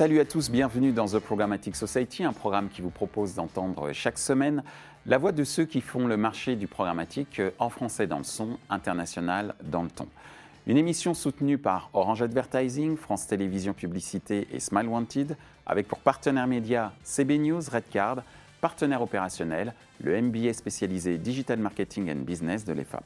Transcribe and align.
Salut 0.00 0.18
à 0.20 0.24
tous, 0.24 0.50
bienvenue 0.50 0.92
dans 0.92 1.08
The 1.08 1.18
Programmatic 1.18 1.76
Society, 1.76 2.24
un 2.24 2.32
programme 2.32 2.70
qui 2.70 2.80
vous 2.80 2.88
propose 2.88 3.34
d'entendre 3.34 3.92
chaque 3.92 4.18
semaine 4.18 4.64
la 5.04 5.18
voix 5.18 5.30
de 5.30 5.44
ceux 5.44 5.66
qui 5.66 5.82
font 5.82 6.06
le 6.06 6.16
marché 6.16 6.56
du 6.56 6.66
programmatique 6.66 7.42
en 7.58 7.68
français 7.68 8.06
dans 8.06 8.16
le 8.16 8.24
son, 8.24 8.56
international 8.70 9.54
dans 9.62 9.82
le 9.82 9.90
ton. 9.90 10.08
Une 10.66 10.78
émission 10.78 11.12
soutenue 11.12 11.58
par 11.58 11.90
Orange 11.92 12.22
Advertising, 12.22 12.96
France 12.96 13.26
Télévisions 13.26 13.74
Publicité 13.74 14.48
et 14.54 14.58
Smile 14.58 14.88
Wanted, 14.88 15.36
avec 15.66 15.86
pour 15.86 15.98
partenaire 15.98 16.46
média 16.46 16.94
CB 17.04 17.36
News, 17.36 17.60
Redcard, 17.70 18.22
partenaire 18.62 19.02
opérationnel, 19.02 19.74
le 20.02 20.18
MBA 20.18 20.54
spécialisé 20.54 21.18
Digital 21.18 21.58
Marketing 21.58 22.10
and 22.10 22.22
Business 22.24 22.64
de 22.64 22.72
l'EFAP. 22.72 23.04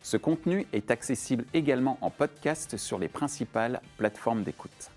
Ce 0.00 0.16
contenu 0.16 0.66
est 0.72 0.90
accessible 0.90 1.44
également 1.52 1.98
en 2.00 2.08
podcast 2.08 2.78
sur 2.78 2.98
les 2.98 3.08
principales 3.08 3.82
plateformes 3.98 4.42
d'écoute. 4.42 4.90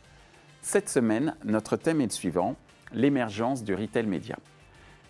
Cette 0.69 0.89
semaine, 0.89 1.33
notre 1.45 1.77
thème 1.77 2.01
est 2.01 2.07
le 2.07 2.11
suivant, 2.11 2.57
l'émergence 2.91 3.63
du 3.63 3.73
retail 3.73 4.05
média. 4.05 4.35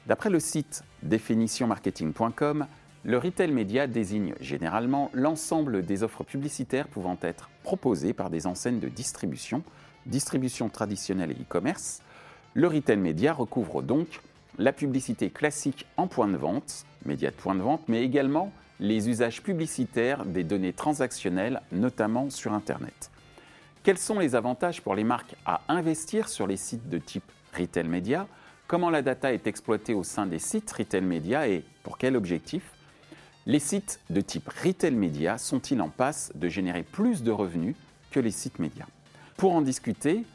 D'après 0.05 0.29
le 0.29 0.39
site 0.39 0.83
définitionmarketing.com, 1.01 2.67
le 3.03 3.17
retail 3.17 3.51
média 3.51 3.87
désigne 3.87 4.35
généralement 4.39 5.09
l'ensemble 5.13 5.83
des 5.83 6.03
offres 6.03 6.23
publicitaires 6.23 6.87
pouvant 6.87 7.17
être 7.23 7.49
proposées 7.63 8.13
par 8.13 8.29
des 8.29 8.45
enseignes 8.45 8.79
de 8.79 8.87
distribution, 8.87 9.63
distribution 10.05 10.69
traditionnelle 10.69 11.31
et 11.31 11.41
e-commerce. 11.41 12.03
Le 12.53 12.67
retail 12.67 12.97
média 12.97 13.33
recouvre 13.33 13.81
donc 13.81 14.21
la 14.59 14.73
publicité 14.73 15.31
classique 15.31 15.87
en 15.97 16.05
point 16.05 16.27
de 16.27 16.37
vente, 16.37 16.85
médias 17.03 17.31
de 17.31 17.35
point 17.35 17.55
de 17.55 17.63
vente, 17.63 17.81
mais 17.87 18.03
également 18.03 18.51
les 18.79 19.09
usages 19.09 19.41
publicitaires 19.41 20.23
des 20.23 20.43
données 20.43 20.73
transactionnelles, 20.73 21.61
notamment 21.71 22.29
sur 22.29 22.53
Internet. 22.53 23.09
Quels 23.87 23.97
sont 23.97 24.19
les 24.19 24.35
avantages 24.35 24.81
pour 24.81 24.95
les 24.95 25.05
marques 25.05 25.37
à 25.45 25.61
investir 25.69 26.27
sur 26.27 26.45
les 26.45 26.57
sites 26.57 26.89
de 26.89 26.97
type 26.97 27.23
retail 27.57 27.87
media? 27.87 28.27
Comment 28.67 28.89
la 28.89 29.01
data 29.01 29.31
est 29.31 29.47
exploitée 29.47 29.93
au 29.93 30.03
sein 30.03 30.25
des 30.25 30.39
sites 30.39 30.69
retail 30.73 31.03
media 31.03 31.47
et 31.47 31.63
pour 31.83 31.97
quel 31.97 32.17
objectif? 32.17 32.63
Les 33.45 33.59
sites 33.59 34.01
de 34.09 34.19
type 34.19 34.49
retail 34.61 34.91
media 34.91 35.37
sont-ils 35.37 35.79
en 35.79 35.87
passe 35.87 36.33
de 36.35 36.49
générer 36.49 36.83
plus 36.83 37.23
de 37.23 37.31
revenus 37.31 37.77
que 38.11 38.19
les 38.19 38.31
sites 38.31 38.59
médias? 38.59 38.87
Pour 39.37 39.55
en 39.55 39.61
discuter, 39.61 40.25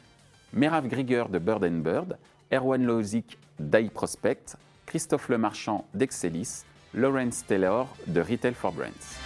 Merav 0.51 0.87
Grieger 0.87 1.25
de 1.29 1.37
Bird 1.37 1.63
Bird, 1.63 2.17
Erwan 2.51 2.83
Lozic 2.83 3.37
d'iProspect, 3.59 4.57
Christophe 4.87 5.29
Lemarchand 5.29 5.85
d'Excelis, 5.93 6.63
Lawrence 6.95 7.45
Taylor 7.45 7.87
de 8.07 8.19
Retail 8.19 8.55
for 8.55 8.71
Brands. 8.71 9.22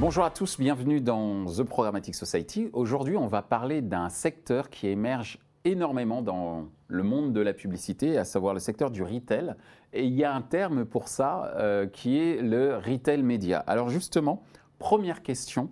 Bonjour 0.00 0.24
à 0.24 0.30
tous, 0.30 0.58
bienvenue 0.58 1.02
dans 1.02 1.44
The 1.44 1.62
Programmatic 1.62 2.14
Society. 2.14 2.70
Aujourd'hui, 2.72 3.18
on 3.18 3.26
va 3.26 3.42
parler 3.42 3.82
d'un 3.82 4.08
secteur 4.08 4.70
qui 4.70 4.88
émerge 4.88 5.38
énormément 5.66 6.22
dans 6.22 6.68
le 6.88 7.02
monde 7.02 7.34
de 7.34 7.40
la 7.42 7.52
publicité, 7.52 8.16
à 8.16 8.24
savoir 8.24 8.54
le 8.54 8.60
secteur 8.60 8.90
du 8.90 9.02
retail. 9.02 9.54
Et 9.92 10.06
il 10.06 10.14
y 10.14 10.24
a 10.24 10.34
un 10.34 10.40
terme 10.40 10.86
pour 10.86 11.08
ça 11.08 11.52
euh, 11.56 11.86
qui 11.86 12.18
est 12.18 12.40
le 12.40 12.78
retail 12.78 13.22
média. 13.22 13.58
Alors 13.66 13.90
justement, 13.90 14.42
première 14.78 15.22
question, 15.22 15.70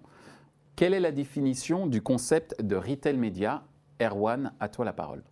quelle 0.77 0.92
est 0.92 1.01
la 1.01 1.11
définition 1.11 1.87
du 1.87 2.03
concept 2.03 2.63
de 2.63 2.77
retail 2.77 3.17
média? 3.17 3.63
Erwan, 3.98 4.53
à 4.61 4.69
toi 4.69 4.85
la 4.85 4.92
parole. 4.92 5.23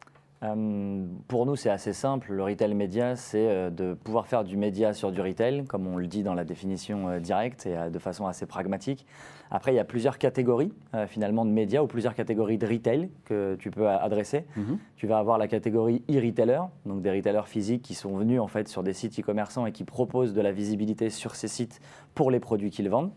Euh, 0.47 1.07
pour 1.29 1.47
nous, 1.47 1.57
c'est 1.57 1.71
assez 1.71 1.93
simple. 1.93 2.33
Le 2.33 2.43
retail 2.43 2.75
média, 2.75 3.17
c'est 3.17 3.49
euh, 3.49 3.71
de 3.71 3.95
pouvoir 3.95 4.27
faire 4.27 4.45
du 4.45 4.57
média 4.57 4.93
sur 4.93 5.13
du 5.13 5.21
retail, 5.21 5.65
comme 5.65 5.87
on 5.87 5.97
le 5.97 6.07
dit 6.07 6.23
dans 6.23 6.35
la 6.35 6.45
définition 6.45 7.09
euh, 7.09 7.21
directe 7.21 7.67
et 7.67 7.91
de 7.91 7.99
façon 7.99 8.27
assez 8.27 8.47
pragmatique. 8.47 9.07
Après, 9.51 9.73
il 9.73 9.77
y 9.77 9.81
a 9.81 9.85
plusieurs 9.85 10.19
catégories 10.19 10.73
finalement 11.07 11.45
de 11.45 11.51
médias 11.51 11.81
ou 11.81 11.87
plusieurs 11.87 12.15
catégories 12.15 12.59
de 12.59 12.67
retail 12.67 13.11
que 13.25 13.55
tu 13.61 13.71
peux 13.71 13.89
adresser. 13.89 14.45
Mhm. 14.57 14.79
Tu 14.97 15.07
vas 15.07 15.19
avoir 15.19 15.39
la 15.39 15.47
catégorie 15.47 16.03
e-retailer, 16.11 16.63
donc 16.85 17.01
des 17.01 17.13
retailers 17.13 17.47
physiques 17.47 17.83
qui 17.83 17.95
sont 17.95 18.17
venus 18.17 18.41
en 18.41 18.49
fait 18.49 18.67
sur 18.67 18.83
des 18.83 18.93
sites 18.93 19.17
e-commerçants 19.21 19.65
et 19.65 19.71
qui 19.71 19.85
proposent 19.85 20.35
de 20.35 20.41
la 20.41 20.51
visibilité 20.51 21.11
sur 21.11 21.37
ces 21.37 21.47
sites 21.47 21.81
pour 22.17 22.33
les 22.33 22.41
produits 22.41 22.71
qu'ils 22.71 22.89
vendent. 22.89 23.13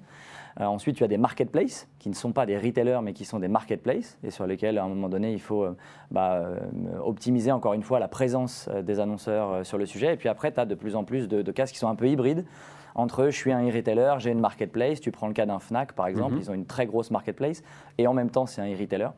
Euh, 0.60 0.66
ensuite, 0.66 0.96
tu 0.96 1.04
as 1.04 1.08
des 1.08 1.18
marketplaces 1.18 1.88
qui 2.00 2.10
ne 2.10 2.16
sont 2.16 2.32
pas 2.32 2.46
des 2.46 2.58
retailers 2.58 3.00
mais 3.04 3.14
qui 3.14 3.26
sont 3.26 3.40
des 3.40 3.48
marketplaces 3.48 4.18
et 4.24 4.32
sur 4.32 4.48
lesquels, 4.48 4.78
à 4.78 4.84
un 4.84 4.90
moment 4.90 5.10
donné, 5.10 5.32
il 5.32 5.42
faut 5.42 5.64
euh, 5.64 5.76
bah, 6.12 6.34
euh, 6.34 6.60
optimiser 7.04 7.52
encore 7.52 7.74
une 7.74 7.84
fois 7.84 8.00
la 8.00 8.08
présence 8.08 8.70
des 8.84 9.00
annonceurs 9.00 9.66
sur 9.66 9.78
le 9.78 9.86
sujet. 9.86 10.14
Et 10.14 10.18
puis 10.18 10.30
après, 10.30 10.52
tu 10.52 10.60
as 10.60 10.66
de 10.66 10.76
plus 10.76 10.96
en 10.96 11.04
plus 11.04 11.28
de, 11.28 11.52
cas 11.52 11.66
qui 11.66 11.78
sont 11.78 11.90
un 11.90 11.96
peu 11.96 12.08
hybrides 12.08 12.46
entre 12.96 13.26
je 13.26 13.36
suis 13.36 13.52
un 13.52 13.62
e-retailer, 13.62 14.16
j'ai 14.18 14.32
une 14.32 14.40
marketplace. 14.40 15.00
Tu 15.00 15.12
prends 15.12 15.28
le 15.28 15.34
cas 15.34 15.46
d'un 15.46 15.60
Fnac 15.60 15.94
par 15.94 16.08
exemple, 16.08 16.34
mhm. 16.34 16.42
ils 16.42 16.52
ont 16.52 16.54
une 16.54 16.66
très 16.66 16.86
grosse 16.86 17.12
marketplace 17.12 17.62
et 17.98 18.08
en 18.08 18.14
même 18.14 18.30
temps 18.30 18.46
c'est 18.46 18.62
un 18.62 18.66
e-retailer. 18.66 19.10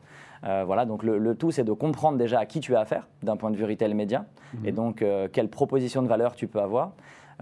voilà, 0.42 0.84
donc 0.84 1.02
le, 1.02 1.34
tout 1.34 1.50
c'est 1.50 1.64
de 1.64 1.72
comprendre 1.72 2.18
déjà 2.18 2.40
à 2.40 2.46
qui 2.46 2.60
tu 2.60 2.76
as 2.76 2.80
affaire 2.80 3.08
d'un 3.22 3.36
point 3.36 3.50
de 3.50 3.56
vue 3.56 3.64
retail 3.64 3.94
média 3.94 4.26
mhm. 4.54 4.66
et 4.66 4.72
donc 4.72 5.04
quelle 5.32 5.48
proposition 5.48 6.02
de 6.02 6.08
valeur 6.08 6.36
tu 6.36 6.46
peux 6.46 6.60
avoir. 6.60 6.92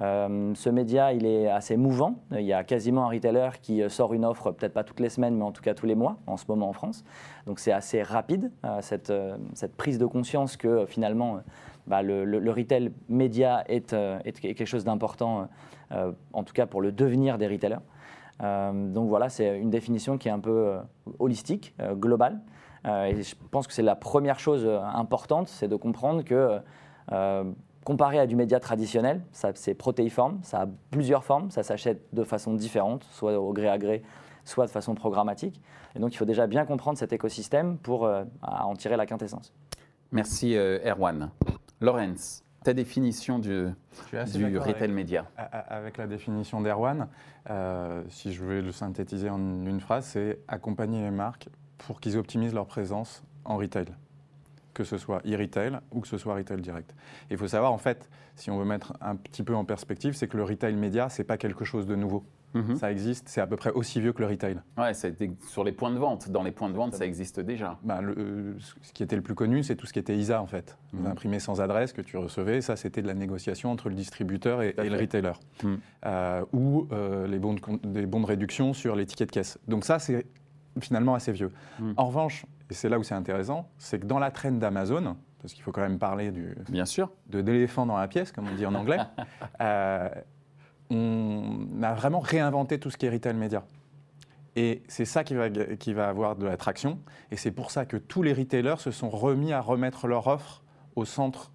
Euh, 0.00 0.54
ce 0.54 0.70
média, 0.70 1.12
il 1.12 1.26
est 1.26 1.48
assez 1.48 1.76
mouvant. 1.76 2.14
Il 2.32 2.44
y 2.44 2.52
a 2.52 2.64
quasiment 2.64 3.04
un 3.04 3.10
retailer 3.10 3.60
qui 3.60 3.82
euh, 3.82 3.88
sort 3.88 4.14
une 4.14 4.24
offre, 4.24 4.50
peut-être 4.50 4.72
pas 4.72 4.84
toutes 4.84 5.00
les 5.00 5.10
semaines, 5.10 5.36
mais 5.36 5.44
en 5.44 5.52
tout 5.52 5.62
cas 5.62 5.74
tous 5.74 5.86
les 5.86 5.94
mois, 5.94 6.16
en 6.26 6.36
ce 6.36 6.44
moment 6.48 6.68
en 6.68 6.72
France. 6.72 7.04
Donc 7.46 7.58
c'est 7.58 7.72
assez 7.72 8.02
rapide, 8.02 8.50
euh, 8.64 8.80
cette, 8.80 9.76
prise 9.76 9.98
de 9.98 10.06
conscience 10.06 10.56
que 10.56 10.86
finalement, 10.86 11.40
bah, 11.86 12.02
le, 12.02 12.50
retail 12.50 12.92
média 13.08 13.62
est, 13.68 13.92
est 13.92 14.40
quelque 14.40 14.64
chose 14.64 14.84
d'important, 14.84 15.48
en 16.32 16.44
tout 16.44 16.52
cas 16.52 16.66
pour 16.66 16.80
le 16.80 16.92
devenir 16.92 17.36
des 17.36 17.48
retailers. 17.48 17.80
donc 18.40 19.08
voilà, 19.08 19.28
c'est 19.28 19.58
une 19.58 19.70
définition 19.70 20.18
qui 20.18 20.28
est 20.28 20.32
un 20.32 20.38
peu 20.38 20.76
holistique, 21.18 21.74
globale. 21.94 22.40
et 22.84 23.22
je 23.22 23.34
pense 23.50 23.66
que 23.66 23.72
c'est 23.72 23.82
la 23.82 23.96
première 23.96 24.38
chose 24.38 24.68
importante, 24.94 25.48
c'est 25.48 25.68
de 25.68 25.76
comprendre 25.76 26.22
que 26.22 26.60
comparé 27.84 28.18
à 28.18 28.26
du 28.26 28.36
média 28.36 28.60
traditionnel, 28.60 29.22
c'est 29.54 29.74
protéiforme, 29.74 30.40
ça 30.42 30.62
a 30.62 30.66
plusieurs 30.90 31.24
formes, 31.24 31.50
ça 31.50 31.62
s'achète 31.62 32.02
de 32.12 32.24
façon 32.24 32.54
différente, 32.54 33.04
soit 33.10 33.38
au 33.38 33.52
gré 33.52 33.68
à 33.68 33.78
gré, 33.78 34.02
soit 34.44 34.66
de 34.66 34.70
façon 34.70 34.94
programmatique. 34.94 35.60
Et 35.94 35.98
donc 35.98 36.14
il 36.14 36.16
faut 36.16 36.24
déjà 36.24 36.46
bien 36.46 36.64
comprendre 36.64 36.98
cet 36.98 37.12
écosystème 37.12 37.78
pour 37.78 38.04
euh, 38.04 38.24
en 38.42 38.74
tirer 38.74 38.96
la 38.96 39.06
quintessence. 39.06 39.52
Merci 40.12 40.56
euh, 40.56 40.78
Erwan. 40.84 41.30
Lorenz, 41.80 42.44
ta 42.62 42.74
définition 42.74 43.38
du, 43.38 43.68
du 44.34 44.58
retail 44.58 44.90
média 44.90 45.26
Avec 45.36 45.96
la 45.96 46.06
définition 46.06 46.60
d'Erwan, 46.60 47.08
euh, 47.48 48.02
si 48.08 48.32
je 48.32 48.44
veux 48.44 48.60
le 48.60 48.72
synthétiser 48.72 49.30
en 49.30 49.38
une 49.38 49.80
phrase, 49.80 50.04
c'est 50.06 50.40
accompagner 50.46 51.00
les 51.00 51.10
marques 51.10 51.48
pour 51.78 52.00
qu'ils 52.00 52.18
optimisent 52.18 52.52
leur 52.52 52.66
présence 52.66 53.22
en 53.44 53.56
retail 53.56 53.86
que 54.74 54.84
ce 54.84 54.98
soit 54.98 55.20
e-retail 55.26 55.78
ou 55.90 56.00
que 56.00 56.08
ce 56.08 56.18
soit 56.18 56.34
retail 56.34 56.60
direct. 56.60 56.94
Il 57.30 57.36
faut 57.36 57.48
savoir, 57.48 57.72
en 57.72 57.78
fait, 57.78 58.08
si 58.36 58.50
on 58.50 58.58
veut 58.58 58.64
mettre 58.64 58.94
un 59.00 59.16
petit 59.16 59.42
peu 59.42 59.54
en 59.54 59.64
perspective, 59.64 60.14
c'est 60.14 60.28
que 60.28 60.36
le 60.36 60.44
retail 60.44 60.74
média, 60.74 61.08
ce 61.08 61.20
n'est 61.20 61.26
pas 61.26 61.36
quelque 61.36 61.64
chose 61.64 61.86
de 61.86 61.96
nouveau. 61.96 62.24
Mhm. 62.54 62.76
Ça 62.76 62.90
existe, 62.90 63.28
c'est 63.28 63.40
à 63.40 63.46
peu 63.46 63.56
près 63.56 63.70
aussi 63.70 64.00
vieux 64.00 64.12
que 64.12 64.22
le 64.22 64.28
retail. 64.28 64.60
Ouais, 64.76 64.92
sur 65.48 65.62
les 65.62 65.72
points 65.72 65.92
de 65.92 65.98
vente. 65.98 66.30
Dans 66.30 66.42
les 66.42 66.50
points 66.50 66.68
de 66.68 66.74
vente, 66.74 66.94
ça 66.94 67.06
existe 67.06 67.38
déjà. 67.38 67.78
Le, 68.02 68.56
ce 68.58 68.92
qui 68.92 69.02
était 69.02 69.16
le 69.16 69.22
plus 69.22 69.34
connu, 69.34 69.62
c'est 69.62 69.76
tout 69.76 69.86
ce 69.86 69.92
qui 69.92 69.98
était 69.98 70.16
ISA, 70.16 70.42
en 70.42 70.46
fait. 70.46 70.76
Mhm. 70.92 71.06
Imprimé 71.06 71.38
sans 71.38 71.60
adresse 71.60 71.92
que 71.92 72.02
tu 72.02 72.16
recevais, 72.16 72.60
ça, 72.60 72.76
c'était 72.76 73.02
de 73.02 73.06
la 73.06 73.14
négociation 73.14 73.70
entre 73.70 73.88
le 73.88 73.94
distributeur 73.94 74.62
et, 74.62 74.74
le 74.76 74.96
retailer. 74.96 75.32
Mhm. 75.62 75.78
Euh, 76.06 76.44
ou 76.52 76.88
euh, 76.92 77.26
les 77.26 77.38
bons 77.38 77.54
de, 77.54 77.60
des 77.84 78.06
bons 78.06 78.20
de 78.20 78.26
réduction 78.26 78.72
sur 78.72 78.96
les 78.96 79.06
tickets 79.06 79.28
de 79.28 79.32
caisse. 79.32 79.58
Donc 79.68 79.84
ça, 79.84 79.98
c'est 79.98 80.26
finalement 80.80 81.14
assez 81.14 81.32
vieux. 81.32 81.52
En 81.96 82.06
revanche, 82.06 82.46
et 82.70 82.74
c'est 82.74 82.88
là 82.88 82.98
où 82.98 83.02
c'est 83.02 83.14
intéressant, 83.14 83.68
c'est 83.78 83.98
que 83.98 84.06
dans 84.06 84.18
la 84.18 84.30
traîne 84.30 84.58
d'Amazon, 84.58 85.16
parce 85.40 85.54
qu'il 85.54 85.62
faut 85.62 85.72
quand 85.72 85.80
même 85.80 85.98
parler 85.98 86.30
du, 86.30 86.54
Bien 86.68 86.86
sûr. 86.86 87.10
de 87.26 87.40
d'éléphant 87.40 87.86
dans 87.86 87.96
la 87.96 88.08
pièce, 88.08 88.30
comme 88.30 88.48
on 88.48 88.54
dit 88.54 88.66
en 88.66 88.74
anglais, 88.74 88.98
euh, 89.60 90.08
on 90.90 91.82
a 91.82 91.94
vraiment 91.94 92.20
réinventé 92.20 92.78
tout 92.78 92.90
ce 92.90 92.96
qui 92.96 93.06
est 93.06 93.10
retail 93.10 93.34
média. 93.34 93.64
Et 94.56 94.82
c'est 94.88 95.04
ça 95.04 95.24
qui 95.24 95.34
va, 95.34 95.48
qui 95.48 95.94
va 95.94 96.08
avoir 96.08 96.36
de 96.36 96.44
l'attraction. 96.44 97.00
Et 97.30 97.36
c'est 97.36 97.52
pour 97.52 97.70
ça 97.70 97.86
que 97.86 97.96
tous 97.96 98.22
les 98.22 98.32
retailers 98.32 98.78
se 98.78 98.90
sont 98.90 99.08
remis 99.08 99.52
à 99.52 99.60
remettre 99.60 100.06
leur 100.06 100.26
offre 100.26 100.62
au 100.96 101.04
centre 101.04 101.52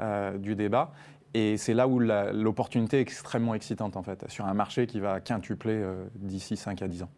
euh, 0.00 0.36
du 0.38 0.54
débat. 0.54 0.92
Et 1.32 1.56
c'est 1.56 1.74
là 1.74 1.88
où 1.88 1.98
l'opportunité 1.98 2.98
est 2.98 3.02
extrêmement 3.02 3.54
excitante, 3.54 3.96
en 3.96 4.02
fait, 4.02 4.24
sur 4.30 4.46
un 4.46 4.54
marché 4.54 4.86
qui 4.86 5.00
va 5.00 5.20
quintupler 5.20 5.74
euh, 5.74 6.04
d'ici 6.14 6.56
5 6.56 6.80
à 6.82 6.88
10 6.88 7.02
ans. 7.02 7.10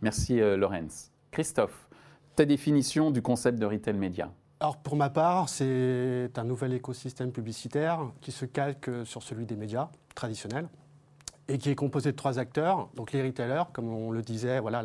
Merci, 0.00 0.40
Lorenz. 0.40 1.10
Christophe, 1.32 1.87
ta 2.38 2.44
définition 2.44 3.10
du 3.10 3.20
concept 3.20 3.58
de 3.58 3.66
retail 3.66 3.94
média 3.94 4.30
alors 4.60 4.76
pour 4.76 4.96
ma 4.96 5.08
part, 5.08 5.48
c'est 5.48 6.30
un 6.36 6.44
nouvel 6.44 6.72
écosystème 6.72 7.30
publicitaire 7.30 8.00
qui 8.20 8.32
se 8.32 8.44
calque 8.44 8.90
sur 9.04 9.22
celui 9.22 9.46
des 9.46 9.54
médias 9.54 9.88
traditionnels 10.16 10.68
et 11.48 11.58
qui 11.58 11.70
est 11.70 11.76
composé 11.76 12.10
de 12.10 12.16
trois 12.16 12.38
acteurs, 12.40 12.88
donc 12.94 13.12
les 13.12 13.22
retailers, 13.22 13.64
comme 13.72 13.88
on 13.88 14.10
le 14.10 14.20
disait, 14.20 14.58
voilà, 14.58 14.84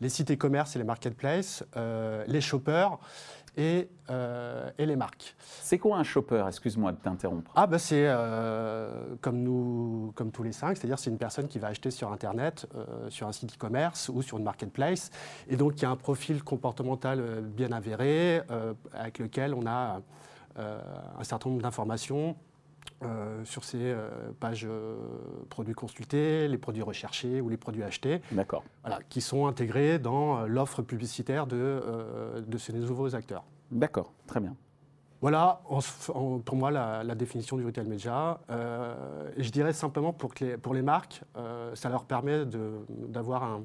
les, 0.00 0.08
sites 0.08 0.32
e-commerce 0.32 0.74
et 0.74 0.80
les 0.80 0.84
marketplaces, 0.84 1.64
euh, 1.76 2.24
les 2.26 2.40
shoppers 2.40 2.98
et, 3.56 3.88
euh, 4.10 4.70
et, 4.78 4.86
les 4.86 4.96
marques. 4.96 5.34
C'est 5.38 5.78
quoi 5.78 5.98
un 5.98 6.02
shopper? 6.02 6.44
Excuse-moi 6.48 6.92
de 6.92 6.96
t'interrompre. 6.96 7.50
Ah 7.54 7.66
bah 7.66 7.78
c'est 7.78 8.06
euh, 8.06 9.14
comme 9.20 9.42
nous, 9.42 10.12
comme 10.14 10.30
tous 10.30 10.42
les 10.42 10.52
cinq, 10.52 10.76
c'est-à-dire 10.76 10.98
c'est 10.98 11.10
une 11.10 11.18
personne 11.18 11.48
qui 11.48 11.58
va 11.58 11.68
acheter 11.68 11.90
sur 11.90 12.12
Internet, 12.12 12.66
sur 13.08 13.26
un 13.28 13.32
site 13.32 13.54
e-commerce 13.54 14.08
ou 14.08 14.22
sur 14.22 14.38
une 14.38 14.44
marketplace, 14.44 15.10
et 15.48 15.56
donc 15.56 15.74
qui 15.74 15.84
a 15.84 15.90
un 15.90 15.96
profil 15.96 16.42
comportemental 16.42 17.42
bien 17.42 17.72
avéré, 17.72 18.40
avec 18.92 19.18
lequel 19.18 19.54
on 19.54 19.66
a 19.66 20.00
un 20.56 21.24
certain 21.24 21.50
nombre 21.50 21.62
d'informations 21.62 22.36
euh, 23.04 23.44
sur 23.44 23.64
ces 23.64 23.78
euh, 23.80 24.08
pages 24.38 24.66
euh, 24.68 24.96
produits 25.48 25.74
consultés, 25.74 26.48
les 26.48 26.58
produits 26.58 26.82
recherchés 26.82 27.40
ou 27.40 27.48
les 27.48 27.56
produits 27.56 27.82
achetés, 27.82 28.22
voilà, 28.82 29.00
qui 29.08 29.20
sont 29.20 29.46
intégrés 29.46 29.98
dans 29.98 30.46
l'offre 30.46 30.82
publicitaire 30.82 31.46
de, 31.46 31.82
de, 32.46 32.58
ces 32.58 32.72
nouveaux 32.72 33.14
acteurs. 33.14 33.44
D'accord, 33.70 34.12
très 34.26 34.40
bien. 34.40 34.54
Voilà, 35.20 35.62
pour 36.44 36.56
moi, 36.56 36.70
la, 36.70 37.14
définition 37.14 37.56
du 37.56 37.64
retail 37.64 37.86
media. 37.86 38.40
je 38.48 39.50
dirais 39.50 39.72
simplement 39.72 40.12
pour, 40.12 40.34
que 40.34 40.44
les, 40.44 40.56
pour 40.56 40.74
les 40.74 40.82
marques, 40.82 41.22
ça 41.74 41.88
leur 41.88 42.04
permet 42.04 42.44
d'avoir 43.08 43.44
un, 43.44 43.64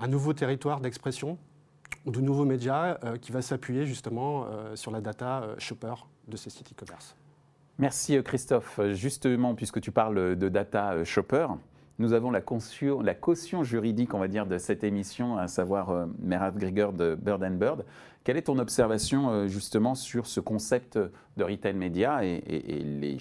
un, 0.00 0.08
nouveau 0.08 0.32
territoire 0.32 0.80
d'expression, 0.80 1.38
de 2.06 2.20
nouveaux 2.20 2.44
médias 2.44 2.98
qui 3.20 3.30
va 3.30 3.40
s'appuyer 3.40 3.86
justement 3.86 4.46
sur 4.74 4.90
la 4.90 5.00
data 5.00 5.44
shopper 5.58 5.94
de 6.26 6.36
ces 6.36 6.50
sites 6.50 6.72
e-commerce. 6.72 7.16
Merci 7.78 8.16
euh, 8.16 8.22
Christophe. 8.22 8.80
Justement, 8.92 9.54
puisque 9.54 9.80
tu 9.80 9.90
parles 9.90 10.36
de 10.36 10.48
data 10.48 10.92
euh, 10.92 11.04
shopper, 11.04 11.46
nous 11.98 12.12
avons 12.12 12.30
la 12.30 12.40
caution, 12.40 13.00
la 13.00 13.14
caution 13.14 13.64
juridique, 13.64 14.14
on 14.14 14.18
va 14.18 14.28
dire, 14.28 14.46
de 14.46 14.58
cette 14.58 14.84
émission, 14.84 15.36
à 15.36 15.48
savoir 15.48 15.90
euh, 15.90 16.06
Merat 16.20 16.52
Grieger 16.52 16.88
de 16.92 17.14
Bird 17.14 17.42
and 17.42 17.52
Bird. 17.52 17.84
Quelle 18.24 18.36
est 18.36 18.42
ton 18.42 18.58
observation 18.58 19.46
justement 19.46 19.94
sur 19.94 20.26
ce 20.26 20.40
concept 20.40 20.98
de 20.98 21.44
retail 21.44 21.74
média 21.74 22.24
et, 22.24 22.40
les 22.40 23.18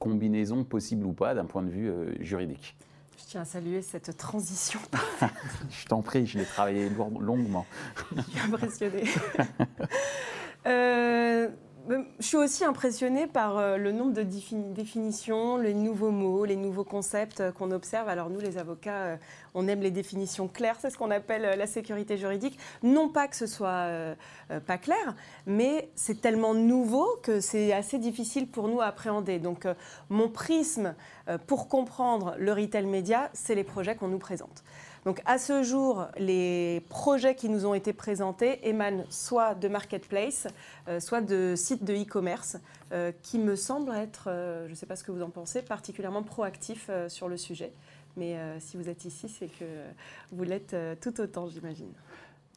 combinaisons 0.00 0.64
possibles 0.64 1.06
ou 1.06 1.12
pas 1.12 1.32
d'un 1.32 1.44
point 1.44 1.62
de 1.62 1.70
vue 1.70 1.92
juridique? 2.18 2.74
Je 3.16 3.24
tiens 3.24 3.42
à 3.42 3.44
saluer 3.44 3.82
cette 3.82 4.16
transition. 4.16 4.80
je 5.70 5.86
t'en 5.86 6.02
prie, 6.02 6.26
je 6.26 6.38
l'ai 6.38 6.44
travaillé 6.44 6.90
longuement. 7.20 7.66
je 8.16 8.22
suis 8.22 8.40
impressionnée. 8.40 9.04
Je 11.88 12.26
suis 12.26 12.36
aussi 12.36 12.64
impressionnée 12.66 13.26
par 13.26 13.56
euh, 13.56 13.78
le 13.78 13.92
nombre 13.92 14.12
de 14.12 14.22
définitions, 14.22 15.56
les 15.56 15.72
nouveaux 15.72 16.10
mots, 16.10 16.44
les 16.44 16.56
nouveaux 16.56 16.84
concepts 16.84 17.40
euh, 17.40 17.50
qu'on 17.50 17.70
observe. 17.70 18.10
Alors 18.10 18.28
nous, 18.28 18.40
les 18.40 18.58
avocats, 18.58 19.04
euh, 19.04 19.16
on 19.54 19.66
aime 19.68 19.80
les 19.80 19.90
définitions 19.90 20.48
claires, 20.48 20.76
c'est 20.80 20.90
ce 20.90 20.98
qu'on 20.98 21.10
appelle 21.10 21.56
la 21.56 21.66
sécurité 21.66 22.18
juridique. 22.18 22.58
Non 22.82 23.08
pas 23.08 23.26
que 23.26 23.36
ce 23.36 23.46
soit 23.46 23.88
pas 24.66 24.78
clair, 24.78 25.16
mais 25.46 25.90
c'est 25.94 26.20
tellement 26.20 26.54
nouveau 26.54 27.18
que 27.22 27.40
c'est 27.40 27.72
assez 27.72 27.98
difficile 27.98 28.46
pour 28.46 28.68
nous 28.68 28.80
à 28.80 28.86
appréhender. 28.86 29.38
Donc 29.38 29.66
mon 30.10 30.28
prisme 30.28 30.94
pour 31.46 31.68
comprendre 31.68 32.36
le 32.38 32.52
retail 32.52 32.86
média, 32.86 33.30
c'est 33.32 33.54
les 33.54 33.64
projets 33.64 33.96
qu'on 33.96 34.08
nous 34.08 34.18
présente. 34.18 34.62
Donc 35.08 35.22
à 35.24 35.38
ce 35.38 35.62
jour, 35.62 36.06
les 36.18 36.82
projets 36.90 37.34
qui 37.34 37.48
nous 37.48 37.64
ont 37.64 37.72
été 37.72 37.94
présentés 37.94 38.68
émanent 38.68 39.04
soit 39.08 39.54
de 39.54 39.66
marketplace, 39.66 40.46
euh, 40.86 41.00
soit 41.00 41.22
de 41.22 41.54
sites 41.56 41.82
de 41.82 41.94
e-commerce, 41.94 42.58
euh, 42.92 43.10
qui 43.22 43.38
me 43.38 43.56
semblent 43.56 43.94
être, 43.94 44.24
euh, 44.26 44.66
je 44.66 44.72
ne 44.72 44.74
sais 44.74 44.84
pas 44.84 44.96
ce 44.96 45.04
que 45.04 45.10
vous 45.10 45.22
en 45.22 45.30
pensez, 45.30 45.62
particulièrement 45.62 46.22
proactifs 46.22 46.90
sur 47.08 47.26
le 47.26 47.38
sujet. 47.38 47.72
Mais 48.18 48.36
si 48.60 48.76
vous 48.76 48.90
êtes 48.90 49.06
ici, 49.06 49.30
c'est 49.30 49.46
que 49.46 49.64
vous 50.30 50.44
l'êtes 50.44 50.76
tout 51.00 51.18
autant, 51.22 51.48
j'imagine. 51.48 51.92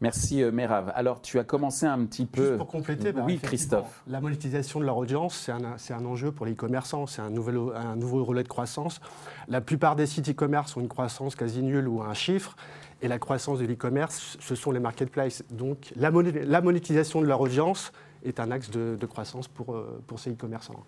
Merci 0.02 0.42
euh, 0.42 0.52
Merav. 0.52 0.92
Alors 0.96 1.22
tu 1.22 1.38
as 1.38 1.44
commencé 1.44 1.86
un 1.86 2.06
petit 2.06 2.26
peu... 2.26 2.44
Juste 2.44 2.58
pour 2.58 2.68
compléter, 2.68 3.14
oui 3.24 3.40
Christophe. 3.40 4.02
La 4.08 4.20
monétisation 4.20 4.80
de 4.80 4.86
leur 4.86 4.98
audience, 4.98 5.50
c'est 5.78 5.94
un, 5.94 6.06
enjeu 6.06 6.32
pour 6.32 6.48
les 6.48 6.54
e-commerçants, 6.54 7.06
c'est 7.06 7.22
un, 7.22 7.28
un 7.28 7.96
nouveau 7.96 8.24
relais 8.24 8.44
de 8.44 8.48
croissance. 8.48 9.00
La 9.48 9.62
plupart 9.62 9.96
des 9.96 10.08
sites 10.08 10.30
e-commerce 10.30 10.76
ont 10.76 10.82
une 10.82 10.88
croissance 10.88 11.36
quasi 11.36 11.62
nulle 11.62 11.88
ou 11.88 12.02
un 12.02 12.16
chiffre, 12.16 12.56
et 13.02 13.08
la 13.08 13.20
croissance 13.20 13.60
de 13.60 13.66
l'e-commerce, 13.66 14.38
ce 14.40 14.56
sont 14.56 14.72
les 14.72 14.80
marketplaces. 14.80 15.44
Donc 15.52 15.94
la, 15.96 16.12
monétisation 16.62 17.22
de 17.22 17.26
leur 17.28 17.42
audience 17.42 17.92
est 18.24 18.40
un 18.40 18.52
axe 18.52 18.70
de, 18.70 19.06
croissance 19.06 19.48
pour, 19.48 19.76
euh, 19.76 20.02
pour 20.08 20.20
ces 20.20 20.32
e-commerçants. 20.32 20.84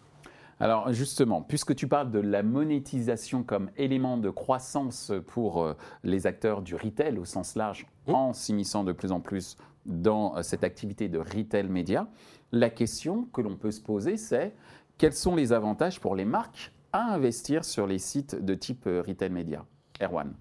Alors 0.60 0.92
justement, 0.94 1.42
puisque 1.42 1.75
tu 1.75 1.88
parles 1.88 2.12
de 2.12 2.19
la 2.19 2.44
monétisation 2.44 3.44
comme 3.44 3.69
élément 3.77 4.18
de 4.18 4.30
croissance 4.30 5.12
pour 5.27 5.63
euh, 5.63 5.75
les 6.04 6.27
acteurs 6.27 6.62
du 6.62 6.75
retail 6.75 7.18
au 7.18 7.25
sens 7.25 7.56
large, 7.56 7.88
en 8.07 8.33
s'immisçant 8.33 8.83
de 8.83 8.91
plus 8.91 9.11
en 9.11 9.19
plus 9.19 9.57
dans 9.85 10.38
euh, 10.38 10.44
cette 10.44 10.63
activité 10.63 11.09
de 11.09 11.19
retail 11.19 11.67
média, 11.67 12.07
la 12.51 12.69
question 12.69 13.27
que 13.33 13.41
l'on 13.41 13.55
peut 13.55 13.71
se 13.71 13.81
poser, 13.81 14.17
c'est 14.17 14.53
quels 14.97 15.13
sont 15.13 15.35
les 15.35 15.53
avantages 15.53 16.00
pour 16.00 16.15
les 16.15 16.25
marques 16.25 16.71
à 16.91 17.13
investir 17.13 17.65
sur 17.65 17.88
les 17.88 18.00
sites 18.00 18.35
de 18.44 18.53
type 18.53 18.85
euh, 18.88 19.03
retail 19.05 19.29
média? 19.29 19.65
Erwan. 20.01 20.33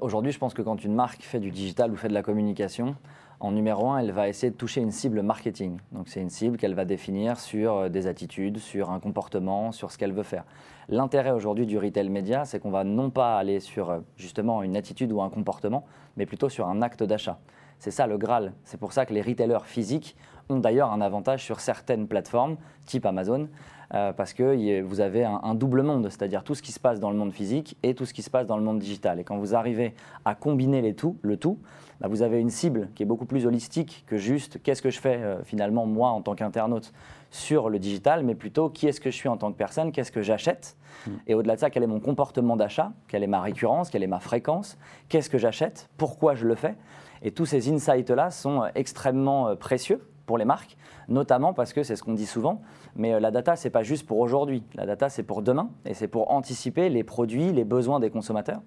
Aujourd'hui, 0.00 0.32
je 0.32 0.38
pense 0.38 0.54
que 0.54 0.62
quand 0.62 0.84
une 0.84 0.94
marque 0.94 1.22
fait 1.22 1.38
du 1.38 1.50
digital 1.50 1.92
ou 1.92 1.96
fait 1.96 2.08
de 2.08 2.14
la 2.14 2.22
communication, 2.22 2.96
en 3.40 3.52
numéro 3.52 3.88
un, 3.90 3.98
elle 3.98 4.12
va 4.12 4.28
essayer 4.28 4.50
de 4.50 4.56
toucher 4.56 4.82
une 4.82 4.90
cible 4.90 5.22
marketing. 5.22 5.78
Donc 5.92 6.08
c'est 6.08 6.20
une 6.20 6.30
cible 6.30 6.58
qu'elle 6.58 6.74
va 6.74 6.84
définir 6.84 7.40
sur 7.40 7.74
euh, 7.74 7.88
des 7.88 8.06
attitudes, 8.06 8.58
sur 8.58 8.90
un 8.90 9.00
comportement, 9.00 9.72
sur 9.72 9.90
ce 9.90 9.98
qu'elle 9.98 10.12
veut 10.12 10.22
faire. 10.22 10.44
L'intérêt 10.88 11.30
aujourd'hui 11.30 11.66
du 11.66 11.78
retail 11.78 12.10
média, 12.10 12.44
c'est 12.44 12.60
qu'on 12.60 12.70
va 12.70 12.84
non 12.84 13.08
pas 13.10 13.38
aller 13.38 13.58
sur 13.58 13.90
euh, 13.90 14.00
justement 14.16 14.62
une 14.62 14.76
attitude 14.76 15.10
ou 15.10 15.22
un 15.22 15.30
comportement, 15.30 15.86
mais 16.16 16.26
plutôt 16.26 16.50
sur 16.50 16.68
un 16.68 16.82
acte 16.82 17.02
d'achat. 17.02 17.38
C'est 17.78 17.90
ça 17.90 18.06
le 18.06 18.18
Graal. 18.18 18.52
C'est 18.64 18.78
pour 18.78 18.92
ça 18.92 19.06
que 19.06 19.14
les 19.14 19.22
retailers 19.22 19.64
physiques 19.64 20.14
ont 20.50 20.58
d'ailleurs 20.58 20.92
un 20.92 21.00
avantage 21.00 21.42
sur 21.42 21.60
certaines 21.60 22.06
plateformes, 22.08 22.58
type 22.84 23.06
Amazon, 23.06 23.48
euh, 23.94 24.12
parce 24.12 24.34
que 24.34 24.82
vous 24.82 25.00
avez 25.00 25.24
un, 25.24 25.54
double 25.54 25.82
monde, 25.82 26.08
c'est-à-dire 26.10 26.44
tout 26.44 26.54
ce 26.54 26.62
qui 26.62 26.72
se 26.72 26.78
passe 26.78 27.00
dans 27.00 27.10
le 27.10 27.16
monde 27.16 27.32
physique 27.32 27.76
et 27.82 27.94
tout 27.94 28.04
ce 28.04 28.12
qui 28.12 28.22
se 28.22 28.28
passe 28.28 28.46
dans 28.46 28.58
le 28.58 28.62
monde 28.62 28.78
digital. 28.78 29.18
Et 29.18 29.24
quand 29.24 29.38
vous 29.38 29.54
arrivez 29.54 29.94
à 30.24 30.34
combiner 30.34 30.82
les 30.82 30.94
tout, 30.94 31.16
le 31.22 31.38
tout, 31.38 31.58
bah, 32.00 32.08
vous 32.08 32.22
avez 32.22 32.40
une 32.40 32.50
cible 32.50 32.88
qui 32.94 33.02
est 33.02 33.06
beaucoup 33.06 33.26
plus 33.26 33.46
holistique 33.46 34.04
que 34.06 34.16
juste 34.16 34.62
qu'est-ce 34.62 34.82
que 34.82 34.90
je 34.90 35.00
fais 35.00 35.16
euh, 35.16 35.42
finalement 35.44 35.86
moi 35.86 36.10
en 36.10 36.22
tant 36.22 36.34
qu'internaute 36.34 36.92
sur 37.30 37.68
le 37.68 37.78
digital, 37.78 38.24
mais 38.24 38.34
plutôt 38.34 38.70
qui 38.70 38.88
est-ce 38.88 39.00
que 39.00 39.10
je 39.10 39.16
suis 39.16 39.28
en 39.28 39.36
tant 39.36 39.52
que 39.52 39.56
personne, 39.56 39.92
qu'est-ce 39.92 40.10
que 40.10 40.22
j'achète, 40.22 40.76
mm. 41.06 41.10
et 41.26 41.34
au-delà 41.34 41.54
de 41.54 41.60
ça, 41.60 41.70
quel 41.70 41.82
est 41.82 41.88
mon 41.88 42.00
comportement 42.00 42.56
d'achat, 42.56 42.92
quelle 43.06 43.22
est 43.22 43.28
ma 43.28 43.40
récurrence, 43.40 43.90
quelle 43.90 44.02
est 44.02 44.08
ma 44.08 44.20
fréquence, 44.20 44.78
qu'est-ce 45.08 45.30
que 45.30 45.38
j'achète, 45.38 45.88
pourquoi 45.96 46.34
je 46.34 46.46
le 46.46 46.54
fais. 46.54 46.74
Et 47.22 47.32
tous 47.32 47.46
ces 47.46 47.70
insights-là 47.70 48.30
sont 48.30 48.62
euh, 48.62 48.68
extrêmement 48.74 49.54
précieux 49.56 50.00
pour 50.30 50.38
les 50.38 50.44
marques, 50.44 50.76
notamment 51.08 51.52
parce 51.52 51.72
que 51.72 51.82
c'est 51.82 51.96
ce 51.96 52.04
qu'on 52.04 52.14
dit 52.14 52.24
souvent, 52.24 52.62
mais 52.94 53.14
euh, 53.14 53.20
la 53.20 53.32
data, 53.32 53.56
ce 53.56 53.66
n'est 53.66 53.72
pas 53.72 53.82
juste 53.82 54.06
pour 54.06 54.20
aujourd'hui, 54.20 54.62
la 54.74 54.86
data, 54.86 55.08
c'est 55.08 55.24
pour 55.24 55.42
demain, 55.42 55.70
et 55.84 55.92
c'est 55.92 56.06
pour 56.06 56.30
anticiper 56.30 56.88
les 56.88 57.02
produits, 57.02 57.52
les 57.52 57.64
besoins 57.64 57.98
des 57.98 58.10
consommateurs. 58.10 58.60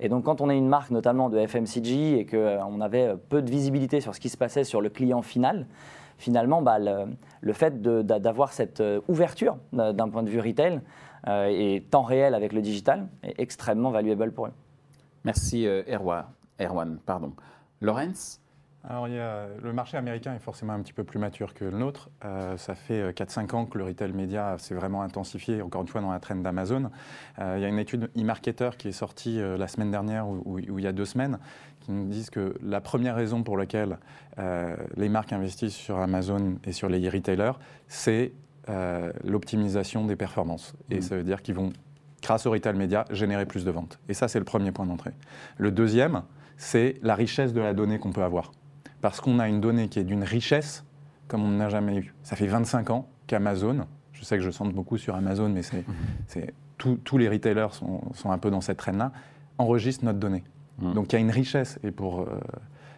Et 0.00 0.08
donc 0.08 0.24
quand 0.24 0.40
on 0.40 0.50
est 0.50 0.56
une 0.56 0.68
marque 0.68 0.90
notamment 0.90 1.28
de 1.30 1.38
FMCG 1.38 2.18
et 2.18 2.26
qu'on 2.26 2.36
euh, 2.36 2.80
avait 2.80 3.08
euh, 3.08 3.16
peu 3.16 3.42
de 3.42 3.50
visibilité 3.50 4.00
sur 4.00 4.14
ce 4.14 4.20
qui 4.20 4.28
se 4.28 4.36
passait 4.36 4.64
sur 4.64 4.80
le 4.80 4.88
client 4.88 5.22
final, 5.22 5.66
finalement, 6.18 6.62
bah, 6.62 6.78
le, 6.78 7.52
fait 7.52 7.82
d'avoir 7.82 8.52
cette 8.52 8.82
ouverture 9.08 9.56
d'un 9.72 10.08
point 10.08 10.22
de 10.22 10.30
vue 10.30 10.40
retail 10.40 10.80
et 11.26 11.84
temps 11.90 12.02
réel 12.02 12.34
avec 12.34 12.52
le 12.52 12.62
digital 12.62 13.08
est 13.24 13.34
extrêmement 13.38 13.90
valuable 13.90 14.30
pour 14.32 14.46
eux. 14.46 14.52
Merci 15.24 15.66
Erwan. 15.66 16.24
Erwan 16.60 16.98
pardon. 17.04 17.32
Laurence? 17.80 18.43
Alors, 18.86 19.08
il 19.08 19.14
y 19.14 19.18
a, 19.18 19.46
le 19.62 19.72
marché 19.72 19.96
américain 19.96 20.34
est 20.34 20.40
forcément 20.40 20.74
un 20.74 20.80
petit 20.80 20.92
peu 20.92 21.04
plus 21.04 21.18
mature 21.18 21.54
que 21.54 21.64
le 21.64 21.78
nôtre. 21.78 22.10
Euh, 22.24 22.58
ça 22.58 22.74
fait 22.74 23.12
4-5 23.12 23.54
ans 23.54 23.64
que 23.64 23.78
le 23.78 23.84
retail 23.84 24.12
média 24.12 24.56
s'est 24.58 24.74
vraiment 24.74 25.00
intensifié, 25.00 25.62
encore 25.62 25.80
une 25.80 25.88
fois, 25.88 26.02
dans 26.02 26.12
la 26.12 26.20
traîne 26.20 26.42
d'Amazon. 26.42 26.90
Euh, 27.38 27.54
il 27.56 27.62
y 27.62 27.64
a 27.64 27.68
une 27.68 27.78
étude 27.78 28.10
e-marketer 28.14 28.70
qui 28.76 28.88
est 28.88 28.92
sortie 28.92 29.40
euh, 29.40 29.56
la 29.56 29.68
semaine 29.68 29.90
dernière 29.90 30.28
ou, 30.28 30.58
il 30.58 30.82
y 30.82 30.86
a 30.86 30.92
deux 30.92 31.06
semaines 31.06 31.38
qui 31.80 31.92
nous 31.92 32.08
disent 32.08 32.28
que 32.28 32.54
la 32.62 32.82
première 32.82 33.14
raison 33.14 33.42
pour 33.42 33.56
laquelle 33.58 33.98
les 34.96 35.08
marques 35.10 35.34
investissent 35.34 35.74
sur 35.74 35.98
Amazon 35.98 36.56
et 36.64 36.72
sur 36.72 36.88
les 36.88 37.08
retailers, 37.10 37.52
c'est 37.88 38.32
l'optimisation 39.22 40.06
des 40.06 40.16
performances. 40.16 40.74
Et 40.90 40.98
mmh. 40.98 41.02
ça 41.02 41.16
veut 41.16 41.22
dire 41.22 41.42
qu'ils 41.42 41.54
vont, 41.54 41.72
grâce 42.22 42.46
au 42.46 42.50
retail 42.50 42.74
média, 42.74 43.04
générer 43.10 43.44
plus 43.44 43.66
de 43.66 43.70
ventes. 43.70 43.98
Et 44.08 44.14
ça, 44.14 44.28
c'est 44.28 44.38
le 44.38 44.46
premier 44.46 44.72
point 44.72 44.86
d'entrée. 44.86 45.12
Le 45.58 45.70
deuxième, 45.70 46.22
c'est 46.56 46.96
la 47.02 47.14
richesse 47.14 47.52
de 47.52 47.60
la 47.60 47.74
donnée 47.74 47.98
qu'on 47.98 48.12
peut 48.12 48.22
avoir 48.22 48.52
parce 49.04 49.20
qu'on 49.20 49.38
a 49.38 49.50
une 49.50 49.60
donnée 49.60 49.90
qui 49.90 49.98
est 49.98 50.04
d'une 50.04 50.24
richesse 50.24 50.82
comme 51.28 51.44
on 51.44 51.50
n'a 51.50 51.68
jamais 51.68 51.98
eu. 51.98 52.14
Ça 52.22 52.36
fait 52.36 52.46
25 52.46 52.88
ans 52.88 53.06
qu'Amazon, 53.26 53.84
je 54.14 54.24
sais 54.24 54.38
que 54.38 54.42
je 54.42 54.50
sens 54.50 54.72
beaucoup 54.72 54.96
sur 54.96 55.14
Amazon, 55.14 55.50
mais 55.50 55.60
c'est, 55.60 55.84
mhm. 56.78 56.96
tous 57.04 57.18
les 57.18 57.28
retailers 57.28 57.74
sont, 57.74 58.00
un 58.24 58.38
peu 58.38 58.50
dans 58.50 58.62
cette 58.62 58.78
traîne-là, 58.78 59.12
enregistrent 59.58 60.06
notre 60.06 60.18
donnée. 60.18 60.42
Mhm. 60.78 60.94
Donc 60.94 61.12
il 61.12 61.16
y 61.16 61.18
a 61.18 61.18
une 61.18 61.30
richesse, 61.30 61.78
et 61.84 61.90
pour 61.90 62.20
euh, 62.20 62.40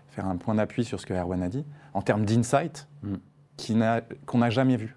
faire 0.06 0.26
un 0.26 0.36
point 0.36 0.54
d'appui 0.54 0.84
sur 0.84 1.00
ce 1.00 1.06
que 1.06 1.12
Erwan 1.12 1.42
a 1.42 1.48
dit, 1.48 1.64
en 1.92 2.02
termes 2.02 2.24
d'insight, 2.24 2.86
mhm. 3.02 3.18
qu'on 4.26 4.38
n'a 4.38 4.50
jamais 4.50 4.76
vu, 4.76 4.96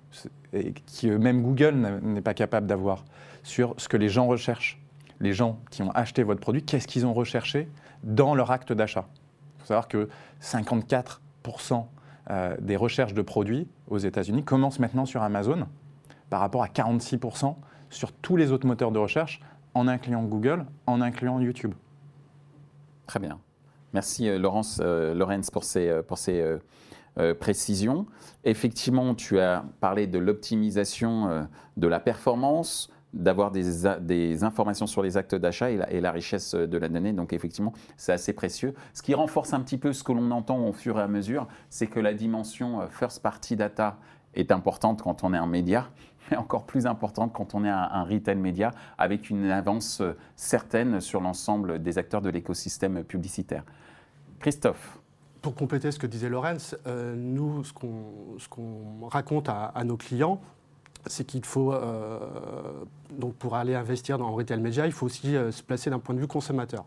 et 0.53 0.73
que 0.73 1.17
même 1.17 1.41
Google 1.41 1.73
n'est 2.03 2.21
pas 2.21 2.35
capable 2.35 2.67
d'avoir 2.67 3.03
sur 3.41 3.73
ce 3.77 3.89
que 3.89 3.97
les 3.97 4.09
gens 4.09 4.27
recherchent. 4.27 4.79
les 5.19 5.33
gens 5.33 5.59
qui 5.71 5.81
ont 5.81 5.89
acheté 5.93 6.21
votre 6.21 6.39
produit, 6.39 6.61
qu'est-ce 6.61 6.87
qu'ils 6.87 7.07
ont 7.07 7.15
recherché 7.15 7.67
dans 8.03 8.35
leur 8.35 8.51
acte 8.51 8.73
d'achat. 8.73 9.07
Savoir 9.69 9.87
que 9.87 10.09
54% 10.41 11.85
euh, 12.31 12.57
des 12.59 12.75
recherches 12.75 13.13
de 13.13 13.21
produits 13.21 13.67
aux 13.87 13.99
États-Unis 13.99 14.43
commencent 14.43 14.79
maintenant 14.79 15.05
sur 15.05 15.21
Amazon 15.21 15.67
par 16.31 16.39
rapport 16.39 16.63
à 16.63 16.67
46% 16.69 17.53
sur 17.91 18.11
tous 18.11 18.35
les 18.35 18.51
autres 18.51 18.65
moteurs 18.65 18.91
de 18.91 18.97
recherche 18.97 19.41
en 19.75 19.87
incluant 19.87 20.23
Google, 20.23 20.65
en 20.87 21.01
incluant 21.01 21.39
YouTube. 21.39 21.75
Très 23.05 23.19
bien. 23.19 23.39
Merci 23.93 24.27
euh, 24.27 24.39
Laurence, 24.39 24.79
euh, 24.81 25.13
ces, 25.61 26.01
pour 26.07 26.17
ces 26.17 26.57
précisions. 27.39 28.07
Effectivement, 28.45 29.13
tu 29.13 29.39
as 29.39 29.65
parlé 29.81 30.07
de 30.07 30.17
l'optimisation 30.17 31.47
de 31.77 31.87
la 31.87 31.99
performance, 31.99 32.89
d'avoir 33.13 33.51
des, 33.51 34.43
informations 34.43 34.87
sur 34.87 35.01
les 35.01 35.17
actes 35.17 35.35
d'achat 35.35 35.71
et, 35.71 36.01
la 36.01 36.11
richesse 36.11 36.53
de 36.53 36.77
la 36.77 36.89
donnée. 36.89 37.13
Donc 37.13 37.33
effectivement, 37.33 37.73
c'est 37.97 38.13
assez 38.13 38.33
précieux. 38.33 38.73
Ce 38.93 39.01
qui 39.01 39.13
renforce 39.13 39.53
un 39.53 39.61
petit 39.61 39.77
peu 39.77 39.93
ce 39.93 40.03
que 40.03 40.11
l'on 40.11 40.31
entend 40.31 40.59
au 40.67 40.73
fur 40.73 40.99
et 40.99 41.01
à 41.01 41.07
mesure, 41.07 41.47
c'est 41.69 41.87
que 41.87 41.99
la 41.99 42.13
dimension 42.13 42.81
euh, 42.81 42.87
first 42.87 43.21
party 43.21 43.55
data 43.55 43.97
est 44.35 44.51
importante 44.51 45.01
quand 45.01 45.23
on 45.23 45.33
est 45.33 45.37
un 45.37 45.47
média, 45.47 45.89
mais 46.31 46.37
encore 46.37 46.65
plus 46.65 46.85
importante 46.85 47.33
quand 47.33 47.55
on 47.55 47.65
est 47.65 47.69
un, 47.69 48.03
retail 48.03 48.35
média 48.35 48.71
avec 48.97 49.29
une 49.29 49.49
avance 49.49 50.01
euh, 50.01 50.15
certaine 50.35 51.01
sur 51.01 51.21
l'ensemble 51.21 51.81
des 51.81 51.97
acteurs 51.97 52.21
de 52.21 52.29
l'écosystème 52.29 53.03
publicitaire. 53.03 53.63
Christophe 54.39 54.99
pour 55.41 55.55
compléter 55.55 55.91
ce 55.91 55.99
que 55.99 56.07
disait 56.07 56.27
Lorenz, 56.27 56.75
euh, 56.85 57.15
nous, 57.15 57.63
ce 57.63 57.71
qu'on 57.71 59.07
raconte 59.07 59.47
à, 59.47 59.71
nos 59.85 59.95
clients, 59.95 60.41
c'est 61.05 61.25
qu'il 61.25 61.45
faut, 61.45 61.73
euh, 61.73 62.19
donc 63.11 63.33
pour 63.35 63.55
aller 63.55 63.75
investir 63.75 64.17
dans 64.17 64.31
retail 64.31 64.59
media, 64.59 64.85
il 64.85 64.91
faut 64.91 65.05
aussi 65.05 65.35
euh, 65.35 65.51
se 65.51 65.63
placer 65.63 65.89
d'un 65.89 65.99
point 65.99 66.15
de 66.15 66.19
vue 66.19 66.27
consommateur. 66.27 66.85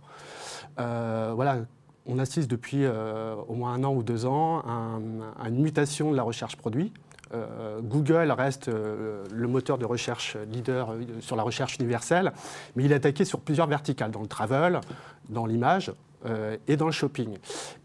Euh, 0.79 1.33
voilà, 1.35 1.59
on 2.07 2.19
assiste 2.19 2.51
depuis 2.51 2.85
au 2.85 3.55
moins 3.55 3.75
un 3.75 3.85
an 3.85 3.95
ou 3.95 4.03
deux 4.03 4.27
ans 4.27 4.59
à, 4.61 5.49
une 5.49 5.63
mutation 5.63 6.11
de 6.11 6.17
la 6.17 6.25
recherche 6.25 6.57
produit. 6.57 6.93
Google 7.83 8.31
reste 8.37 8.69
le 8.69 9.47
moteur 9.47 9.79
de 9.79 9.87
recherche 9.87 10.37
leader 10.51 10.97
sur 11.21 11.37
la 11.37 11.45
recherche 11.45 11.77
universelle, 11.77 12.33
mais 12.75 12.85
il 12.85 12.91
est 12.91 12.97
attaqué 12.97 13.25
sur 13.25 13.39
plusieurs 13.39 13.69
verticales, 13.69 14.11
dans 14.11 14.21
le 14.21 14.27
travel, 14.27 14.81
dans 15.29 15.47
l'image, 15.47 15.93
et 16.67 16.77
dans 16.77 16.87
le 16.87 16.93
shopping. 16.93 17.39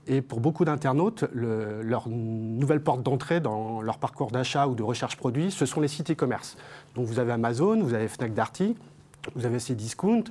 Et 0.08 0.22
pour 0.22 0.40
beaucoup 0.40 0.66
d'internautes, 0.66 1.26
leur 1.34 2.08
nouvelle 2.10 2.82
porte 2.82 3.04
d'entrée 3.04 3.40
dans 3.40 3.82
leur 3.82 3.98
parcours 3.98 4.32
d'achat 4.32 4.68
ou 4.68 4.76
de 4.76 4.84
recherche 4.84 5.18
produit, 5.18 5.52
ce 5.52 5.66
sont 5.66 5.82
les 5.82 5.88
sites 5.88 6.12
e-commerce. 6.12 6.58
Donc 6.96 7.06
vous 7.06 7.20
avez 7.20 7.32
Amazon, 7.32 7.82
vous 7.82 7.94
avez 7.94 8.08
Fnac 8.08 8.34
Darty, 8.34 8.76
vous 9.36 9.46
avez 9.46 9.60
Cdiscount. 9.60 10.24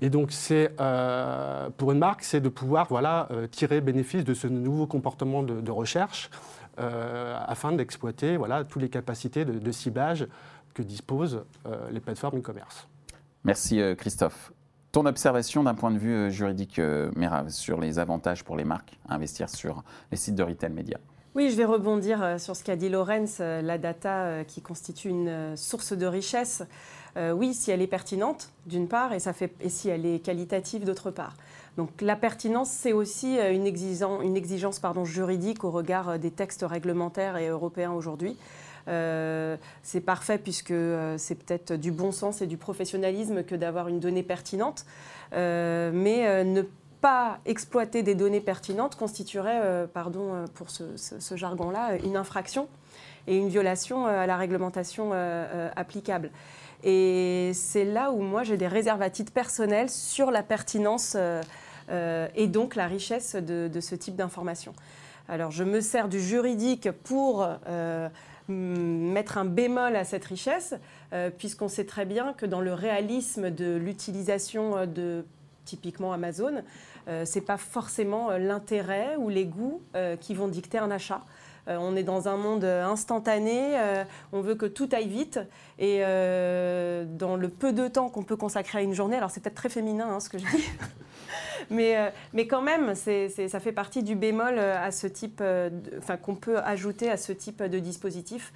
Et 0.00 0.10
donc, 0.10 0.32
c'est 0.32 0.74
euh, 0.80 1.70
pour 1.76 1.92
une 1.92 1.98
marque, 1.98 2.22
c'est 2.22 2.40
de 2.40 2.48
pouvoir 2.48 2.86
voilà, 2.88 3.28
euh, 3.30 3.46
tirer 3.46 3.80
bénéfice 3.80 4.24
de 4.24 4.34
ce 4.34 4.46
nouveau 4.46 4.86
comportement 4.86 5.42
de, 5.42 5.70
recherche 5.70 6.30
afin 6.76 7.72
d'exploiter 7.72 8.38
voilà, 8.38 8.64
toutes 8.64 8.80
les 8.80 8.88
capacités 8.88 9.44
de, 9.44 9.58
de 9.58 9.70
ciblage 9.72 10.26
que 10.72 10.82
disposent 10.82 11.44
les 11.90 12.00
plateformes 12.00 12.38
e-commerce. 12.38 12.88
Merci 13.44 13.82
Christophe. 13.98 14.50
Ton 14.92 15.06
observation 15.06 15.62
d'un 15.62 15.74
point 15.74 15.92
de 15.92 15.98
vue 15.98 16.14
euh, 16.14 16.30
juridique, 16.30 16.80
euh, 16.80 17.12
Mera, 17.14 17.48
sur 17.48 17.80
les 17.80 18.00
avantages 18.00 18.42
pour 18.42 18.56
les 18.56 18.64
marques 18.64 18.98
à 19.08 19.14
investir 19.14 19.48
sur 19.48 19.84
les 20.10 20.16
sites 20.16 20.34
de 20.34 20.42
retail 20.42 20.72
média? 20.72 20.98
Oui, 21.36 21.48
je 21.48 21.56
vais 21.56 21.64
rebondir 21.64 22.20
euh, 22.20 22.38
sur 22.38 22.56
ce 22.56 22.64
qu'a 22.64 22.74
dit 22.74 22.88
Lorenz, 22.88 23.38
la 23.38 23.78
data 23.78 24.42
qui 24.44 24.62
constitue 24.62 25.10
une 25.10 25.56
source 25.56 25.92
de 25.92 26.06
richesse. 26.06 26.64
oui, 27.16 27.54
si 27.54 27.70
elle 27.70 27.82
est 27.82 27.86
pertinente, 27.86 28.50
d'une 28.66 28.88
part, 28.88 29.12
et, 29.12 29.20
ça 29.20 29.32
fait, 29.32 29.52
et 29.60 29.68
si 29.68 29.88
elle 29.88 30.06
est 30.06 30.18
qualitative, 30.18 30.84
d'autre 30.84 31.12
part. 31.12 31.36
Donc 31.76 32.00
la 32.00 32.16
pertinence, 32.16 32.70
c'est 32.70 32.92
aussi 32.92 33.38
une 33.38 33.66
exigence, 33.66 34.80
juridique 35.04 35.62
au 35.62 35.70
regard 35.70 36.18
des 36.18 36.32
textes 36.32 36.64
réglementaires 36.68 37.36
et 37.36 37.46
européens 37.46 37.92
aujourd'hui. 37.92 38.36
Euh, 38.90 39.56
c'est 39.82 40.00
parfait 40.00 40.38
puisque 40.38 40.72
euh, 40.72 41.16
c'est 41.16 41.36
peut-être 41.36 41.74
du 41.74 41.92
bon 41.92 42.12
sens 42.12 42.42
et 42.42 42.46
du 42.46 42.56
professionnalisme 42.56 43.44
que 43.44 43.54
d'avoir 43.54 43.88
une 43.88 44.00
donnée 44.00 44.22
pertinente. 44.22 44.84
Euh, 45.32 45.90
mais 45.94 46.44
ne 46.44 46.62
pas 47.00 47.38
exploiter 47.46 48.02
des 48.02 48.14
données 48.14 48.40
pertinentes 48.40 48.96
constituerait, 48.96 49.86
pardon 49.94 50.44
pour 50.54 50.68
ce, 50.70 51.34
jargon-là, 51.34 51.96
une 52.04 52.16
infraction 52.16 52.68
et 53.26 53.38
une 53.38 53.48
violation 53.48 54.06
à 54.06 54.26
la 54.26 54.36
réglementation 54.36 55.12
applicable. 55.76 56.30
Et 56.84 57.52
c'est 57.54 57.86
là 57.86 58.10
où 58.10 58.20
moi 58.20 58.42
j'ai 58.42 58.58
des 58.58 58.66
réserves 58.66 59.00
à 59.00 59.08
titre 59.08 59.32
personnel 59.32 59.88
sur 59.88 60.30
la 60.30 60.42
pertinence 60.42 61.16
et 61.90 62.46
donc 62.48 62.74
la 62.74 62.86
richesse 62.86 63.34
de, 63.34 63.68
de 63.72 63.80
ce 63.80 63.94
type 63.94 64.16
d'information. 64.16 64.74
Alors 65.26 65.52
je 65.52 65.64
me 65.64 65.80
sers 65.80 66.06
du 66.06 66.20
juridique 66.20 66.90
pour 67.04 67.48
mettre 68.50 69.38
un 69.38 69.44
bémol 69.44 69.96
à 69.96 70.04
cette 70.04 70.24
richesse, 70.24 70.74
euh, 71.12 71.30
puisqu'on 71.30 71.68
sait 71.68 71.84
très 71.84 72.04
bien 72.04 72.32
que 72.32 72.46
dans 72.46 72.60
le 72.60 72.74
réalisme 72.74 73.50
de 73.50 73.76
l'utilisation 73.76 74.76
euh, 74.76 74.86
de 74.86 75.24
typiquement 75.64 76.12
Amazon, 76.12 76.62
euh, 77.08 77.24
ce 77.24 77.38
n'est 77.38 77.44
pas 77.44 77.56
forcément 77.56 78.30
l'intérêt 78.32 79.16
ou 79.16 79.28
les 79.28 79.44
goûts 79.44 79.82
qui 80.20 80.34
vont 80.34 80.48
dicter 80.48 80.78
un 80.78 80.90
achat. 80.90 81.22
on 81.68 81.94
est 81.94 82.02
dans 82.02 82.26
un 82.28 82.36
monde 82.36 82.64
instantané, 82.64 83.78
on 84.32 84.40
veut 84.40 84.56
que 84.56 84.66
tout 84.66 84.88
aille 84.92 85.08
vite, 85.08 85.38
et 85.78 86.00
dans 86.00 87.36
le 87.36 87.48
peu 87.48 87.72
de 87.72 87.86
temps 87.86 88.08
qu'on 88.08 88.24
peut 88.24 88.36
consacrer 88.36 88.78
à 88.78 88.82
une 88.82 88.94
journée, 88.94 89.16
alors 89.16 89.30
c'est 89.30 89.40
peut-être 89.40 89.54
très 89.54 89.68
féminin 89.68 90.08
hein, 90.10 90.18
ce 90.20 90.28
que 90.28 90.38
je 90.38 90.44
dis, 90.44 90.64
mais, 91.70 91.96
euh, 91.96 92.10
mais 92.32 92.46
quand 92.46 92.62
même, 92.62 92.94
ça 92.94 93.60
fait 93.60 93.72
partie 93.72 94.02
du 94.02 94.16
bémol 94.16 94.54
euh, 94.58 94.76
à 94.76 94.90
ce 94.90 95.06
type, 95.06 95.40
euh, 95.40 95.70
qu'on 96.22 96.34
peut 96.34 96.58
ajouter 96.58 97.10
à 97.10 97.16
ce 97.16 97.32
type 97.32 97.62
de 97.62 97.78
dispositif, 97.78 98.52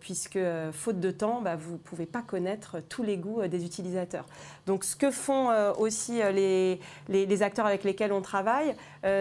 puisque 0.00 0.38
faute 0.72 1.00
de 1.00 1.10
temps, 1.10 1.40
bah, 1.42 1.56
vous 1.56 1.72
ne 1.72 1.78
pouvez 1.78 2.06
pas 2.06 2.22
connaître 2.22 2.78
tous 2.88 3.02
les 3.02 3.16
goûts 3.16 3.46
des 3.48 3.64
utilisateurs. 3.64 4.26
Donc, 4.66 4.84
ce 4.84 4.94
que 4.94 5.10
font 5.10 5.50
aussi 5.78 6.20
les, 6.32 7.42
acteurs 7.42 7.66
avec 7.66 7.82
lesquels 7.82 8.12
on 8.12 8.22
travaille, 8.22 8.74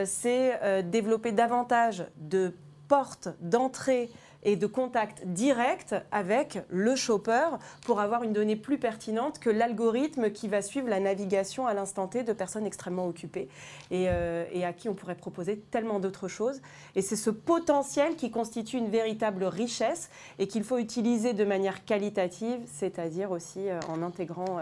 c'est 0.06 0.84
développer 0.84 1.32
davantage 1.32 2.06
de 2.18 2.54
portes 2.88 3.30
d'entrée 3.42 4.12
et 4.44 4.56
de 4.56 4.66
contact 4.66 5.26
direct 5.26 5.96
avec 6.12 6.60
le 6.70 6.96
shopper 6.96 7.50
pour 7.86 8.00
avoir 8.00 8.24
une 8.24 8.34
donnée 8.34 8.56
plus 8.56 8.78
pertinente 8.78 9.40
que 9.40 9.50
l'algorithme 9.50 10.32
qui 10.32 10.48
va 10.48 10.62
suivre 10.62 10.90
la 10.90 11.00
navigation 11.00 11.68
à 11.68 11.74
l'instant 11.74 12.08
T 12.08 12.24
de 12.24 12.34
personnes 12.34 12.66
extrêmement 12.66 13.08
occupées 13.08 13.50
et, 13.92 14.06
euh, 14.10 14.46
et 14.52 14.66
à 14.66 14.74
qui 14.74 14.90
on 14.90 14.94
pourrait 14.94 15.16
proposer 15.16 15.60
tellement 15.72 16.00
d'autres 16.00 16.28
choses. 16.28 16.62
Et 16.96 17.02
c'est 17.02 17.16
ce 17.16 17.30
potentiel 17.30 18.16
qui 18.16 18.32
constitue 18.32 18.78
une 18.78 18.90
véritable 18.90 19.44
richesse 19.44 20.10
et 20.40 20.48
qu'il 20.48 20.64
faut 20.64 20.78
utiliser 20.78 21.34
de 21.34 21.46
manière 21.46 21.86
qualitative, 21.86 22.60
c'est-à-dire 22.66 23.32
aussi 23.32 23.70
euh, 23.70 23.80
en 23.90 24.02
intégrant 24.02 24.60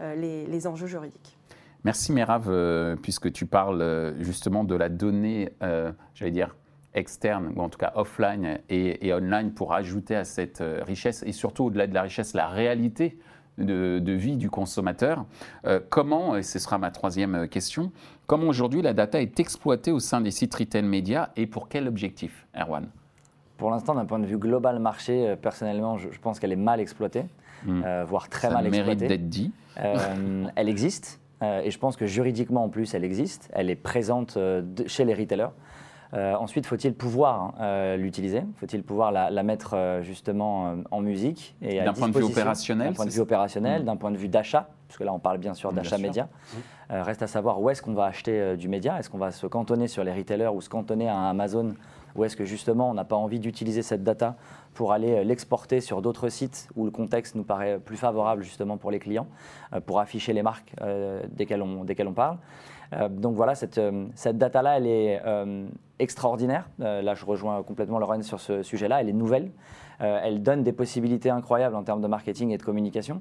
euh, 0.00 0.14
les, 0.14 0.66
enjeux 0.66 0.86
juridiques. 0.86 1.36
Merci 1.84 2.12
Merav, 2.12 2.96
puisque 3.02 3.32
tu 3.32 3.46
parles 3.46 4.14
justement 4.18 4.64
de 4.64 4.74
la 4.74 4.88
donnée, 4.88 5.50
j'allais 6.14 6.32
dire, 6.32 6.56
externe, 6.94 7.52
ou 7.54 7.60
en 7.60 7.68
tout 7.68 7.78
cas 7.78 7.92
offline 7.94 8.58
et, 8.68 9.12
online, 9.12 9.52
pour 9.52 9.72
ajouter 9.72 10.16
à 10.16 10.24
cette 10.24 10.60
euh, 10.60 10.82
richesse, 10.86 11.22
et 11.26 11.32
surtout 11.32 11.64
au-delà 11.64 11.86
de 11.86 11.94
la 11.94 12.02
richesse, 12.02 12.34
la 12.34 12.48
réalité 12.48 13.18
de, 13.58 14.12
vie 14.12 14.36
du 14.36 14.50
consommateur. 14.50 15.24
Euh, 15.66 15.80
comment, 15.88 16.36
et 16.36 16.42
ce 16.42 16.58
sera 16.58 16.78
ma 16.78 16.90
troisième 16.90 17.34
euh, 17.34 17.46
question, 17.46 17.92
comment 18.26 18.46
aujourd'hui 18.46 18.82
la 18.82 18.94
data 18.94 19.20
est 19.20 19.40
exploitée 19.40 19.90
au 19.90 19.98
sein 19.98 20.20
des 20.20 20.30
sites 20.30 20.54
retail 20.54 20.82
médias 20.82 21.30
et 21.36 21.46
pour 21.46 21.68
quel 21.68 21.88
objectif, 21.88 22.46
Erwan? 22.56 22.88
Pour 23.56 23.70
l'instant, 23.70 23.94
d'un 23.94 24.04
point 24.04 24.20
de 24.20 24.26
vue 24.26 24.38
global 24.38 24.78
marché, 24.78 25.34
personnellement, 25.42 25.98
je, 25.98 26.06
pense 26.22 26.38
qu'elle 26.38 26.52
est 26.52 26.56
mal 26.56 26.78
exploitée, 26.78 27.24
hmm. 27.66 27.82
voire 28.06 28.28
très 28.28 28.50
mal 28.50 28.64
exploitée. 28.68 29.00
Ça 29.00 29.06
mérite 29.06 29.08
d'être 29.08 29.28
dit. 29.28 29.50
elle 30.54 30.68
existe. 30.68 31.20
et 31.42 31.68
je 31.68 31.78
pense 31.80 31.96
que 31.96 32.06
juridiquement 32.06 32.62
en 32.62 32.68
plus, 32.68 32.94
elle 32.94 33.02
existe. 33.02 33.50
Elle 33.52 33.68
est 33.68 33.74
présente 33.74 34.38
chez 34.86 35.04
les 35.04 35.12
retailers. 35.12 35.50
Euh, 36.14 36.34
ensuite, 36.34 36.66
faut-il 36.66 36.94
pouvoir 36.94 37.40
hein, 37.40 37.54
euh, 37.60 37.96
l'utiliser? 37.96 38.42
Faut-il 38.56 38.82
pouvoir 38.82 39.12
la, 39.12 39.42
mettre 39.42 39.74
euh, 39.74 40.02
justement 40.02 40.76
en 40.90 41.00
musique 41.00 41.54
et 41.60 41.82
D'un 41.82 41.92
point 41.92 42.08
de 42.08 42.16
vue 42.16 42.24
opérationnel 42.24 42.88
D'un 42.88 42.94
point 42.94 43.06
de 43.06 43.10
vue 43.10 43.20
opérationnel, 43.20 43.84
d'un 43.84 43.96
point 43.96 44.10
de 44.10 44.16
vue 44.16 44.28
d'achat, 44.28 44.68
parce 44.86 44.98
que 44.98 45.04
là 45.04 45.12
on 45.12 45.18
parle 45.18 45.38
bien 45.38 45.54
sûr 45.54 45.72
d'achat 45.72 45.98
média. 45.98 46.28
reste 46.88 47.22
à 47.22 47.26
savoir 47.26 47.60
où 47.60 47.68
est-ce 47.68 47.82
qu'on 47.82 47.94
va 47.94 48.06
acheter 48.06 48.56
du 48.56 48.68
média. 48.68 48.98
Est-ce 48.98 49.10
qu'on 49.10 49.18
va 49.18 49.30
se 49.30 49.46
cantonner 49.46 49.88
sur 49.88 50.02
les 50.02 50.12
retailers 50.12 50.48
ou 50.48 50.60
se 50.60 50.68
cantonner 50.68 51.08
à 51.08 51.28
Amazon? 51.28 51.74
Ou 52.16 52.24
est-ce 52.24 52.36
que 52.36 52.46
justement 52.46 52.90
on 52.90 52.94
n'a 52.94 53.04
pas 53.04 53.16
envie 53.16 53.38
d'utiliser 53.38 53.82
cette 53.82 54.02
data 54.02 54.36
pour 54.72 54.92
aller 54.92 55.22
l'exporter 55.24 55.80
sur 55.80 56.00
d'autres 56.00 56.30
sites 56.30 56.68
où 56.74 56.86
le 56.86 56.90
contexte 56.90 57.34
nous 57.34 57.44
paraît 57.44 57.78
plus 57.78 57.98
favorable 57.98 58.42
justement 58.42 58.78
pour 58.78 58.90
les 58.90 58.98
clients, 58.98 59.26
pour 59.84 60.00
afficher 60.00 60.32
les 60.32 60.42
marques 60.42 60.74
desquelles 61.36 61.62
on 61.62 62.14
parle? 62.14 62.38
Donc 63.10 63.34
voilà, 63.34 63.54
cette, 63.54 63.78
euh, 63.78 64.06
cette 64.14 64.38
data-là, 64.38 64.78
elle 64.78 64.86
est 64.86 65.20
euh, 65.26 65.66
extraordinaire. 65.98 66.68
là, 66.78 67.14
je 67.14 67.24
rejoins 67.24 67.62
complètement 67.62 67.98
Lorraine 67.98 68.22
sur 68.22 68.40
ce 68.40 68.62
sujet-là. 68.62 69.00
Elle 69.00 69.08
est 69.08 69.14
nouvelle. 69.14 69.50
elle 70.00 70.42
donne 70.42 70.62
des 70.62 70.72
possibilités 70.72 71.30
incroyables 71.30 71.74
en 71.76 71.82
termes 71.82 72.00
de 72.00 72.06
marketing 72.06 72.50
et 72.50 72.58
de 72.58 72.62
communication. 72.62 73.20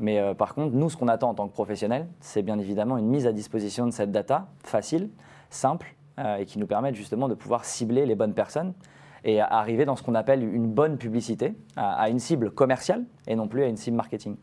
Mais 0.00 0.18
euh, 0.18 0.34
par 0.34 0.54
contre, 0.54 0.74
nous, 0.74 0.90
ce 0.90 0.96
qu'on 0.96 1.08
attend 1.08 1.30
en 1.30 1.34
tant 1.34 1.48
que 1.48 1.52
professionnels, 1.52 2.06
c'est 2.20 2.42
bien 2.42 2.58
évidemment 2.58 2.98
une 2.98 3.08
mise 3.08 3.26
à 3.26 3.32
disposition 3.32 3.86
de 3.86 3.90
cette 3.90 4.12
data 4.12 4.48
facile, 4.62 5.10
simple, 5.50 5.94
euh, 6.18 6.36
et 6.36 6.46
qui 6.46 6.58
nous 6.58 6.66
permette 6.66 6.94
justement 6.94 7.28
de 7.28 7.34
pouvoir 7.34 7.64
cibler 7.64 8.06
les 8.06 8.14
bonnes 8.14 8.34
personnes 8.34 8.74
et 9.24 9.40
arriver 9.40 9.84
dans 9.84 9.96
ce 9.96 10.02
qu'on 10.04 10.14
appelle 10.14 10.42
une 10.42 10.68
bonne 10.68 10.96
publicité, 10.96 11.54
à, 11.76 12.08
une 12.08 12.20
cible 12.20 12.52
commerciale 12.52 13.04
et 13.26 13.34
non 13.34 13.48
plus 13.48 13.64
à 13.64 13.66
une 13.66 13.76
cible 13.76 13.96
marketing. 13.96 14.36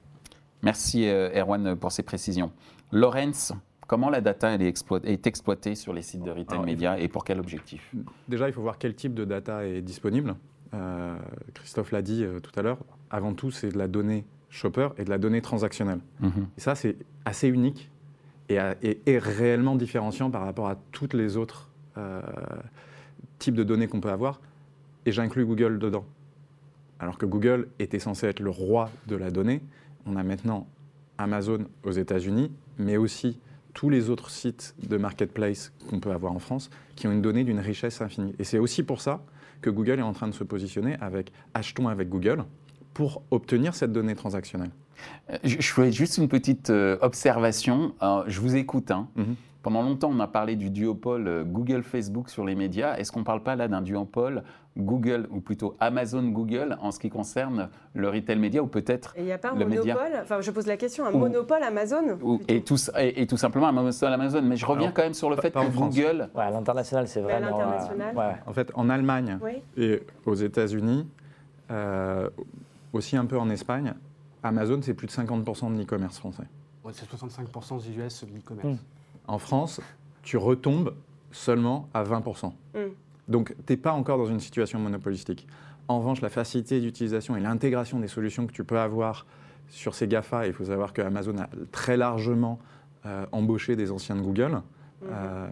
Merci 0.63 1.07
euh, 1.07 1.29
Erwan 1.33 1.77
pour 1.77 1.93
ces 1.93 2.03
précisions. 2.03 2.51
Lorenz, 2.91 3.53
comment 3.87 4.09
la 4.09 4.21
data 4.21 4.49
elle 4.49 4.61
est, 4.61 4.67
exploitée, 4.67 5.11
est 5.11 5.27
exploitée 5.27 5.75
sur 5.75 5.93
les 5.93 6.01
sites 6.01 6.23
de 6.23 6.31
retail 6.31 6.45
Alors, 6.57 6.65
média 6.65 6.99
et 6.99 7.07
pour 7.07 7.23
quel 7.23 7.39
objectif? 7.39 7.91
Déjà, 8.27 8.47
il 8.47 8.53
faut 8.53 8.61
voir 8.61 8.77
quel 8.77 8.95
type 8.95 9.13
de 9.13 9.25
data 9.25 9.65
est 9.65 9.81
disponible. 9.81 10.35
Euh, 10.73 11.15
Christophe 11.53 11.91
l'a 11.91 12.01
dit 12.01 12.23
euh, 12.23 12.39
tout 12.39 12.51
à 12.59 12.61
l'heure. 12.61 12.79
Avant 13.09 13.33
tout, 13.33 13.51
c'est 13.51 13.69
de 13.69 13.77
la 13.77 13.87
donnée 13.87 14.25
shopper 14.49 14.89
et 14.97 15.03
de 15.05 15.09
la 15.09 15.17
donnée 15.17 15.41
transactionnelle. 15.41 15.99
Mhm. 16.21 16.47
Et 16.57 16.61
ça, 16.61 16.75
c'est 16.75 16.95
assez 17.25 17.47
unique 17.47 17.89
et, 18.49 18.57
à- 18.59 18.75
et- 18.81 18.99
et 19.05 19.17
réellement 19.19 19.75
différenciant 19.75 20.29
par 20.31 20.43
rapport 20.43 20.67
à 20.67 20.75
toutes 20.91 21.13
les 21.13 21.37
autres 21.37 21.69
euh, 21.97 22.21
types 23.39 23.55
de 23.55 23.63
données 23.63 23.87
qu'on 23.87 24.01
peut 24.01 24.11
avoir. 24.11 24.39
Et 25.05 25.11
j'inclus 25.11 25.45
Google 25.45 25.79
dedans. 25.79 26.05
Alors 26.99 27.17
que 27.17 27.25
Google 27.25 27.67
était 27.79 27.99
censé 27.99 28.27
être 28.27 28.39
le 28.39 28.49
roi 28.49 28.89
de 29.07 29.15
la 29.15 29.29
donnée, 29.29 29.61
on 30.05 30.15
a 30.15 30.23
maintenant 30.23 30.67
Amazon 31.17 31.65
aux 31.83 31.91
États-Unis, 31.91 32.51
mais 32.77 32.97
aussi 32.97 33.39
tous 33.75 33.89
les 33.91 34.09
autres 34.09 34.31
sites 34.31 34.73
de 34.89 34.97
marketplace 34.97 35.71
qu'on 35.89 35.99
peut 35.99 36.11
avoir 36.11 36.31
en 36.33 36.39
France 36.39 36.71
qui 36.95 37.05
ont 37.07 37.11
une 37.11 37.21
donnée 37.21 37.43
d'une 37.43 37.59
richesse 37.59 38.01
infinie. 38.01 38.33
Et 38.39 38.43
c'est 38.43 38.57
aussi 38.57 38.81
pour 38.81 39.01
ça 39.01 39.23
que 39.61 39.69
Google 39.69 39.99
est 39.99 40.03
en 40.03 40.13
train 40.13 40.27
de 40.27 40.33
se 40.33 40.43
positionner 40.43 40.97
avec 41.01 41.31
Achetons 41.53 41.87
avec 41.89 42.09
Google 42.09 42.45
pour 42.93 43.21
obtenir 43.31 43.75
cette 43.75 43.91
donnée 43.91 44.15
transactionnelle. 44.15 44.71
Euh, 45.29 45.37
Je, 45.43 45.57
je 45.59 45.67
ferai 45.67 45.91
juste 45.91 46.17
une 46.17 46.29
petite 46.29 46.69
euh, 46.69 46.97
observation. 47.01 47.93
Je 48.27 48.39
vous 48.39 48.55
écoute. 48.55 48.89
hein. 48.91 49.09
Mhm. 49.15 49.35
Pendant 49.65 49.81
longtemps, 49.81 50.11
on 50.13 50.19
a 50.19 50.27
parlé 50.27 50.55
du 50.55 50.69
duopole 50.69 51.27
euh, 51.27 51.43
Google-Facebook 51.43 52.29
sur 52.29 52.45
les 52.45 52.53
médias. 52.53 52.97
Est-ce 52.97 53.11
qu'on 53.11 53.21
ne 53.21 53.25
parle 53.25 53.41
pas 53.41 53.55
là 53.55 53.67
d'un 53.67 53.81
duopole 53.81 54.43
Google, 54.77 55.25
ou 55.31 55.39
plutôt 55.41 55.75
Amazon-Google, 55.79 56.77
en 56.81 56.91
ce 56.91 56.99
qui 56.99 57.09
concerne 57.09 57.69
le 57.95 58.07
retail 58.09 58.37
média, 58.37 58.61
ou 58.61 58.67
peut-être 58.67 59.15
Et 59.17 59.21
il 59.21 59.25
n'y 59.25 59.31
a 59.31 59.39
pas 59.39 59.53
un 59.53 59.55
Le 59.55 59.65
média. 59.65 59.95
monopole? 59.95 60.19
Enfin, 60.21 60.39
je 60.41 60.51
pose 60.51 60.67
la 60.67 60.77
question, 60.77 61.07
un 61.07 61.11
Ou- 61.13 61.17
monopole 61.17 61.63
Amazon 61.63 62.15
ou- 62.21 62.39
et, 62.47 62.61
tout, 62.61 62.75
et, 62.95 63.23
et 63.23 63.25
tout 63.25 63.37
simplement 63.37 63.65
Amazon 63.65 64.05
Amazon. 64.05 64.43
Mais 64.43 64.55
je 64.55 64.67
reviens 64.67 64.83
Alors, 64.83 64.93
quand 64.93 65.01
même 65.01 65.15
sur 65.15 65.31
le 65.31 65.35
pas- 65.35 65.41
fait 65.41 65.49
que 65.49 65.59
France. 65.71 65.95
Google. 65.95 66.29
Ouais, 66.35 66.43
à 66.43 66.51
l'international, 66.51 67.07
c'est 67.07 67.23
Mais 67.23 67.31
à 67.33 67.39
vraiment. 67.39 67.57
l'international 67.57 68.15
ouais, 68.15 68.23
ouais. 68.23 68.35
En 68.45 68.53
fait, 68.53 68.71
en 68.75 68.87
Allemagne 68.87 69.39
Oui. 69.41 69.53
et 69.77 70.03
aux 70.27 70.35
États-Unis, 70.35 71.07
euh, 71.71 72.29
aussi 72.93 73.17
un 73.17 73.25
peu 73.25 73.39
en 73.39 73.49
Espagne, 73.49 73.95
Amazon, 74.43 74.79
c'est 74.83 74.93
plus 74.93 75.07
de 75.07 75.11
50% 75.11 75.71
de 75.73 75.79
l'e-commerce 75.79 76.19
français. 76.19 76.43
Ouais, 76.83 76.91
c'est 76.93 77.07
65% 77.09 77.77
des 77.77 77.97
US 77.97 78.25
de 78.25 78.29
l'e-commerce. 78.35 78.67
Mm. 78.67 78.77
En 79.27 79.39
France, 79.39 79.81
tu 80.23 80.37
retombes 80.37 80.93
seulement 81.31 81.89
à 81.93 82.03
20%. 82.03 82.47
Mm. 82.47 82.79
Donc, 83.27 83.55
tu 83.65 83.73
n'es 83.73 83.77
pas 83.77 83.91
encore 83.91 84.17
dans 84.17 84.27
une 84.27 84.39
situation 84.39 84.79
monopolistique. 84.79 85.47
En 85.87 85.99
revanche, 85.99 86.21
la 86.21 86.29
facilité 86.29 86.79
d'utilisation 86.79 87.35
et 87.35 87.39
l'intégration 87.39 87.99
des 87.99 88.07
solutions 88.07 88.47
que 88.47 88.51
tu 88.51 88.63
peux 88.63 88.79
avoir 88.79 89.25
sur 89.69 89.95
ces 89.95 90.07
GAFA, 90.07 90.47
il 90.47 90.53
faut 90.53 90.65
savoir 90.65 90.93
que 90.93 91.01
Amazon 91.01 91.37
a 91.37 91.49
très 91.71 91.97
largement 91.97 92.59
euh, 93.05 93.25
embauché 93.31 93.75
des 93.75 93.91
anciens 93.91 94.15
de 94.15 94.21
Google, 94.21 94.61
euh, 95.03 95.47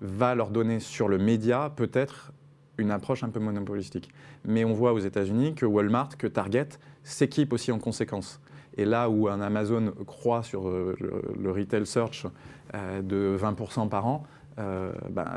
va 0.00 0.34
leur 0.34 0.50
donner 0.50 0.80
sur 0.80 1.08
le 1.08 1.18
média 1.18 1.72
peut-être 1.74 2.32
une 2.78 2.90
approche 2.90 3.24
un 3.24 3.30
peu 3.30 3.40
monopolistique. 3.40 4.10
Mais 4.44 4.64
on 4.64 4.72
voit 4.72 4.92
aux 4.92 4.98
États-Unis 4.98 5.54
que 5.54 5.66
Walmart, 5.66 6.16
que 6.16 6.26
Target 6.26 6.68
s'équipent 7.02 7.52
aussi 7.52 7.72
en 7.72 7.78
conséquence. 7.78 8.40
Et 8.78 8.84
là 8.84 9.10
où 9.10 9.28
un 9.28 9.40
Amazon 9.40 9.92
croît 10.06 10.42
sur 10.42 10.68
euh, 10.68 10.94
le, 11.00 11.22
le 11.38 11.50
retail 11.52 11.84
search 11.84 12.26
euh, 12.74 13.02
de 13.02 13.36
20% 13.38 13.88
par 13.88 14.06
an, 14.06 14.22
euh, 14.60 14.92
bah, 15.10 15.34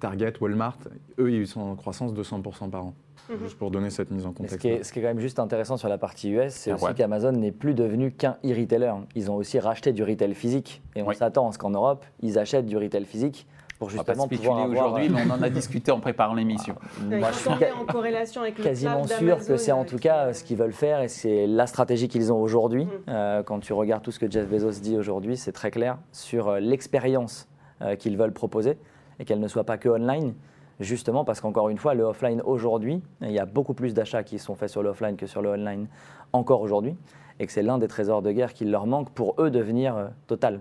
Target, 0.00 0.32
Walmart, 0.40 0.78
eux, 1.18 1.30
ils 1.30 1.46
sont 1.46 1.60
en 1.60 1.76
croissance 1.76 2.12
de 2.14 2.22
100% 2.22 2.70
par 2.70 2.86
an. 2.86 2.94
Mhm. 3.30 3.38
Juste 3.44 3.58
pour 3.58 3.70
donner 3.70 3.90
cette 3.90 4.10
mise 4.10 4.24
en 4.26 4.30
ce, 4.32 4.36
contexte. 4.36 4.58
qui 4.58 4.68
est, 4.68 4.82
ce 4.82 4.92
qui 4.92 4.98
est 4.98 5.02
quand 5.02 5.08
même 5.08 5.20
juste 5.20 5.38
intéressant 5.38 5.76
sur 5.76 5.88
la 5.88 5.98
partie 5.98 6.30
US, 6.30 6.52
c'est 6.54 6.70
Ah 6.70 6.74
aussi 6.76 6.84
ouais. 6.86 6.94
qu'Amazon 6.94 7.32
n'est 7.32 7.52
plus 7.52 7.74
devenu 7.74 8.12
qu'un 8.12 8.36
e-retailer. 8.44 8.92
Ils 9.14 9.30
ont 9.30 9.36
aussi 9.36 9.58
racheté 9.58 9.92
du 9.92 10.02
retail 10.02 10.34
physique. 10.34 10.82
Et 10.96 11.02
on 11.02 11.08
Oui. 11.08 11.14
s'attend 11.16 11.48
à 11.48 11.52
ce 11.52 11.58
qu'en 11.58 11.70
Europe, 11.70 12.04
ils 12.20 12.38
achètent 12.38 12.66
du 12.66 12.76
retail 12.78 13.04
physique 13.04 13.46
pour 13.80 13.88
On 13.88 13.96
va 13.96 14.04
pas 14.04 14.12
justement 14.12 14.26
spéculer 14.26 14.48
pouvoir 14.48 14.64
avoir... 14.64 14.86
aujourd'hui, 14.86 15.08
mais 15.08 15.22
on 15.26 15.30
en 15.32 15.42
a 15.42 15.48
discuté 15.48 15.90
en 15.90 16.00
préparant 16.00 16.34
l'émission. 16.34 16.74
Moi, 17.00 17.18
quand 17.18 17.28
je 17.32 17.38
suis 17.38 17.48
on 17.48 17.58
ca- 17.58 17.68
est 17.68 17.72
en 17.72 17.86
corrélation 17.86 18.42
avec 18.42 18.58
le 18.58 18.64
quasiment 18.64 19.06
sûr 19.06 19.38
que 19.38 19.56
c'est 19.56 19.72
en 19.72 19.80
euh, 19.80 19.84
tout 19.86 19.96
cas 19.96 20.34
ce 20.34 20.44
qu'ils 20.44 20.58
veulent 20.58 20.74
faire 20.74 21.00
et 21.00 21.08
c'est 21.08 21.46
la 21.46 21.66
stratégie 21.66 22.06
qu'ils 22.06 22.30
ont 22.30 22.42
aujourd'hui. 22.42 22.84
Mm. 22.84 22.90
Euh, 23.08 23.42
quand 23.42 23.58
tu 23.60 23.72
regardes 23.72 24.02
tout 24.02 24.12
ce 24.12 24.18
que 24.18 24.30
Jeff 24.30 24.46
Bezos 24.46 24.82
dit 24.82 24.98
aujourd'hui, 24.98 25.38
c'est 25.38 25.52
très 25.52 25.70
clair 25.70 25.96
sur 26.12 26.48
euh, 26.48 26.60
l'expérience 26.60 27.48
euh, 27.80 27.96
qu'ils 27.96 28.18
veulent 28.18 28.34
proposer 28.34 28.76
et 29.18 29.24
qu'elle 29.24 29.40
ne 29.40 29.48
soit 29.48 29.64
pas 29.64 29.78
que 29.78 29.88
online. 29.88 30.34
Justement 30.78 31.24
parce 31.24 31.40
qu'encore 31.40 31.70
une 31.70 31.78
fois, 31.78 31.94
le 31.94 32.04
offline 32.04 32.42
aujourd'hui, 32.44 33.00
il 33.22 33.32
y 33.32 33.38
a 33.38 33.46
beaucoup 33.46 33.72
plus 33.72 33.94
d'achats 33.94 34.24
qui 34.24 34.38
sont 34.38 34.54
faits 34.56 34.68
sur 34.68 34.82
le 34.82 34.90
offline 34.90 35.16
que 35.16 35.26
sur 35.26 35.40
le 35.40 35.50
online 35.50 35.88
encore 36.34 36.60
aujourd'hui 36.60 36.94
et 37.38 37.46
que 37.46 37.52
c'est 37.52 37.62
l'un 37.62 37.78
des 37.78 37.88
trésors 37.88 38.20
de 38.20 38.30
guerre 38.30 38.52
qui 38.52 38.66
leur 38.66 38.86
manque 38.86 39.10
pour 39.10 39.34
eux 39.38 39.50
devenir 39.50 39.96
euh, 39.96 40.08
total 40.26 40.60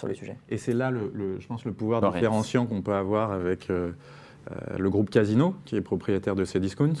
sur 0.00 0.08
le 0.08 0.14
sujet. 0.14 0.36
Et 0.48 0.56
c'est 0.58 0.72
là, 0.74 0.90
le, 0.90 1.10
le- 1.14 1.38
je 1.40 1.46
pense, 1.46 1.64
le 1.64 1.72
pouvoir 1.72 2.00
Lorenz. 2.00 2.16
différenciant 2.18 2.66
qu'on 2.66 2.82
peut 2.82 2.94
avoir 2.94 3.30
avec 3.32 3.70
euh, 3.70 3.92
euh, 4.50 4.78
le 4.78 4.90
groupe 4.90 5.10
Casino, 5.10 5.54
qui 5.64 5.76
est 5.76 5.80
propriétaire 5.80 6.34
de 6.34 6.44
Cdiscount 6.44 6.94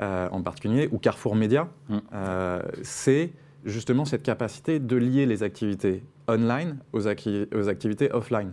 euh, 0.00 0.28
en 0.32 0.42
particulier, 0.42 0.88
ou 0.90 0.98
Carrefour 0.98 1.36
Média. 1.36 1.68
Mm. 1.88 1.96
Euh, 2.14 2.62
c'est 2.82 3.30
justement 3.64 4.04
cette 4.04 4.22
capacité 4.22 4.80
de 4.80 4.96
lier 4.96 5.26
les 5.26 5.42
activités 5.42 6.02
online 6.28 6.78
aux, 6.92 7.06
acqui- 7.06 7.46
aux 7.54 7.68
activités 7.68 8.10
offline. 8.12 8.52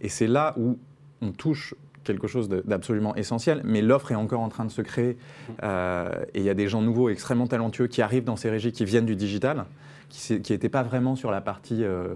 Et 0.00 0.08
c'est 0.08 0.26
là 0.26 0.54
où 0.58 0.78
on 1.20 1.30
touche 1.32 1.74
quelque 2.04 2.26
chose 2.26 2.48
de- 2.48 2.62
d'absolument 2.66 3.14
essentiel, 3.14 3.60
mais 3.64 3.80
l'offre 3.80 4.10
est 4.10 4.16
encore 4.16 4.40
en 4.40 4.48
train 4.48 4.64
de 4.64 4.70
se 4.72 4.82
créer. 4.82 5.16
Euh, 5.62 6.10
et 6.34 6.40
il 6.40 6.44
y 6.44 6.50
a 6.50 6.54
des 6.54 6.66
gens 6.66 6.82
nouveaux, 6.82 7.08
extrêmement 7.10 7.46
talentueux, 7.46 7.86
qui 7.86 8.02
arrivent 8.02 8.24
dans 8.24 8.34
ces 8.36 8.50
régies, 8.50 8.72
qui 8.72 8.84
viennent 8.84 9.06
du 9.06 9.14
digital, 9.14 9.66
qui 10.08 10.32
n'étaient 10.34 10.68
pas 10.68 10.82
vraiment 10.82 11.14
sur 11.14 11.30
la 11.30 11.40
partie 11.40 11.84
euh, 11.84 12.14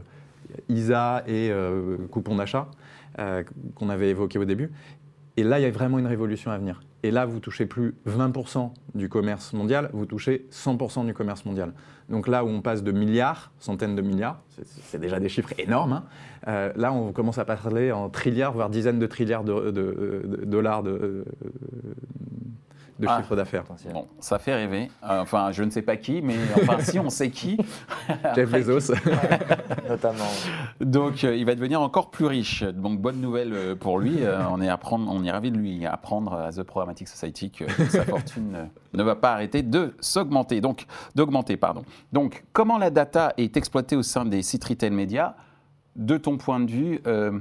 ISA 0.69 1.23
et 1.27 1.51
euh, 1.51 1.97
coupon 2.11 2.37
d'achat 2.37 2.69
euh, 3.19 3.43
qu'on 3.75 3.89
avait 3.89 4.11
évoqué 4.11 4.39
au 4.39 4.45
début. 4.45 4.71
Et 5.37 5.43
là, 5.45 5.59
il 5.59 5.63
y 5.63 5.67
a 5.67 5.71
vraiment 5.71 5.99
une 5.99 6.07
révolution 6.07 6.51
à 6.51 6.59
venir. 6.59 6.81
Et 7.03 7.11
là, 7.11 7.27
vous 7.27 7.41
touchez 7.41 7.67
plus 7.67 7.95
20% 8.09 8.71
du 8.95 9.09
commerce 9.09 9.53
mondial, 9.53 9.91
vous 9.93 10.07
touchez 10.07 10.47
100% 10.51 11.05
du 11.07 11.13
commerce 11.15 11.45
mondial. 11.45 11.73
Donc 12.09 12.27
là 12.27 12.45
où 12.45 12.49
on 12.49 12.63
passe 12.63 12.83
de 12.83 12.91
milliards, 12.91 13.53
centaines 13.59 13.95
de 13.95 14.03
milliards, 14.03 14.41
c'est- 14.65 14.99
déjà 14.99 15.21
des 15.21 15.29
chiffres 15.29 15.53
énormes, 15.59 15.93
hein, 15.93 16.05
euh, 16.49 16.73
là 16.77 16.93
on 16.93 17.13
commence 17.13 17.39
à 17.39 17.45
parler 17.45 17.93
en 17.93 18.09
trilliards, 18.09 18.53
voire 18.55 18.71
dizaines 18.71 18.99
de 18.99 19.07
trilliards 19.07 19.45
de, 19.45 19.71
de- 19.71 20.23
de 20.25 20.45
dollars 20.47 20.83
de, 22.99 23.07
Ah. 23.09 23.19
chiffre 23.19 23.37
d'affaires. 23.37 23.65
Bon, 23.93 24.07
ça 24.21 24.39
fait 24.39 24.55
rêver. 24.55 24.91
Euh, 25.05 25.21
enfin, 25.21 25.51
je 25.53 25.63
ne 25.63 25.71
sais 25.71 25.83
pas 25.83 25.97
qui, 25.97 26.23
mais 26.23 26.37
enfin, 26.57 26.79
si 26.81 26.99
on 26.99 27.11
sait 27.11 27.31
qui. 27.31 27.59
Jeff 28.35 28.51
Bezos. 28.51 28.95
Notamment. 29.89 30.25
Donc, 30.81 31.25
euh, 31.25 31.37
il 31.37 31.45
va 31.45 31.55
devenir 31.55 31.81
encore 31.81 32.11
plus 32.11 32.27
riche. 32.27 32.63
Donc, 32.63 33.01
bonne 33.01 33.21
nouvelle 33.21 33.53
euh, 33.53 33.75
pour 33.75 33.99
lui. 33.99 34.23
Euh, 34.23 34.43
on, 34.51 34.61
est 34.61 34.69
apprendre, 34.69 35.11
on 35.13 35.25
est 35.25 35.31
ravi 35.31 35.51
de 35.51 35.59
lui 35.59 35.87
apprendre 35.87 36.35
à 36.35 36.53
The 36.53 36.63
Programmatic 36.63 37.09
Society 37.09 37.51
que 37.51 37.65
sa 37.89 38.05
fortune 38.05 38.69
ne 38.93 39.03
va 39.03 39.17
pas 39.17 39.33
arrêter 39.33 39.63
de 39.63 39.95
s'augmenter. 40.01 40.61
Donc, 40.61 40.87
d'augmenter, 41.15 41.57
pardon. 41.57 41.85
Donc, 42.13 42.45
comment 42.53 42.79
la 42.79 42.91
data 42.91 43.33
est 43.37 43.57
exploitée 43.57 43.97
au 43.97 44.03
sein 44.03 44.25
des 44.25 44.43
sites 44.43 44.65
retail 44.65 44.91
médias? 44.91 45.35
De 45.95 46.19
ton 46.19 46.37
point 46.37 46.61
de 46.61 46.71
vue, 46.71 47.01
euh, 47.07 47.39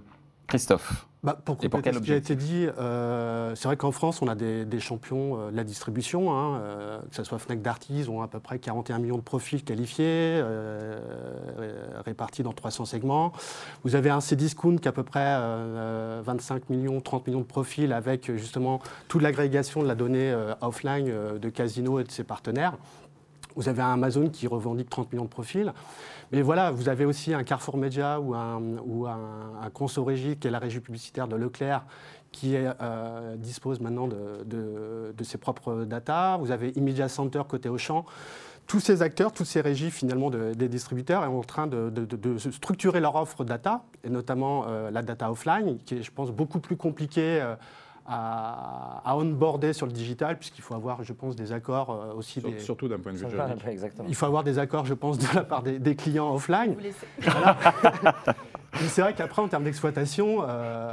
Christophe 0.47 1.07
Bah, 1.25 1.35
pour 1.43 1.57
compléter 1.57 1.81
quel 1.81 1.95
ce 1.95 1.99
qui 2.01 2.13
a 2.13 2.15
été 2.15 2.35
dit, 2.35 2.67
euh, 2.77 3.55
c'est 3.55 3.67
vrai 3.67 3.77
qu'en 3.77 3.91
France, 3.91 4.21
on 4.21 4.27
a 4.27 4.35
des, 4.35 4.63
des 4.63 4.79
champions 4.79 5.39
euh, 5.39 5.51
de 5.51 5.55
la 5.55 5.63
distribution, 5.63 6.31
hein, 6.31 6.59
euh, 6.59 6.99
que 7.09 7.15
ce 7.15 7.23
soit 7.23 7.39
Fnac 7.39 7.63
Darty, 7.63 7.97
ils 7.97 8.11
ont 8.11 8.21
à 8.21 8.27
peu 8.27 8.39
près 8.39 8.59
41 8.59 8.99
millions 8.99 9.17
de 9.17 9.23
profils 9.23 9.63
qualifiés, 9.63 10.43
répartis 12.05 12.43
dans 12.43 12.53
300 12.53 12.85
segments. 12.85 13.33
Vous 13.83 13.95
avez 13.95 14.11
un 14.11 14.19
Cdiscount 14.19 14.77
qui 14.77 14.87
a 14.87 14.89
à 14.89 14.91
peu 14.91 15.01
près 15.01 15.25
euh, 15.25 16.21
25 16.23 16.69
millions, 16.69 17.01
30 17.01 17.25
millions 17.25 17.39
de 17.39 17.45
profils, 17.45 17.91
avec 17.91 18.31
justement 18.35 18.79
toute 19.07 19.23
l'agrégation 19.23 19.81
de 19.81 19.87
la 19.87 19.95
donnée 19.95 20.35
offline 20.61 21.39
de 21.39 21.49
Casino 21.49 21.99
et 21.99 22.03
de 22.03 22.11
ses 22.11 22.23
partenaires. 22.23 22.77
Vous 23.55 23.69
avez 23.69 23.81
un 23.81 23.93
Amazon 23.93 24.29
qui 24.29 24.47
revendique 24.47 24.89
30 24.89 25.11
millions 25.13 25.25
de 25.25 25.29
profils. 25.29 25.73
Mais 26.31 26.41
voilà, 26.41 26.71
vous 26.71 26.89
avez 26.89 27.05
aussi 27.05 27.33
un 27.33 27.43
Carrefour 27.43 27.77
Media 27.77 28.19
ou 28.19 28.33
un, 28.35 28.61
ou 28.85 29.05
un, 29.07 29.19
un 29.61 29.69
Conso 29.69 30.03
Régie, 30.03 30.37
qui 30.37 30.47
est 30.47 30.51
la 30.51 30.59
régie 30.59 30.79
publicitaire 30.79 31.27
de 31.27 31.35
Leclerc, 31.35 31.85
qui 32.31 32.55
euh, 32.55 33.35
dispose 33.37 33.79
maintenant 33.79 34.07
de, 34.07 35.13
ses 35.23 35.37
propres 35.37 35.85
data. 35.85 36.37
Vous 36.41 36.51
avez 36.51 36.69
Immediate 36.75 37.09
Center 37.09 37.41
côté 37.47 37.69
Auchan. 37.69 38.05
Tous 38.67 38.79
ces 38.79 39.03
acteurs, 39.03 39.31
toutes 39.31 39.45
ces 39.45 39.61
régies 39.61 39.91
finalement 39.91 40.31
de- 40.31 40.53
des 40.55 40.67
distributeurs 40.67 41.23
sont 41.23 41.31
en 41.37 41.41
train 41.43 41.67
de 41.67 41.91
structurer 42.51 42.99
leur 42.99 43.15
offre 43.15 43.45
data, 43.45 43.83
et 44.03 44.09
notamment 44.09 44.65
euh, 44.67 44.89
la 44.89 45.03
data 45.03 45.31
offline, 45.31 45.77
qui 45.85 45.95
est, 45.95 46.01
je 46.01 46.11
pense, 46.11 46.31
beaucoup 46.31 46.59
plus 46.59 46.75
compliquée 46.75 47.39
euh, 47.41 47.55
à, 48.07 49.01
à 49.03 49.15
onboarder 49.17 49.73
sur 49.73 49.85
le 49.87 49.91
digital, 49.91 50.37
puisqu'il 50.37 50.61
faut 50.61 50.75
avoir, 50.75 51.03
je 51.03 51.11
pense, 51.13 51.35
des 51.35 51.51
accords 51.51 51.89
euh, 51.91 52.13
aussi. 52.13 52.39
Sur- 52.39 52.49
des- 52.51 52.59
Surtout 52.59 52.87
d'un 52.87 52.99
point 52.99 53.11
de 53.13 53.17
vue 53.17 53.27
juridique. 53.29 53.65
Exactement. 53.67 54.07
il 54.07 54.15
faut 54.15 54.25
avoir 54.27 54.43
des 54.43 54.59
accords, 54.59 54.85
je 54.85 54.93
pense, 54.93 55.17
de 55.17 55.25
la 55.35 55.43
part 55.43 55.63
des, 55.63 55.79
des 55.79 55.95
clients 55.95 56.33
offline. 56.33 56.73
Vous 56.73 56.79
laissez- 56.81 57.07
Mais 58.81 58.87
c'est 58.89 59.01
vrai 59.01 59.13
qu'après, 59.13 59.41
en 59.41 59.47
termes 59.47 59.63
d'exploitation, 59.63 60.43
euh, 60.47 60.91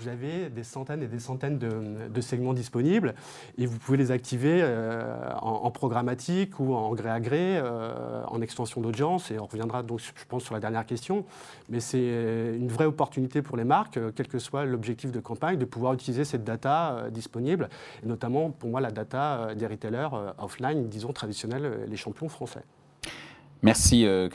vous 0.00 0.08
avez 0.08 0.48
des 0.48 0.64
centaines 0.64 1.02
et 1.02 1.06
des 1.06 1.18
centaines 1.18 1.58
de, 1.58 2.20
segments 2.20 2.54
disponibles 2.54 3.14
et 3.58 3.66
vous 3.66 3.78
pouvez 3.78 3.98
les 3.98 4.10
activer 4.10 4.60
euh, 4.62 5.14
en, 5.40 5.70
programmatique 5.70 6.60
ou 6.60 6.74
en 6.74 6.94
gré 6.94 7.10
à 7.10 7.20
gré, 7.20 7.58
euh, 7.58 8.22
en 8.26 8.40
extension 8.40 8.80
d'audience. 8.80 9.30
Et 9.30 9.38
on 9.38 9.46
reviendra 9.46 9.82
donc, 9.82 10.00
je 10.00 10.24
pense, 10.28 10.44
sur 10.44 10.54
la 10.54 10.60
dernière 10.60 10.86
question. 10.86 11.24
Mais 11.68 11.80
c'est 11.80 12.56
une 12.56 12.68
vraie 12.68 12.84
opportunité 12.84 13.42
pour 13.42 13.56
les 13.56 13.64
marques, 13.64 13.96
euh, 13.96 14.12
quel 14.14 14.28
que 14.28 14.38
soit 14.38 14.64
l'objectif 14.64 15.12
de 15.12 15.20
campagne, 15.20 15.58
de 15.58 15.64
pouvoir 15.64 15.94
utiliser 15.94 16.24
cette 16.24 16.44
data 16.44 17.10
disponible. 17.10 17.68
Et 18.02 18.06
notamment, 18.06 18.50
pour 18.50 18.70
moi, 18.70 18.80
la 18.80 18.90
data 18.90 19.54
des 19.54 19.66
retailers 19.66 20.08
offline, 20.38 20.88
disons 20.88 21.12
traditionnels, 21.12 21.86
les 21.88 21.96
champions 21.96 22.28
français. 22.28 22.62
Merci 23.62 24.06
euh, 24.06 24.28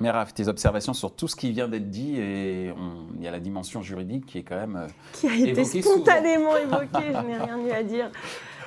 Merav, 0.00 0.32
tes 0.32 0.48
observations 0.48 0.94
sur 0.94 1.14
tout 1.14 1.28
ce 1.28 1.36
qui 1.36 1.52
vient 1.52 1.68
d'être 1.68 1.90
dit 1.90 2.16
et 2.18 2.72
il 3.16 3.22
y 3.22 3.28
a 3.28 3.30
la 3.30 3.40
dimension 3.40 3.82
juridique 3.82 4.26
qui 4.26 4.38
est 4.38 4.42
quand 4.42 4.56
même. 4.56 4.76
euh, 4.76 4.86
qui 5.12 5.28
a 5.28 5.34
été 5.34 5.64
spontanément 5.64 6.56
évoqué, 6.56 7.12
je 7.14 7.26
n'ai 7.26 7.36
rien 7.36 7.58
eu 7.66 7.70
à 7.70 7.82
dire. 7.82 8.10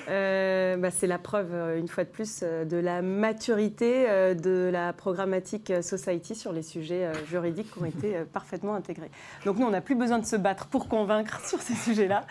Euh, 0.10 0.78
bah, 0.78 0.92
c'est 0.92 1.08
la 1.08 1.18
preuve, 1.18 1.54
euh, 1.54 1.80
une 1.80 1.88
fois 1.88 2.04
de 2.04 2.10
plus, 2.10 2.42
euh, 2.44 2.66
de 2.66 2.78
la 2.78 3.02
maturité 3.02 4.06
de 4.36 4.70
la 4.72 4.94
programmatique 4.94 5.72
society 5.82 6.36
sur 6.36 6.52
les 6.52 6.62
sujets 6.62 7.12
juridiques 7.28 7.72
qui 7.72 7.80
ont 7.80 7.86
été 7.86 8.16
parfaitement 8.34 8.76
intégrés. 8.76 9.12
Donc 9.46 9.58
nous, 9.58 9.66
on 9.66 9.72
n'a 9.72 9.82
plus 9.82 9.96
besoin 9.96 10.20
de 10.20 10.26
se 10.26 10.36
battre 10.36 10.68
pour 10.68 10.88
convaincre 10.88 11.40
sur 11.46 11.62
ces 11.62 11.76
sujets-là. 11.76 12.26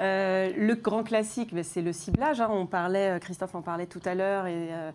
Euh, 0.00 0.50
le 0.56 0.74
grand 0.74 1.02
classique, 1.02 1.54
bah, 1.54 1.62
c'est 1.62 1.82
le 1.82 1.92
ciblage. 1.92 2.40
hein. 2.40 2.48
On 2.50 2.66
parlait, 2.66 3.18
Christophe 3.20 3.54
en 3.54 3.62
parlait 3.62 3.86
tout 3.86 4.02
à 4.04 4.14
l'heure, 4.14 4.46
et 4.46 4.68
euh, 4.70 4.90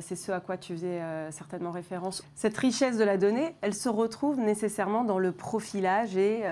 c'est 0.00 0.16
ce 0.16 0.32
à 0.32 0.40
quoi 0.40 0.56
tu 0.56 0.74
faisais 0.74 1.00
certainement 1.30 1.70
référence. 1.70 2.24
Cette 2.34 2.56
richesse 2.56 2.96
de 2.96 3.04
la 3.04 3.16
donnée, 3.16 3.54
elle 3.60 3.74
se 3.74 3.88
retrouve 3.88 4.38
nécessairement 4.38 5.04
dans 5.04 5.18
le 5.18 5.32
profilage 5.32 6.16
et 6.16 6.42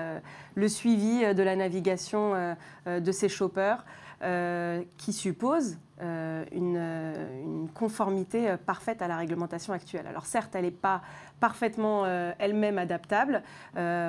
le 0.55 0.67
suivi 0.67 1.33
de 1.33 1.43
la 1.43 1.55
navigation 1.55 2.55
de 2.85 3.11
ces 3.11 3.29
shoppers, 3.29 3.83
euh, 4.23 4.83
qui 4.97 5.11
suppose 5.11 5.77
euh, 6.01 6.45
une, 6.53 6.77
euh, 6.77 7.43
une 7.43 7.67
conformité 7.67 8.55
parfaite 8.65 9.01
à 9.01 9.09
la 9.09 9.17
réglementation 9.17 9.73
actuelle. 9.73 10.07
Alors 10.07 10.25
certes, 10.25 10.55
elle 10.55 10.63
n'est 10.63 10.71
pas 10.71 11.01
parfaitement 11.41 12.05
elle-même 12.39 12.77
adaptable 12.77 13.43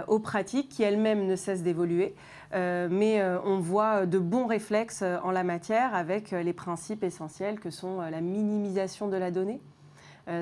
aux 0.07 0.19
pratiques 0.21 0.69
qui 0.69 0.85
elles-mêmes 0.85 1.27
ne 1.27 1.35
cessent 1.35 1.65
d'évoluer, 1.65 2.15
mais 2.53 3.21
on 3.45 3.59
voit 3.59 4.07
de 4.07 4.21
bons 4.21 4.47
réflexes 4.47 5.03
en 5.03 5.33
la 5.33 5.43
matière 5.43 5.97
avec 5.97 6.31
les 6.31 6.53
principes 6.53 7.03
essentiels 7.03 7.59
que 7.59 7.71
sont 7.71 8.01
la 8.01 8.21
minimisation 8.21 9.09
de 9.09 9.17
la 9.17 9.33
donnée, 9.33 9.61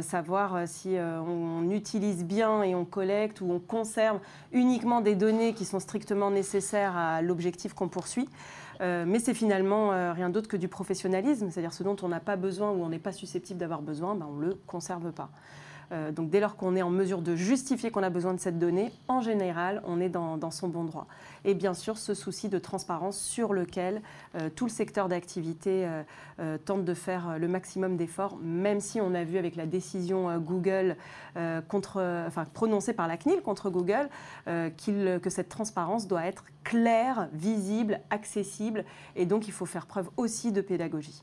savoir 0.03 0.69
si 0.69 0.97
on 0.99 1.71
utilise 1.71 2.27
bien 2.27 2.63
et 2.63 2.75
on 2.75 2.85
collecte 2.85 3.41
ou 3.41 3.51
on 3.51 3.59
conserve 3.59 4.21
uniquement 4.53 5.01
des 5.01 5.15
données 5.15 5.55
qui 5.55 5.65
sont 5.65 5.81
strictement 5.81 6.31
nécessaires 6.31 6.95
à 6.95 7.23
l'objectif 7.23 7.73
qu'on 7.73 7.89
poursuit. 7.89 8.29
Euh, 8.81 9.05
mais 9.07 9.19
c'est 9.19 9.35
finalement 9.35 9.93
euh, 9.93 10.13
rien 10.13 10.31
d'autre 10.31 10.49
que 10.49 10.57
du 10.57 10.69
professionnalisme, 10.69 11.51
c'est-à-dire 11.51 11.73
ce 11.73 11.83
dont 11.83 11.97
on 12.03 12.09
n'a 12.09 12.21
pas 12.21 12.37
besoin 12.37 12.71
ou 12.71 12.83
on 12.83 12.89
n'est 12.89 12.99
pas 12.99 13.13
susceptible 13.13 13.59
d'avoir 13.59 13.83
besoin, 13.83 14.15
ben, 14.15 14.27
on 14.29 14.37
ne 14.37 14.47
le 14.47 14.55
conserve 14.67 15.13
pas. 15.13 15.31
Euh, 15.93 16.11
donc 16.11 16.31
dès 16.31 16.41
lors 16.41 16.57
qu'on 16.57 16.75
est 16.77 16.83
en 16.83 16.91
mesure 16.91 17.23
de 17.23 17.37
justifier 17.37 17.91
qu'on 17.91 18.03
a 18.03 18.11
besoin 18.11 18.35
de 18.35 18.41
cette 18.41 18.59
donnée, 18.59 18.93
en 19.09 19.21
général, 19.21 19.83
on 19.87 20.01
est 20.01 20.09
dans, 20.09 20.51
son 20.51 20.69
bon 20.69 20.85
droit. 20.85 21.07
Et 21.45 21.55
bien 21.55 21.75
sûr, 21.75 21.99
ce 21.99 22.15
souci 22.15 22.49
de 22.49 22.59
transparence 22.59 23.19
sur 23.19 23.53
lequel 23.53 24.03
euh, 24.35 24.49
tout 24.55 24.65
le 24.65 24.71
secteur 24.71 25.09
d'activité 25.09 25.87
euh, 26.41 26.59
tente 26.65 26.85
de 26.85 26.95
faire 26.95 27.39
le 27.39 27.49
maximum 27.49 27.97
d'efforts, 27.97 28.37
même 28.43 28.81
si 28.81 29.01
on 29.01 29.15
a 29.15 29.25
vu 29.25 29.39
avec 29.39 29.57
la 29.57 29.67
décision 29.67 30.39
Google 30.39 30.97
prononcée 32.55 32.93
par 32.93 33.09
la 33.09 33.17
CNIL 33.17 33.43
contre 33.43 33.71
Google 33.71 34.09
que 34.47 35.31
cette 35.31 35.49
transparence 35.49 36.09
doit 36.09 36.25
être 36.25 36.45
claire, 36.65 37.29
visible, 37.33 38.01
accessible, 38.11 38.85
et 39.17 39.27
donc 39.27 39.49
il 39.49 39.53
faut 39.53 39.67
faire 39.67 39.87
preuve 39.87 40.09
aussi 40.17 40.53
de 40.53 40.61
pédagogie. 40.61 41.23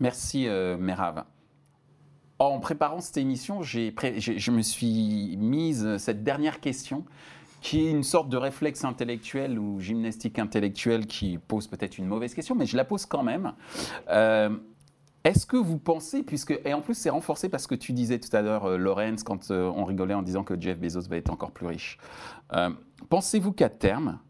Merci 0.00 0.46
euh, 0.46 0.76
Merav. 0.76 1.24
En 2.38 2.60
préparant 2.60 3.00
cette 3.00 3.16
émission, 3.16 3.62
je 3.62 4.50
me 4.50 4.62
suis 4.62 5.36
mise 5.38 5.96
cette 5.96 6.22
dernière 6.22 6.60
question 6.60 7.04
qui 7.60 7.80
est 7.84 7.90
une 7.90 8.04
sorte 8.04 8.28
de 8.28 8.36
réflexe 8.36 8.84
intellectuel 8.84 9.58
ou 9.58 9.80
gymnastique 9.80 10.38
intellectuelle 10.38 11.06
qui 11.06 11.38
pose 11.38 11.66
peut-être 11.66 11.98
une 11.98 12.06
mauvaise 12.06 12.34
question, 12.34 12.54
mais 12.54 12.66
je 12.66 12.76
la 12.76 12.84
pose 12.84 13.06
quand 13.06 13.24
même. 13.24 13.52
Euh, 14.08 14.56
Est-ce 15.24 15.46
que 15.46 15.56
vous 15.56 15.78
pensez, 15.78 16.22
puisque, 16.22 16.58
et 16.64 16.72
en 16.72 16.80
plus 16.80 16.94
c'est 16.94 17.10
renforcé 17.10 17.48
parce 17.48 17.66
que 17.66 17.74
tu 17.74 17.92
disais 17.92 18.20
tout 18.20 18.34
à 18.36 18.42
l'heure, 18.42 18.66
euh, 18.66 18.76
Lorenz, 18.76 19.24
quand 19.24 19.50
euh, 19.50 19.72
on 19.74 19.84
rigolait 19.84 20.14
en 20.14 20.22
disant 20.22 20.44
que 20.44 20.54
Jeff 20.60 20.78
Bezos 20.78 21.08
va 21.08 21.16
être 21.16 21.30
encore 21.30 21.50
plus 21.50 21.66
riche, 21.66 21.98
pensez-vous 23.08 23.50
qu'à 23.52 23.68
terme, 23.68 24.20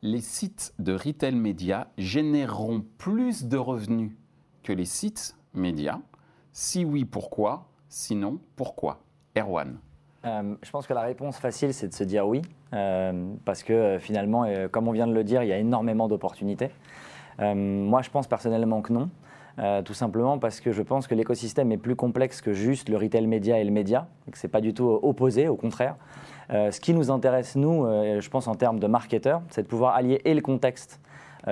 les 0.00 0.22
sites 0.22 0.72
de 0.78 0.94
retail 0.94 1.34
média 1.34 1.90
généreront 1.98 2.82
plus 2.96 3.44
de 3.44 3.58
revenus 3.58 4.12
que 4.62 4.72
les 4.72 4.86
sites 4.86 5.36
médias? 5.52 6.00
Si 6.60 6.84
oui, 6.84 7.04
pourquoi? 7.04 7.68
Sinon, 7.88 8.40
pourquoi? 8.56 8.98
Erwan. 9.38 9.78
Euh, 10.24 10.56
je 10.60 10.70
pense 10.72 10.88
que 10.88 10.92
la 10.92 11.02
réponse 11.02 11.38
facile, 11.38 11.72
c'est 11.72 11.86
de 11.86 11.94
se 11.94 12.02
dire 12.02 12.26
oui, 12.26 12.42
euh, 12.72 13.32
parce 13.44 13.62
que 13.62 13.72
euh, 13.72 13.98
finalement, 14.00 14.44
comme 14.72 14.88
on 14.88 14.90
vient 14.90 15.06
de 15.06 15.14
le 15.14 15.22
dire, 15.22 15.44
il 15.44 15.50
y 15.50 15.52
a 15.52 15.56
énormément 15.58 16.08
d'opportunités. 16.08 16.70
Moi, 17.38 18.02
je 18.02 18.10
pense 18.10 18.26
personnellement 18.26 18.82
que 18.82 18.92
non, 18.92 19.08
tout 19.84 19.94
simplement 19.94 20.40
parce 20.40 20.58
que 20.58 20.72
je 20.72 20.82
pense 20.82 21.06
que 21.06 21.14
l'écosystème 21.14 21.70
est 21.70 21.78
plus 21.78 21.94
complexe 21.94 22.40
que 22.40 22.52
juste 22.52 22.88
le 22.88 22.96
retail 22.96 23.28
média 23.28 23.60
et 23.60 23.64
le 23.64 23.70
média, 23.70 24.08
et 24.26 24.32
que 24.32 24.38
c'est 24.38 24.48
pas 24.48 24.60
du 24.60 24.74
tout 24.74 24.98
opposé, 25.00 25.46
au 25.46 25.54
contraire. 25.54 25.94
Ce 26.50 26.80
qui 26.80 26.92
nous 26.92 27.12
intéresse, 27.12 27.54
nous, 27.54 27.84
je 27.84 28.28
pense 28.30 28.48
en 28.48 28.56
termes 28.56 28.80
de 28.80 28.88
marketeurs, 28.88 29.42
c'est 29.50 29.62
de 29.62 29.68
pouvoir 29.68 29.94
allier 29.94 30.20
et 30.24 30.34
le 30.34 30.40
contexte 30.40 31.00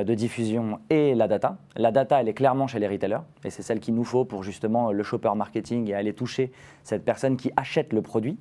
de 0.04 0.14
diffusion 0.14 0.78
et 0.90 1.14
la 1.14 1.28
data. 1.28 1.56
La 1.76 1.90
data, 1.90 2.20
elle 2.20 2.28
est 2.28 2.34
clairement 2.34 2.66
chez 2.66 2.78
les 2.78 2.88
retailers, 2.88 3.20
et 3.44 3.50
c'est 3.50 3.62
celle 3.62 3.80
qu'il 3.80 3.94
nous 3.94 4.04
faut 4.04 4.24
pour 4.24 4.42
justement 4.42 4.92
le 4.92 5.02
shopper 5.02 5.32
marketing 5.34 5.88
et 5.88 5.94
aller 5.94 6.12
toucher 6.12 6.52
cette 6.82 7.04
personne 7.04 7.36
qui 7.36 7.50
achète 7.56 7.92
le 7.92 8.02
produit. 8.02 8.38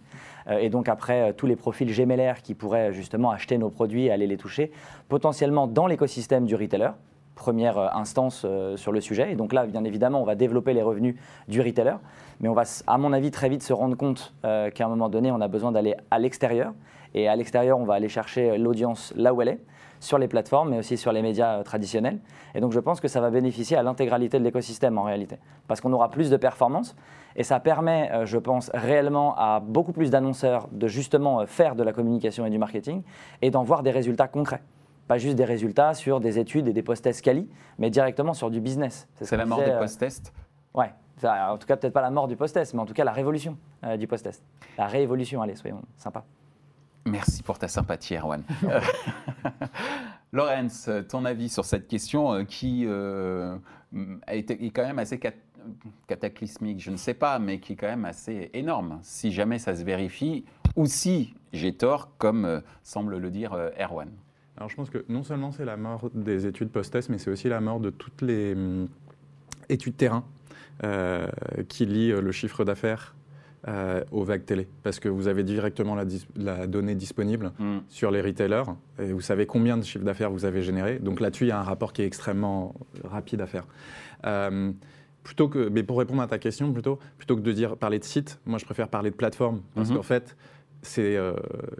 Euh, 0.47 0.59
et 0.59 0.69
donc 0.69 0.89
après, 0.89 1.29
euh, 1.29 1.33
tous 1.33 1.47
les 1.47 1.55
profils 1.55 1.89
gémellaires 1.89 2.41
qui 2.41 2.53
pourraient 2.53 2.93
justement 2.93 3.31
acheter 3.31 3.57
nos 3.57 3.69
produits 3.69 4.05
et 4.05 4.11
aller 4.11 4.27
les 4.27 4.37
toucher, 4.37 4.71
potentiellement 5.09 5.67
dans 5.67 5.87
l'écosystème 5.87 6.45
du 6.45 6.55
retailer, 6.55 6.93
première 7.35 7.77
euh, 7.77 7.87
instance 7.93 8.43
euh, 8.45 8.77
sur 8.77 8.91
le 8.91 9.01
sujet. 9.01 9.31
Et 9.31 9.35
donc 9.35 9.53
là, 9.53 9.65
bien 9.67 9.83
évidemment, 9.83 10.21
on 10.21 10.25
va 10.25 10.35
développer 10.35 10.73
les 10.73 10.81
revenus 10.81 11.15
du 11.47 11.61
retailer, 11.61 11.97
mais 12.39 12.49
on 12.49 12.53
va, 12.53 12.63
à 12.87 12.97
mon 12.97 13.13
avis, 13.13 13.29
très 13.29 13.49
vite 13.49 13.61
se 13.61 13.73
rendre 13.73 13.95
compte 13.95 14.33
euh, 14.45 14.71
qu'à 14.71 14.85
un 14.85 14.89
moment 14.89 15.09
donné, 15.09 15.31
on 15.31 15.41
a 15.41 15.47
besoin 15.47 15.71
d'aller 15.71 15.95
à 16.09 16.17
l'extérieur. 16.17 16.73
Et 17.13 17.29
à 17.29 17.35
l'extérieur, 17.35 17.79
on 17.79 17.85
va 17.85 17.93
aller 17.93 18.09
chercher 18.09 18.57
l'audience 18.57 19.13
là 19.15 19.33
où 19.33 19.41
elle 19.41 19.47
est, 19.47 19.59
sur 20.01 20.17
les 20.17 20.27
plateformes, 20.27 20.71
mais 20.71 20.79
aussi 20.79 20.97
sur 20.97 21.13
les 21.13 21.21
médias 21.21 21.63
traditionnels. 21.63 22.19
Et 22.55 22.59
donc 22.59 22.73
je 22.73 22.79
pense 22.79 22.99
que 22.99 23.07
ça 23.07 23.21
va 23.21 23.29
bénéficier 23.29 23.77
à 23.77 23.83
l'intégralité 23.83 24.37
de 24.37 24.43
l'écosystème 24.43 24.97
en 24.97 25.03
réalité, 25.03 25.37
parce 25.69 25.79
qu'on 25.79 25.93
aura 25.93 26.09
plus 26.09 26.29
de 26.29 26.35
performance. 26.35 26.93
Et 27.37 27.43
ça 27.43 27.61
permet, 27.61 28.11
je 28.25 28.37
pense, 28.37 28.69
réellement 28.73 29.33
à 29.37 29.61
beaucoup 29.61 29.93
plus 29.93 30.09
d'annonceurs 30.09 30.67
de 30.73 30.87
justement 30.87 31.45
faire 31.45 31.75
de 31.75 31.83
la 31.83 31.93
communication 31.93 32.45
et 32.45 32.49
du 32.49 32.57
marketing 32.57 33.01
et 33.41 33.49
d'en 33.49 33.63
voir 33.63 33.81
des 33.81 33.91
résultats 33.91 34.27
concrets. 34.27 34.61
Pas 35.07 35.17
juste 35.17 35.35
des 35.35 35.45
résultats 35.45 35.93
sur 35.93 36.19
des 36.19 36.39
études 36.39 36.67
et 36.67 36.73
des 36.73 36.81
post-tests 36.81 37.21
quali, 37.21 37.47
mais 37.77 37.89
directement 37.89 38.33
sur 38.33 38.49
du 38.49 38.59
business. 38.59 39.07
ce 39.19 39.25
C'est 39.25 39.37
la 39.37 39.45
mort 39.45 39.59
disait, 39.59 39.69
des 39.71 39.75
euh, 39.75 39.79
post-tests 39.79 40.33
Ouais. 40.73 40.91
Enfin, 41.17 41.49
en 41.49 41.57
tout 41.57 41.67
cas, 41.67 41.77
peut-être 41.77 41.93
pas 41.93 42.01
la 42.01 42.11
mort 42.11 42.27
du 42.27 42.35
post-test, 42.35 42.73
mais 42.73 42.81
en 42.81 42.85
tout 42.85 42.93
cas 42.93 43.03
la 43.03 43.13
révolution 43.13 43.57
euh, 43.83 43.97
du 43.97 44.07
post-test. 44.07 44.43
La 44.77 44.87
réévolution, 44.87 45.41
allez, 45.41 45.55
soyons 45.55 45.81
sympas. 45.97 46.25
Merci 47.05 47.43
pour 47.43 47.59
ta 47.59 47.67
sympathie, 47.67 48.15
Erwan. 48.15 48.43
Euh, 48.63 48.79
Lorenz, 50.31 50.89
ton 51.07 51.23
avis 51.23 51.49
sur 51.49 51.63
cette 51.63 51.87
question 51.87 52.33
euh, 52.33 52.43
qui 52.43 52.83
euh, 52.85 53.55
a 54.27 54.35
été, 54.35 54.65
est 54.65 54.69
quand 54.71 54.83
même 54.83 54.99
assez 54.99 55.17
cat- 55.17 55.31
cataclysmique, 56.07 56.81
je 56.81 56.91
ne 56.91 56.97
sais 56.97 57.13
pas, 57.13 57.39
mais 57.39 57.59
qui 57.59 57.73
est 57.73 57.75
quand 57.75 57.87
même 57.87 58.05
assez 58.05 58.49
énorme, 58.53 58.99
si 59.01 59.31
jamais 59.31 59.59
ça 59.59 59.75
se 59.75 59.83
vérifie, 59.83 60.43
ou 60.75 60.87
si 60.87 61.35
j'ai 61.53 61.73
tort, 61.73 62.09
comme 62.17 62.43
euh, 62.45 62.59
semble 62.83 63.17
le 63.17 63.31
dire 63.31 63.53
euh, 63.53 63.69
Erwan. 63.79 64.09
Alors 64.57 64.69
je 64.69 64.75
pense 64.75 64.89
que 64.89 65.03
non 65.09 65.23
seulement 65.23 65.51
c'est 65.51 65.65
la 65.65 65.77
mort 65.77 66.09
des 66.13 66.45
études 66.47 66.69
post-test, 66.69 67.09
mais 67.09 67.17
c'est 67.17 67.29
aussi 67.31 67.49
la 67.49 67.59
mort 67.61 67.79
de 67.79 67.89
toutes 67.89 68.21
les 68.21 68.53
hum, 68.53 68.87
études 69.69 69.97
terrain 69.97 70.23
euh, 70.83 71.27
qui 71.67 71.85
lient 71.85 72.11
euh, 72.11 72.21
le 72.21 72.31
chiffre 72.31 72.63
d'affaires 72.63 73.15
euh, 73.67 74.03
aux 74.11 74.23
vagues 74.23 74.45
télé. 74.45 74.67
Parce 74.83 74.99
que 74.99 75.09
vous 75.09 75.27
avez 75.27 75.43
directement 75.43 75.95
la, 75.95 76.05
dis- 76.05 76.27
la 76.35 76.67
donnée 76.67 76.95
disponible 76.95 77.51
Hmm. 77.59 77.79
sur 77.89 78.11
les 78.11 78.21
retailers 78.21 78.63
et 78.99 79.11
vous 79.11 79.21
savez 79.21 79.45
combien 79.45 79.75
de 79.77 79.83
chiffre 79.83 80.05
d'affaires 80.05 80.31
vous 80.31 80.45
avez 80.45 80.61
généré. 80.61 80.99
Donc 80.99 81.19
là-dessus, 81.19 81.45
il 81.45 81.49
y 81.49 81.51
a 81.51 81.59
un 81.59 81.63
rapport 81.63 81.91
qui 81.91 82.01
est 82.01 82.05
extrêmement 82.05 82.75
rapide 83.03 83.41
à 83.41 83.47
faire. 83.47 83.65
Euh, 84.25 84.71
plutôt 85.23 85.49
que, 85.49 85.67
mais 85.69 85.81
pour 85.83 85.97
répondre 85.97 86.21
à 86.21 86.27
ta 86.27 86.37
question, 86.37 86.71
plutôt, 86.71 86.99
plutôt 87.17 87.35
que 87.35 87.41
de 87.41 87.51
dire 87.51 87.75
parler 87.77 87.97
de 87.99 88.03
site, 88.03 88.39
moi 88.45 88.59
je 88.59 88.65
préfère 88.65 88.87
parler 88.87 89.09
de 89.09 89.15
plateforme 89.15 89.61
parce 89.73 89.89
Mhm. 89.89 89.95
qu'en 89.97 90.03
fait, 90.03 90.35
c'est 90.81 91.15
euh, 91.15 91.33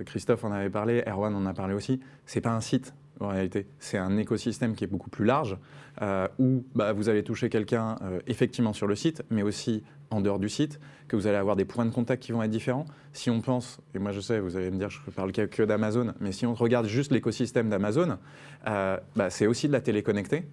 Christophe 0.05 0.43
en 0.43 0.51
avait 0.51 0.69
parlé, 0.69 1.03
Erwan 1.07 1.35
en 1.35 1.45
a 1.45 1.53
parlé 1.53 1.73
aussi. 1.73 1.99
C'est 2.25 2.41
pas 2.41 2.51
un 2.51 2.61
site, 2.61 2.93
en 3.19 3.27
réalité. 3.27 3.67
C'est 3.79 3.97
un 3.97 4.17
écosystème 4.17 4.75
qui 4.75 4.83
est 4.83 4.87
beaucoup 4.87 5.09
plus 5.09 5.25
large, 5.25 5.57
euh, 6.01 6.27
où 6.39 6.65
bah, 6.75 6.93
vous 6.93 7.09
allez 7.09 7.23
toucher 7.23 7.49
quelqu'un 7.49 7.97
euh, 8.01 8.19
effectivement 8.27 8.73
sur 8.73 8.87
le 8.87 8.95
site, 8.95 9.23
mais 9.29 9.43
aussi 9.43 9.83
en 10.09 10.21
dehors 10.21 10.39
du 10.39 10.49
site, 10.49 10.79
que 11.07 11.15
vous 11.15 11.27
allez 11.27 11.37
avoir 11.37 11.55
des 11.55 11.65
points 11.65 11.85
de 11.85 11.91
contact 11.91 12.23
qui 12.23 12.31
vont 12.31 12.43
être 12.43 12.51
différents. 12.51 12.85
Si 13.13 13.29
on 13.29 13.41
pense, 13.41 13.79
et 13.93 13.99
moi 13.99 14.11
je 14.11 14.19
sais, 14.19 14.39
vous 14.39 14.55
allez 14.57 14.71
me 14.71 14.77
dire, 14.77 14.89
je 14.89 14.99
ne 15.05 15.11
parle 15.11 15.31
que 15.31 15.63
d'Amazon, 15.63 16.13
mais 16.19 16.31
si 16.31 16.45
on 16.45 16.53
regarde 16.53 16.87
juste 16.87 17.11
l'écosystème 17.11 17.69
d'Amazon, 17.69 18.17
bah, 18.65 19.29
c'est 19.29 19.47
aussi 19.47 19.67
de 19.67 19.73
la 19.73 19.81
télé 19.81 20.03
connectée. 20.03 20.45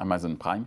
Amazon 0.00 0.34
Prime. 0.36 0.64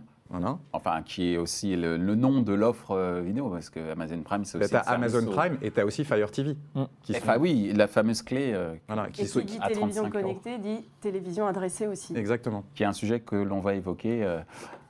Enfin, 0.72 1.02
qui 1.02 1.34
est 1.34 1.36
aussi 1.36 1.76
le, 1.76 1.96
nom 1.96 2.42
de 2.42 2.52
l'offre 2.52 2.92
euh, 2.92 3.20
vidéo, 3.20 3.48
parce 3.48 3.70
que 3.70 3.92
Amazon 3.92 4.20
Prime, 4.22 4.44
c'est 4.44 4.58
aussi. 4.58 4.70
Tu 4.70 4.76
as 4.76 4.80
Amazon 4.80 5.26
Prime 5.26 5.58
et 5.62 5.70
tu 5.70 5.80
as 5.80 5.86
aussi 5.86 6.04
Fire 6.04 6.30
TV. 6.30 6.56
Mm. 6.74 6.84
Enfin, 7.10 7.36
oui, 7.38 7.72
la 7.74 7.86
fameuse 7.86 8.22
clé. 8.22 8.52
Euh, 8.54 8.74
qui, 9.12 9.22
et 9.22 9.26
qui 9.26 9.44
dit 9.44 9.58
télévision 9.58 10.10
connectée 10.10 10.58
dit 10.58 10.84
télévision 11.00 11.46
adressée 11.46 11.86
aussi. 11.86 12.16
Exactement. 12.16 12.64
Qui 12.74 12.82
est 12.82 12.86
un 12.86 12.92
sujet 12.92 13.20
que 13.20 13.36
l'on 13.36 13.60
va 13.60 13.74
évoquer. 13.74 14.24
Euh, 14.24 14.40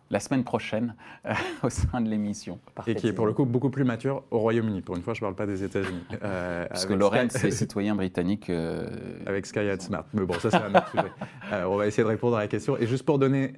la 0.09 0.20
semaine 0.20 0.44
prochaine 0.44 0.94
au 1.64 1.68
sein 1.68 2.01
de 2.01 2.09
l'émission. 2.09 2.61
Et 2.87 2.94
qui 2.94 3.09
est 3.09 3.12
pour 3.12 3.27
le 3.27 3.33
coup 3.33 3.44
beaucoup 3.44 3.70
plus 3.70 3.83
mature 3.83 4.22
au 4.31 4.38
Royaume-Uni. 4.38 4.81
Pour 4.81 4.94
une 4.94 5.03
fois, 5.03 5.14
je 5.14 5.18
ne 5.18 5.22
parle 5.22 5.35
pas 5.35 5.46
des 5.46 5.64
États-Unis. 5.64 6.05
Parce 6.20 6.87
que 6.87 6.94
Lorraine, 6.94 7.29
c'est 7.29 7.51
citoyen 7.51 7.96
britannique. 7.96 8.49
Avec 9.27 9.46
Sky 9.46 9.66
Smart. 9.81 10.05
Mais 10.12 10.25
bon, 10.25 10.35
ça, 10.35 10.53
c'est 10.53 10.59
un 10.59 10.72
autre 10.77 10.90
sujet. 10.92 11.64
on 11.66 11.77
va 11.77 11.88
essayer 11.88 12.05
de 12.05 12.09
répondre 12.09 12.37
à 12.37 12.40
la 12.42 12.46
question. 12.46 12.77
Et 12.79 12.87
juste 12.87 13.05
pour 13.05 13.18
donner 13.18 13.55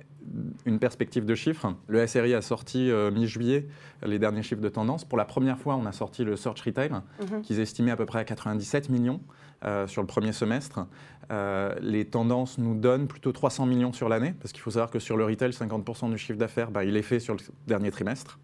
une 0.66 0.78
perspective 0.78 1.24
de 1.24 1.34
chiffres. 1.34 1.74
Le 1.88 2.06
SRI 2.06 2.34
a 2.34 2.42
sorti 2.42 2.90
euh, 2.90 3.10
mi-juillet 3.10 3.66
les 4.04 4.18
derniers 4.18 4.42
chiffres 4.42 4.60
de 4.60 4.68
tendance. 4.68 5.04
Pour 5.04 5.18
la 5.18 5.24
première 5.24 5.58
fois, 5.58 5.76
on 5.76 5.86
a 5.86 5.92
sorti 5.92 6.24
le 6.24 6.36
Search 6.36 6.60
Retail, 6.62 6.90
mhm. 6.90 7.42
qu'ils 7.42 7.60
estimaient 7.60 7.90
à 7.90 7.96
peu 7.96 8.06
près 8.06 8.20
à 8.20 8.24
97 8.24 8.90
millions 8.90 9.20
euh, 9.64 9.86
sur 9.86 10.02
le 10.02 10.06
premier 10.06 10.32
semestre. 10.32 10.86
Euh, 11.30 11.74
les 11.80 12.04
tendances 12.04 12.58
nous 12.58 12.74
donnent 12.74 13.06
plutôt 13.06 13.32
300 13.32 13.66
millions 13.66 13.92
sur 13.92 14.08
l'année, 14.08 14.34
parce 14.40 14.52
qu'il 14.52 14.62
faut 14.62 14.70
savoir 14.70 14.90
que 14.90 14.98
sur 14.98 15.16
le 15.16 15.24
retail, 15.24 15.50
50% 15.50 16.10
du 16.10 16.18
chiffre 16.18 16.38
d'affaires, 16.38 16.70
bah, 16.70 16.84
il 16.84 16.96
est 16.96 17.02
fait 17.02 17.20
sur 17.20 17.34
le 17.34 17.40
dernier 17.66 17.90
trimestre. 17.90 18.38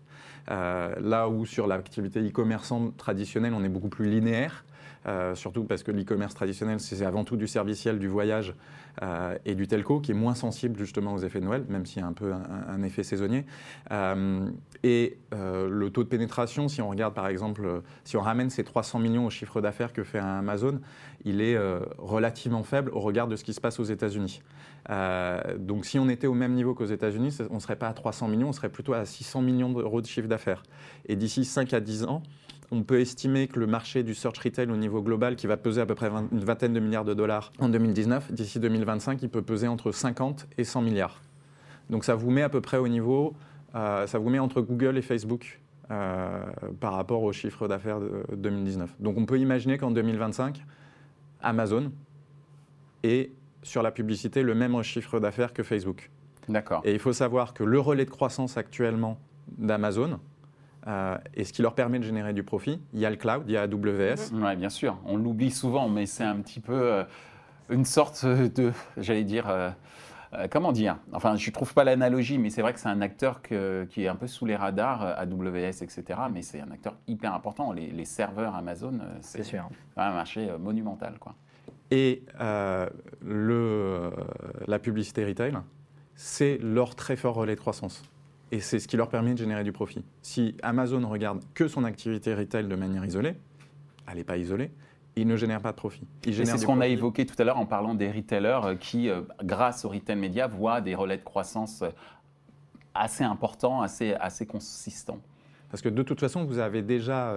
là 0.49 1.29
où 1.29 1.47
sur 1.47 1.67
l'activité 1.67 2.21
e-commerçante 2.21 2.97
traditionnelle, 2.97 3.55
on 3.55 3.65
est 3.65 3.69
beaucoup 3.69 3.89
plus 3.89 4.09
linéaire. 4.11 4.65
Euh, 5.07 5.35
surtout 5.35 5.65
parce 5.65 5.83
que 5.83 5.91
l'e-commerce 5.91 6.35
traditionnel, 6.35 6.81
c'est 6.81 7.05
avant 7.05 7.25
tout 7.25 7.37
du 7.37 7.47
serviciel, 7.47 7.99
du 7.99 8.09
voyage 8.09 8.55
euh, 9.03 9.37
et 9.45 9.55
du 9.55 9.67
telco, 9.67 10.01
qui 10.01 10.13
est 10.13 10.15
moins 10.15 10.35
sensible 10.35 10.79
justement 10.79 11.13
aux 11.13 11.19
effets 11.19 11.41
de 11.41 11.45
Noël, 11.45 11.65
même 11.69 11.85
s'il 11.85 12.01
y 12.01 12.05
a 12.05 12.09
un 12.09 12.13
peu 12.13 12.33
un, 12.33 12.83
effet 12.83 13.03
saisonnier. 13.03 13.45
Euh, 13.93 14.49
et 14.83 15.19
le 15.33 15.89
taux 15.89 16.05
de 16.05 16.09
pénétration, 16.09 16.69
si 16.69 16.81
on 16.81 16.89
regarde 16.89 17.15
par 17.15 17.27
exemple, 17.27 17.83
si 18.05 18.17
on 18.17 18.21
ramène 18.21 18.51
ces 18.51 18.65
300 18.65 18.99
millions 18.99 19.27
au 19.27 19.31
chiffre 19.31 19.61
d'affaires 19.61 19.93
que 19.93 20.05
fait 20.05 20.19
Amazon, 20.19 20.81
il 21.25 21.41
est 21.41 21.59
relativement 21.99 22.63
faible 22.63 22.91
au 22.93 23.01
regard 23.01 23.27
de 23.27 23.37
ce 23.37 23.45
qui 23.45 23.55
se 23.55 23.61
passe 23.61 23.81
aux 23.81 23.85
États-Unis. 23.85 24.43
donc 25.59 25.87
si 25.87 25.99
on 25.99 26.09
était 26.09 26.27
au 26.27 26.35
même 26.35 26.53
niveau 26.53 26.75
qu'aux 26.75 26.85
États-Unis, 26.85 27.39
on 27.51 27.55
ne 27.55 27.61
serait 27.61 27.77
pas 27.77 27.89
à 27.89 27.95
300 27.95 28.29
millions, 28.29 28.49
on 28.49 28.53
serait 28.53 28.69
plutôt 28.69 28.93
à 28.93 29.05
600 29.05 29.41
millions 29.41 29.71
d'euros 29.71 30.03
de 30.03 30.07
chiffre 30.07 30.29
d'affaires. 30.29 30.63
Et 31.07 31.17
d'ici 31.17 31.45
5 31.45 31.73
à 31.73 31.81
10 31.81 32.05
ans, 32.05 32.23
on 32.71 32.83
peut 32.83 33.01
estimer 33.01 33.49
que 33.49 33.61
le 33.61 33.67
marché 33.67 34.03
du 34.03 34.15
search 34.15 34.39
retail 34.39 34.71
au 34.71 34.77
niveau 34.77 35.03
global, 35.03 35.37
qui 35.37 35.47
va 35.47 35.57
peser 35.57 35.81
à 35.81 35.87
peu 35.87 35.95
près 35.95 36.09
une 36.09 36.45
vingtaine 36.45 36.73
de 36.73 36.81
milliards 36.81 37.05
de 37.05 37.15
dollars 37.15 37.53
en 37.59 37.69
2019, 37.69 38.33
d'ici 38.33 38.59
2025, 38.59 39.23
il 39.23 39.29
peut 39.29 39.43
peser 39.43 39.69
entre 39.69 39.93
50 39.93 40.49
et 40.59 40.65
100 40.65 40.83
milliards. 40.83 41.21
Donc 41.91 42.05
ça 42.05 42.15
vous 42.15 42.31
met 42.31 42.43
à 42.43 42.49
peu 42.49 42.61
près 42.61 42.79
au 42.79 42.89
niveau, 42.89 43.35
euh, 43.75 44.07
ça 44.07 44.19
vous 44.19 44.31
met 44.31 44.39
entre 44.39 44.61
Google 44.61 44.97
et 44.97 45.03
Facebook 45.03 45.61
euh, 45.91 46.43
par 46.81 46.95
rapport 46.95 47.23
au 47.23 47.33
chiffre 47.33 47.69
d'affaires 47.69 48.01
de 48.01 48.25
2019. 48.35 48.97
Donc 49.01 49.19
on 49.19 49.27
peut 49.27 49.39
imaginer 49.39 49.77
qu'en 49.79 49.91
2025, 49.91 50.65
Amazon 51.43 51.93
est 53.03 53.31
sur 53.63 53.83
la 53.83 53.91
publicité 53.91 54.43
le 54.43 54.55
même 54.55 54.81
chiffre 54.83 55.21
d'affaires 55.21 55.53
que 55.53 55.63
Facebook. 55.63 56.11
D'accord. 56.49 56.83
Et 56.85 56.93
il 56.93 56.99
faut 56.99 57.13
savoir 57.13 57.55
que 57.55 57.65
le 57.65 57.79
relais 57.79 58.05
de 58.05 58.11
croissance 58.11 58.57
actuellement 58.57 59.19
d'Amazon, 59.59 60.21
euh, 60.87 61.17
et 61.35 61.45
ce 61.45 61.53
qui 61.53 61.63
leur 61.63 61.75
permet 61.75 61.99
de 61.99 62.05
générer 62.05 62.33
du 62.33 62.43
profit. 62.43 62.81
Il 62.93 63.01
y 63.01 63.07
a 63.07 63.11
le 63.11 63.17
cloud, 63.17 63.45
il 63.47 63.53
y 63.53 63.57
a 63.57 63.63
AWS. 63.63 64.33
Oui, 64.33 64.57
bien 64.57 64.69
sûr. 64.69 64.99
On 65.05 65.17
l'oublie 65.17 65.51
souvent, 65.51 65.89
mais 65.89 66.07
c'est 66.07 66.25
un 66.25 66.37
petit 66.37 66.61
peu 66.61 66.75
euh, 66.75 67.05
une 67.71 67.85
sorte 67.85 68.27
de, 68.27 68.73
j'allais 68.99 69.25
dire, 69.25 69.49
euh, 69.49 69.71
comment 70.51 70.73
dire? 70.73 70.99
Enfin, 71.13 71.37
je 71.37 71.49
ne 71.49 71.53
trouve 71.53 71.73
pas 71.73 71.85
l'analogie, 71.85 72.37
mais 72.39 72.51
c'est 72.51 72.61
vrai 72.61 72.75
que 72.75 72.81
c'est 72.81 72.89
un 72.89 73.01
acteur 73.01 73.41
qui 73.41 73.55
est 74.05 74.09
un 74.09 74.17
peu 74.17 74.27
sous 74.27 74.45
les 74.45 74.57
radars, 74.57 75.03
AWS, 75.19 75.83
etc. 75.83 76.05
Mais 76.31 76.43
c'est 76.43 76.61
un 76.61 76.71
acteur 76.71 76.97
hyper 77.07 77.33
important. 77.33 77.73
Les, 77.73 78.05
serveurs 78.05 78.55
Amazon, 78.55 79.01
c'est 79.21 79.57
un 79.97 80.13
marché 80.13 80.51
monumental. 80.61 81.19
Quoi. 81.19 81.35
Et 81.91 82.25
le, 83.23 84.11
la 84.67 84.79
publicité 84.79 85.25
retail, 85.25 85.55
c'est 86.15 86.59
leur 86.61 86.95
très 86.95 87.17
fort 87.17 87.37
relais 87.37 87.55
de 87.55 87.61
croissance 87.61 88.03
et 88.53 88.61
c'est 88.61 88.79
ce 88.79 88.89
qui 88.89 88.97
leur 88.97 89.09
permet 89.09 89.33
de 89.33 89.39
générer 89.39 89.65
du 89.65 89.73
profit. 89.73 90.05
Si 90.23 90.57
Amazon 90.63 91.07
regarde 91.09 91.43
que 91.55 91.69
son 91.69 91.85
activité 91.85 92.35
retail 92.35 92.67
de 92.67 92.77
manière 92.77 93.05
isolée, 93.05 93.35
elle 94.09 94.17
n'est 94.17 94.25
pas 94.25 94.37
isolée, 94.37 94.71
il 95.17 95.27
ne 95.27 95.37
génère 95.37 95.61
pas 95.61 95.71
de 95.71 95.77
profit. 95.77 96.07
C'est 96.25 96.45
ce 96.45 96.67
qu'on 96.67 96.81
a 96.81 96.87
évoqué 96.87 97.25
tout 97.27 97.35
à 97.39 97.45
l'heure 97.45 97.59
en 97.59 97.67
parlant 97.67 97.95
des 97.95 98.11
retailers 98.11 98.61
euh, 98.65 98.77
qui, 98.77 99.09
euh, 99.09 99.23
grâce 99.43 99.85
au 99.85 99.89
retail 99.89 100.17
média, 100.17 100.47
voient 100.47 100.81
des 100.81 100.95
relais 100.95 101.19
de 101.19 101.23
croissance 101.23 101.83
euh, 101.83 101.91
assez 102.95 103.25
importants, 103.25 103.83
assez, 103.83 104.15
assez 104.15 104.47
consistants. 104.47 105.21
Parce 105.71 105.83
que 105.83 105.89
de 105.89 106.03
toute 106.03 106.21
façon, 106.21 106.45
vous 106.45 106.59
avez 106.59 106.83
déjà, 106.83 107.35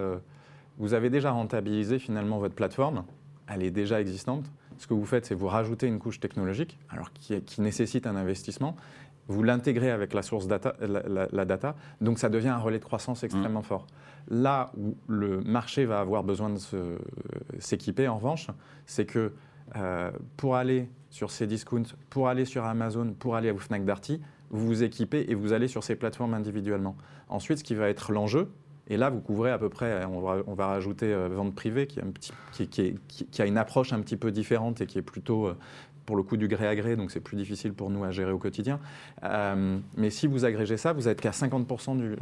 vous 0.76 0.94
avez 0.94 1.10
déjà 1.10 1.32
rentabilisé 1.32 1.98
finalement 1.98 2.38
votre 2.38 2.54
plateforme, 2.54 3.02
elle 3.48 3.64
est 3.64 3.72
déjà 3.72 4.00
existante. 4.00 4.44
Ce 4.76 4.86
que 4.86 4.94
vous 4.94 5.04
faites, 5.04 5.26
c'est 5.26 5.34
vous 5.34 5.48
rajouter 5.48 5.88
une 5.88 5.98
couche 5.98 6.20
technologique, 6.20 6.78
alors 6.88 7.12
qui, 7.12 7.42
qui 7.42 7.60
nécessite 7.60 8.06
un 8.06 8.14
investissement, 8.14 8.76
vous 9.28 9.42
l'intégrez 9.42 9.90
avec 9.90 10.14
la 10.14 10.22
source 10.22 10.46
data, 10.46 10.74
la, 10.80 11.44
data, 11.44 11.76
donc 12.00 12.18
ça 12.18 12.28
devient 12.28 12.48
un 12.48 12.58
relais 12.58 12.78
de 12.78 12.84
croissance 12.84 13.22
extrêmement 13.24 13.60
mm. 13.60 13.64
fort. 13.64 13.86
Là 14.30 14.72
où 14.76 14.96
le 15.06 15.40
marché 15.40 15.84
va 15.84 16.00
avoir 16.00 16.24
besoin 16.24 16.50
de 16.50 16.58
s'équiper, 17.58 18.08
en 18.08 18.16
revanche, 18.16 18.48
c'est 18.86 19.06
que 19.06 19.32
euh, 19.76 20.10
pour 20.36 20.56
aller 20.56 20.88
sur 21.10 21.30
ces 21.30 21.46
discounts, 21.46 21.94
pour 22.10 22.28
aller 22.28 22.44
sur 22.44 22.64
Amazon, 22.64 23.14
pour 23.18 23.36
aller 23.36 23.50
au 23.50 23.58
Fnac 23.58 23.84
Darty, 23.84 24.20
vous 24.50 24.66
vous 24.66 24.82
équipez 24.82 25.26
et 25.28 25.34
vous 25.34 25.52
allez 25.52 25.68
sur 25.68 25.84
ces 25.84 25.94
plateformes 25.94 26.34
individuellement. 26.34 26.96
Ensuite, 27.28 27.58
ce 27.58 27.64
qui 27.64 27.74
va 27.74 27.88
être 27.88 28.12
l'enjeu, 28.12 28.50
et 28.90 28.96
là, 28.96 29.10
vous 29.10 29.20
couvrez 29.20 29.50
à 29.50 29.58
peu 29.58 29.68
près, 29.68 30.04
on 30.06 30.20
va, 30.20 30.38
on 30.46 30.54
va 30.54 30.68
rajouter 30.68 31.12
euh, 31.12 31.28
vente 31.28 31.54
privée, 31.54 31.86
qui, 31.86 32.00
un 32.00 32.10
petit, 32.10 32.32
qui, 32.68 32.98
qui, 33.08 33.42
a 33.42 33.46
une 33.46 33.58
approche 33.58 33.92
un 33.92 34.00
petit 34.00 34.16
peu 34.16 34.32
différente 34.32 34.80
et 34.80 34.86
qui 34.86 34.98
est 34.98 35.02
plutôt 35.02 35.46
euh, 35.46 35.56
pour 36.08 36.16
le 36.16 36.22
coup 36.22 36.38
du 36.38 36.48
gré 36.48 36.66
à 36.66 36.74
gré, 36.74 36.96
donc 36.96 37.10
c'est 37.10 37.20
plus 37.20 37.36
difficile 37.36 37.74
pour 37.74 37.90
nous 37.90 38.02
à 38.02 38.10
gérer 38.10 38.32
au 38.32 38.38
quotidien. 38.38 38.80
Euh, 39.24 39.78
mais 39.94 40.08
si 40.08 40.26
vous 40.26 40.46
agrégez 40.46 40.78
ça, 40.78 40.94
vous 40.94 41.02
n'êtes 41.02 41.20
qu'à 41.20 41.32
50% 41.32 41.98
du, 41.98 42.04
euh, 42.04 42.16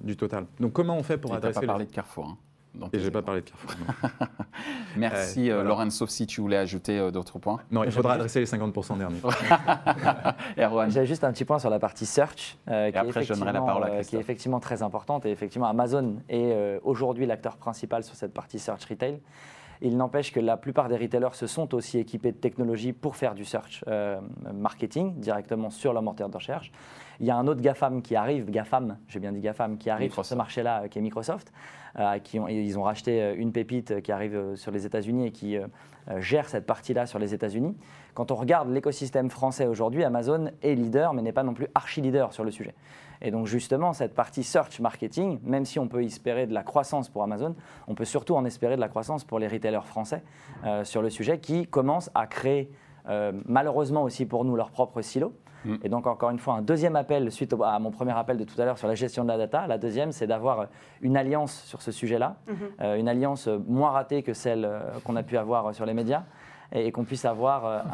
du, 0.00 0.16
total. 0.16 0.46
Donc 0.58 0.72
comment 0.72 0.96
on 0.96 1.04
fait 1.04 1.16
pour 1.16 1.32
adresser... 1.32 1.60
pas 1.60 1.66
parlé 1.66 1.86
de 1.86 1.92
Carrefour. 1.92 2.36
Hein. 2.82 2.88
Et 2.92 2.98
j'ai 2.98 3.12
pas 3.12 3.22
parlé 3.22 3.42
de 3.42 3.48
Carrefour. 3.48 3.70
Merci 4.96 5.52
euh, 5.52 5.62
Laurent, 5.62 5.88
sauf 5.90 6.10
si 6.10 6.26
tu 6.26 6.40
voulais 6.40 6.56
ajouter 6.56 7.12
d'autres 7.12 7.38
points. 7.38 7.60
Non, 7.70 7.84
il 7.84 7.92
faudra 7.92 8.14
adresser 8.14 8.40
les 8.40 8.46
50% 8.46 8.98
derniers. 8.98 9.20
J'ai 10.90 11.06
juste 11.06 11.22
un 11.22 11.30
petit 11.30 11.44
point 11.44 11.60
sur 11.60 11.70
la 11.70 11.78
partie 11.78 12.06
search, 12.06 12.58
qui, 12.66 12.72
est 12.72 12.90
la 12.92 13.52
parole 13.52 13.84
à 13.84 14.02
qui 14.02 14.16
est 14.16 14.20
effectivement 14.20 14.58
très 14.58 14.82
importante. 14.82 15.26
Et 15.26 15.30
effectivement, 15.30 15.68
Amazon 15.68 16.16
est 16.28 16.80
aujourd'hui 16.82 17.24
l'acteur 17.24 17.56
principal 17.56 18.02
sur 18.02 18.16
cette 18.16 18.34
partie 18.34 18.58
search 18.58 18.84
retail. 18.86 19.20
Il 19.82 19.96
n'empêche 19.96 20.32
que 20.32 20.40
la 20.40 20.56
plupart 20.56 20.88
des 20.88 20.96
retailers 20.96 21.34
se 21.34 21.46
sont 21.46 21.74
aussi 21.74 21.98
équipés 21.98 22.32
de 22.32 22.36
technologies 22.36 22.92
pour 22.92 23.16
faire 23.16 23.34
du 23.34 23.46
search 23.46 23.82
euh, 23.88 24.20
marketing 24.52 25.14
directement 25.18 25.70
sur 25.70 25.94
leur 25.94 26.02
moteur 26.02 26.28
de 26.28 26.36
recherche. 26.36 26.70
Il 27.18 27.26
y 27.26 27.30
a 27.30 27.36
un 27.36 27.46
autre 27.46 27.60
GAFAM 27.60 28.02
qui 28.02 28.14
arrive, 28.14 28.50
GAFAM, 28.50 28.98
j'ai 29.08 29.20
bien 29.20 29.32
dit 29.32 29.40
GAFAM, 29.40 29.78
qui 29.78 29.88
arrive 29.88 30.12
sur 30.12 30.24
ce 30.24 30.34
marché-là, 30.34 30.82
euh, 30.82 30.88
qui 30.88 30.98
est 30.98 31.02
Microsoft. 31.02 31.52
Euh, 31.98 32.18
qui 32.20 32.38
ont, 32.38 32.46
ils 32.46 32.78
ont 32.78 32.84
racheté 32.84 33.34
une 33.36 33.50
pépite 33.50 34.00
qui 34.02 34.12
arrive 34.12 34.54
sur 34.54 34.70
les 34.70 34.86
États-Unis 34.86 35.26
et 35.26 35.32
qui 35.32 35.58
gère 36.18 36.48
cette 36.48 36.64
partie-là 36.64 37.06
sur 37.06 37.18
les 37.18 37.34
États-Unis. 37.34 37.76
Quand 38.14 38.30
on 38.30 38.36
regarde 38.36 38.70
l'écosystème 38.70 39.28
français 39.28 39.66
aujourd'hui, 39.66 40.04
Amazon 40.04 40.52
est 40.62 40.76
leader, 40.76 41.14
mais 41.14 41.22
n'est 41.22 41.32
pas 41.32 41.42
non 41.42 41.52
plus 41.52 41.66
archi-leader 41.74 42.32
sur 42.32 42.44
le 42.44 42.52
sujet. 42.52 42.74
Et 43.22 43.30
donc 43.30 43.46
justement, 43.46 43.92
cette 43.92 44.14
partie 44.14 44.42
search 44.42 44.80
marketing, 44.80 45.40
même 45.42 45.64
si 45.64 45.78
on 45.78 45.88
peut 45.88 46.02
espérer 46.02 46.46
de 46.46 46.54
la 46.54 46.62
croissance 46.62 47.08
pour 47.08 47.22
Amazon, 47.22 47.54
on 47.86 47.94
peut 47.94 48.04
surtout 48.04 48.34
en 48.34 48.44
espérer 48.44 48.76
de 48.76 48.80
la 48.80 48.88
croissance 48.88 49.24
pour 49.24 49.38
les 49.38 49.48
retailers 49.48 49.84
français 49.84 50.22
euh, 50.64 50.84
sur 50.84 51.02
le 51.02 51.10
sujet 51.10 51.38
qui 51.38 51.66
commencent 51.66 52.10
à 52.14 52.26
créer, 52.26 52.70
euh, 53.08 53.32
malheureusement 53.46 54.02
aussi 54.02 54.24
pour 54.24 54.44
nous, 54.44 54.56
leur 54.56 54.70
propre 54.70 55.02
silo. 55.02 55.34
Mm. 55.66 55.74
Et 55.84 55.88
donc, 55.90 56.06
encore 56.06 56.30
une 56.30 56.38
fois, 56.38 56.54
un 56.54 56.62
deuxième 56.62 56.96
appel, 56.96 57.30
suite 57.30 57.54
à 57.62 57.78
mon 57.78 57.90
premier 57.90 58.16
appel 58.16 58.38
de 58.38 58.44
tout 58.44 58.58
à 58.60 58.64
l'heure 58.64 58.78
sur 58.78 58.88
la 58.88 58.94
gestion 58.94 59.24
de 59.24 59.28
la 59.28 59.36
data. 59.36 59.66
La 59.66 59.76
deuxième, 59.76 60.12
c'est 60.12 60.26
d'avoir 60.26 60.68
une 61.02 61.18
alliance 61.18 61.64
sur 61.64 61.82
ce 61.82 61.92
sujet-là, 61.92 62.36
mm-hmm. 62.48 62.54
euh, 62.80 62.96
une 62.96 63.08
alliance 63.08 63.48
moins 63.66 63.90
ratée 63.90 64.22
que 64.22 64.32
celle 64.32 64.66
qu'on 65.04 65.16
a 65.16 65.22
pu 65.22 65.36
avoir 65.36 65.74
sur 65.74 65.84
les 65.84 65.94
médias, 65.94 66.24
et, 66.72 66.90
qu'on 66.92 67.04
puisse 67.04 67.24
avoir 67.24 67.84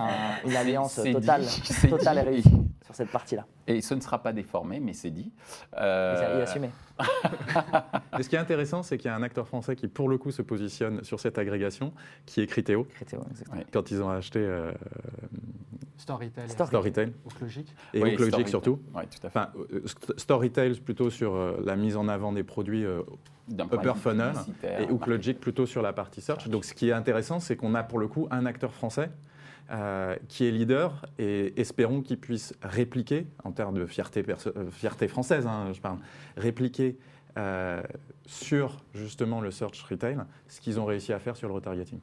une 0.44 0.54
alliance 0.54 1.00
totale, 1.02 1.42
totale 1.90 2.18
et 2.18 2.22
réussie 2.22 2.65
sur 2.86 2.94
cette 2.94 3.10
partie-là. 3.10 3.46
Et 3.66 3.80
ce 3.80 3.94
ne 3.94 4.00
sera 4.00 4.22
pas 4.22 4.32
déformé, 4.32 4.80
mais 4.80 4.92
c'est 4.92 5.10
dit. 5.10 5.32
Euh... 5.76 6.38
Et 6.38 6.42
assumé. 6.42 6.70
ce 8.20 8.28
qui 8.28 8.36
est 8.36 8.38
intéressant, 8.38 8.82
c'est 8.82 8.96
qu'il 8.96 9.10
y 9.10 9.12
a 9.12 9.16
un 9.16 9.22
acteur 9.22 9.46
français 9.46 9.76
qui, 9.76 9.88
pour 9.88 10.08
le 10.08 10.16
coup, 10.18 10.30
se 10.30 10.40
positionne 10.40 11.02
sur 11.04 11.20
cette 11.20 11.36
agrégation, 11.36 11.92
qui 12.24 12.40
est 12.40 12.46
Criteo. 12.46 12.84
Criteo, 12.84 13.20
exactement. 13.30 13.62
Quand 13.72 13.90
ils 13.90 14.02
ont 14.02 14.08
acheté 14.08 14.38
euh. 14.38 14.72
Store 15.98 16.20
Store 16.66 16.84
Retail 16.84 17.08
Et 17.08 17.12
Ooklogic. 17.26 17.74
et 17.94 18.02
Oui, 18.02 18.14
Storytel. 18.14 18.48
surtout. 18.48 18.78
Oui, 18.94 19.02
tout 19.10 19.26
à 19.26 19.30
fait. 19.30 19.38
Enfin, 19.38 19.48
euh, 19.72 19.80
st- 19.86 20.18
Store 20.18 20.40
Retail 20.40 20.78
plutôt 20.80 21.10
sur 21.10 21.34
euh, 21.34 21.60
la 21.64 21.74
mise 21.74 21.96
en 21.96 22.06
avant 22.06 22.32
des 22.32 22.44
produits 22.44 22.84
euh, 22.84 23.02
D'un 23.48 23.66
point 23.66 23.78
de 23.82 23.88
upper 23.88 23.98
funnel 23.98 24.32
et 24.62 24.90
Ooklogic 24.90 25.40
plutôt 25.40 25.66
sur 25.66 25.82
la 25.82 25.92
partie 25.92 26.20
search. 26.20 26.42
Search. 26.42 26.50
Donc 26.52 26.64
ce 26.64 26.74
qui 26.74 26.90
est 26.90 26.92
intéressant, 26.92 27.40
c'est 27.40 27.56
qu'on 27.56 27.74
a 27.74 27.82
pour 27.82 27.98
le 27.98 28.08
coup 28.08 28.28
un 28.30 28.46
acteur 28.46 28.72
français 28.72 29.10
euh, 29.70 30.14
qui 30.28 30.46
est 30.46 30.52
leader 30.52 31.06
et 31.18 31.60
espérons 31.60 32.00
qu'il 32.00 32.18
puisse 32.18 32.54
répliquer, 32.62 33.26
en 33.42 33.50
termes 33.50 33.74
de 33.74 33.86
fierté, 33.86 34.24
euh, 34.28 35.08
française, 35.08 35.44
hein, 35.46 35.72
je 35.72 35.80
parle, 35.80 35.98
répliquer 36.36 36.98
euh, 37.36 37.82
sur 38.26 38.76
justement 38.94 39.40
le 39.40 39.50
search 39.50 39.82
retail 39.82 40.18
ce 40.46 40.60
qu'ils 40.60 40.78
ont 40.78 40.84
réussi 40.84 41.12
à 41.12 41.18
faire 41.18 41.36
sur 41.36 41.48
le 41.48 41.54
retargeting. 41.54 41.98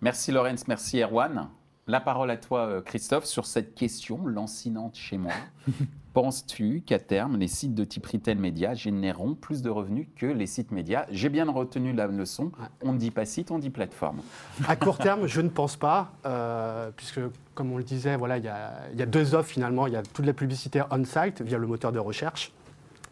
Merci 0.00 0.30
Laurence, 0.30 0.68
merci 0.68 1.00
Erwan. 1.00 1.48
La 1.88 2.00
parole 2.00 2.30
à 2.30 2.36
toi 2.36 2.60
euh, 2.66 2.80
Christophe 2.80 3.24
sur 3.24 3.44
cette 3.44 3.74
question 3.74 4.24
lancinante 4.24 4.94
chez 4.94 5.18
moi. 5.18 5.32
Penses-tu 6.12 6.82
qu'à 6.86 7.00
terme, 7.00 7.38
les 7.38 7.48
sites 7.48 7.74
de 7.74 7.84
type 7.84 8.06
retail 8.06 8.36
média 8.36 8.74
généreront 8.74 9.34
plus 9.34 9.62
de 9.62 9.70
revenus 9.70 10.06
que 10.14 10.26
les 10.26 10.46
sites 10.46 10.70
médias? 10.70 11.06
J'ai 11.10 11.28
bien 11.28 11.50
retenu 11.50 11.92
la 11.92 12.06
leçon. 12.06 12.52
On 12.82 12.92
ne 12.92 12.98
dit 12.98 13.10
pas 13.10 13.24
site, 13.24 13.50
on 13.50 13.58
dit 13.58 13.70
plateforme. 13.70 14.20
À 14.68 14.76
court 14.76 14.98
terme, 14.98 15.26
je 15.26 15.40
ne 15.40 15.48
pense 15.48 15.76
pas, 15.76 16.12
euh, 16.24 16.90
puisque 16.94 17.20
comme 17.54 17.72
on 17.72 17.78
le 17.78 17.84
disait, 17.84 18.16
voilà, 18.16 18.38
il 18.38 18.44
y, 18.44 18.48
a, 18.48 18.74
il 18.92 18.98
y 18.98 19.02
a 19.02 19.06
deux 19.06 19.34
offres 19.34 19.50
finalement. 19.50 19.86
Il 19.86 19.94
y 19.94 19.96
a 19.96 20.02
toute 20.02 20.26
la 20.26 20.34
publicité 20.34 20.82
on-site 20.90 21.42
via 21.42 21.58
le 21.58 21.66
moteur 21.66 21.90
de 21.90 21.98
recherche 21.98 22.52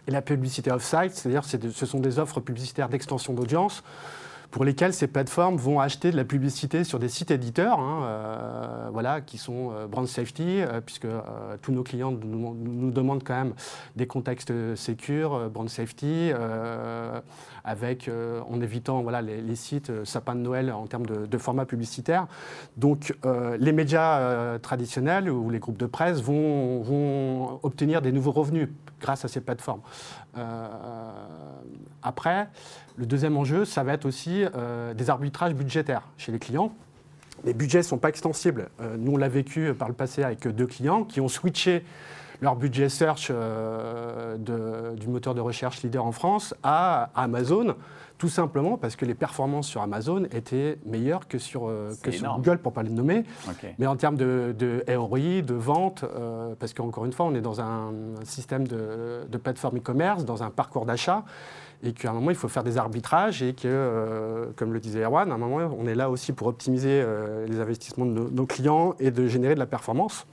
et 0.07 0.11
la 0.11 0.23
publicité 0.23 0.71
off-site, 0.71 1.15
c'est-à-dire 1.15 1.45
ce 1.45 1.87
sont 1.87 2.01
des 2.01 2.19
offres 2.19 2.41
publicitaires 2.41 2.89
d'extension 2.89 3.33
d'audience 3.33 3.83
pour 4.51 4.65
lesquelles 4.65 4.93
ces 4.93 5.07
plateformes 5.07 5.57
vont 5.57 5.81
acheter 5.81 6.11
de 6.11 6.17
la 6.17 6.25
publicité 6.25 6.85
sur 6.85 6.99
des 6.99 7.09
sites 7.09 7.31
éditeurs, 7.31 7.79
hein, 7.79 8.03
euh, 8.03 8.89
voilà, 8.93 9.21
qui 9.21 9.39
sont 9.39 9.73
euh, 9.73 9.87
brand 9.87 10.07
safety, 10.07 10.61
euh, 10.61 10.81
puisque 10.81 11.07
tous 11.63 11.73
nos 11.73 11.83
clients 11.83 12.11
nous, 12.11 12.91
demandent 12.91 13.23
quand 13.23 13.37
même 13.37 13.55
des 13.97 14.07
contextes 14.07 14.53
sécures, 14.75 15.49
brand 15.51 15.69
safety, 15.69 16.33
avec, 17.65 18.11
en 18.49 18.61
évitant 18.61 19.03
voilà, 19.03 19.23
les, 19.23 19.57
sites 19.57 19.91
euh, 19.91 20.05
sapin 20.05 20.35
de 20.35 20.41
Noël 20.41 20.73
en 20.73 20.87
termes 20.87 21.07
de, 21.07 21.27
de 21.27 21.39
format 21.39 21.67
publicitaire. 21.67 22.27
Donc 22.77 23.15
les 23.59 23.73
médias 23.73 24.59
traditionnels 24.59 25.31
ou 25.31 25.51
les 25.51 25.59
groupes 25.59 25.79
de 25.79 25.87
presse 25.87 26.21
vont 26.21 27.61
obtenir 27.63 28.03
des 28.03 28.13
nouveaux 28.13 28.33
revenus 28.33 28.69
grâce 29.01 29.25
à 29.25 29.29
ces 29.29 29.41
plateformes. 29.41 29.81
Euh, 30.37 30.71
après, 32.03 32.49
le 32.97 33.07
deuxième 33.07 33.37
enjeu, 33.37 33.65
ça 33.65 33.83
va 33.83 33.93
être 33.95 34.07
aussi 34.07 34.45
euh, 34.55 34.95
des 34.95 35.11
arbitrages 35.11 35.55
budgétaires 35.55 36.03
chez 36.19 36.33
les 36.33 36.39
clients. 36.39 36.73
Les 37.45 37.55
budgets 37.55 37.79
ne 37.79 37.85
sont 37.85 37.99
pas 37.99 38.09
extensibles. 38.09 38.69
Euh, 38.81 38.97
nous, 38.99 39.13
on 39.13 39.17
l'a 39.17 39.29
vécu 39.29 39.73
par 39.75 39.89
le 39.89 39.95
passé 39.95 40.23
avec 40.23 40.47
deux 40.47 40.67
clients 40.67 41.05
qui 41.05 41.21
ont 41.21 41.29
switché 41.29 41.85
leur 42.43 42.57
budget 42.57 42.89
search 42.89 43.31
du 43.31 45.09
moteur 45.09 45.35
de 45.35 45.41
recherche 45.41 45.83
leader 45.83 46.07
en 46.07 46.13
France 46.13 46.55
à 46.63 47.11
Amazon, 47.15 47.75
tout 48.21 48.29
simplement 48.29 48.77
parce 48.77 48.97
que 48.97 49.07
les 49.07 49.15
performances 49.15 49.67
sur 49.67 49.81
Amazon 49.81 50.25
étaient 50.31 50.79
meilleures 50.85 51.27
que 51.27 51.39
sur, 51.39 51.69
euh, 51.69 51.95
que 52.03 52.11
sur. 52.11 52.31
Google, 52.37 52.59
pour 52.59 52.71
ne 52.73 52.75
pas 52.75 52.83
les 52.83 52.91
nommer. 52.91 53.25
Mais 53.79 53.87
en 53.87 53.97
termes 53.97 54.17
de, 54.17 54.55
de 54.57 54.85
ROI, 54.95 55.41
de 55.41 55.55
vente, 55.55 56.05
euh, 56.05 56.55
parce 56.59 56.75
qu'encore 56.75 57.07
une 57.07 57.15
fois, 57.15 57.25
on 57.25 57.35
est 57.35 57.41
dans 57.41 57.63
un 57.63 57.95
système 58.25 58.69
de, 58.69 59.27
de 59.27 59.39
plateforme 59.39 59.79
e-commerce, 59.79 60.27
dans 60.27 60.43
un 60.43 60.51
parcours 60.51 60.85
d'achat, 60.85 61.25
et 61.83 61.93
qu'à 61.95 62.11
un 62.11 62.13
moment, 62.13 62.31
il 62.31 62.37
faut 62.37 62.49
faire 62.49 62.63
des 62.63 62.77
arbitrages, 62.77 63.43
et 63.43 63.55
que, 63.55 63.63
euh, 63.65 64.51
comme 64.55 64.75
le 64.75 64.81
disait 64.81 65.03
Erwan, 65.03 65.33
à 65.33 65.35
un 65.35 65.39
moment, 65.39 65.75
on 65.79 65.87
est 65.87 65.95
là 65.95 66.11
aussi 66.11 66.35
pour 66.35 66.47
optimiser 66.47 67.01
euh, 67.03 67.47
les 67.47 67.59
investissements 67.59 68.05
de 68.05 68.11
nos, 68.11 68.31
nos 68.31 68.45
clients 68.45 68.97
et 69.01 69.11
de 69.11 69.27
générer 69.29 69.55
de 69.55 69.61
la 69.61 69.67
performance. 69.67 70.27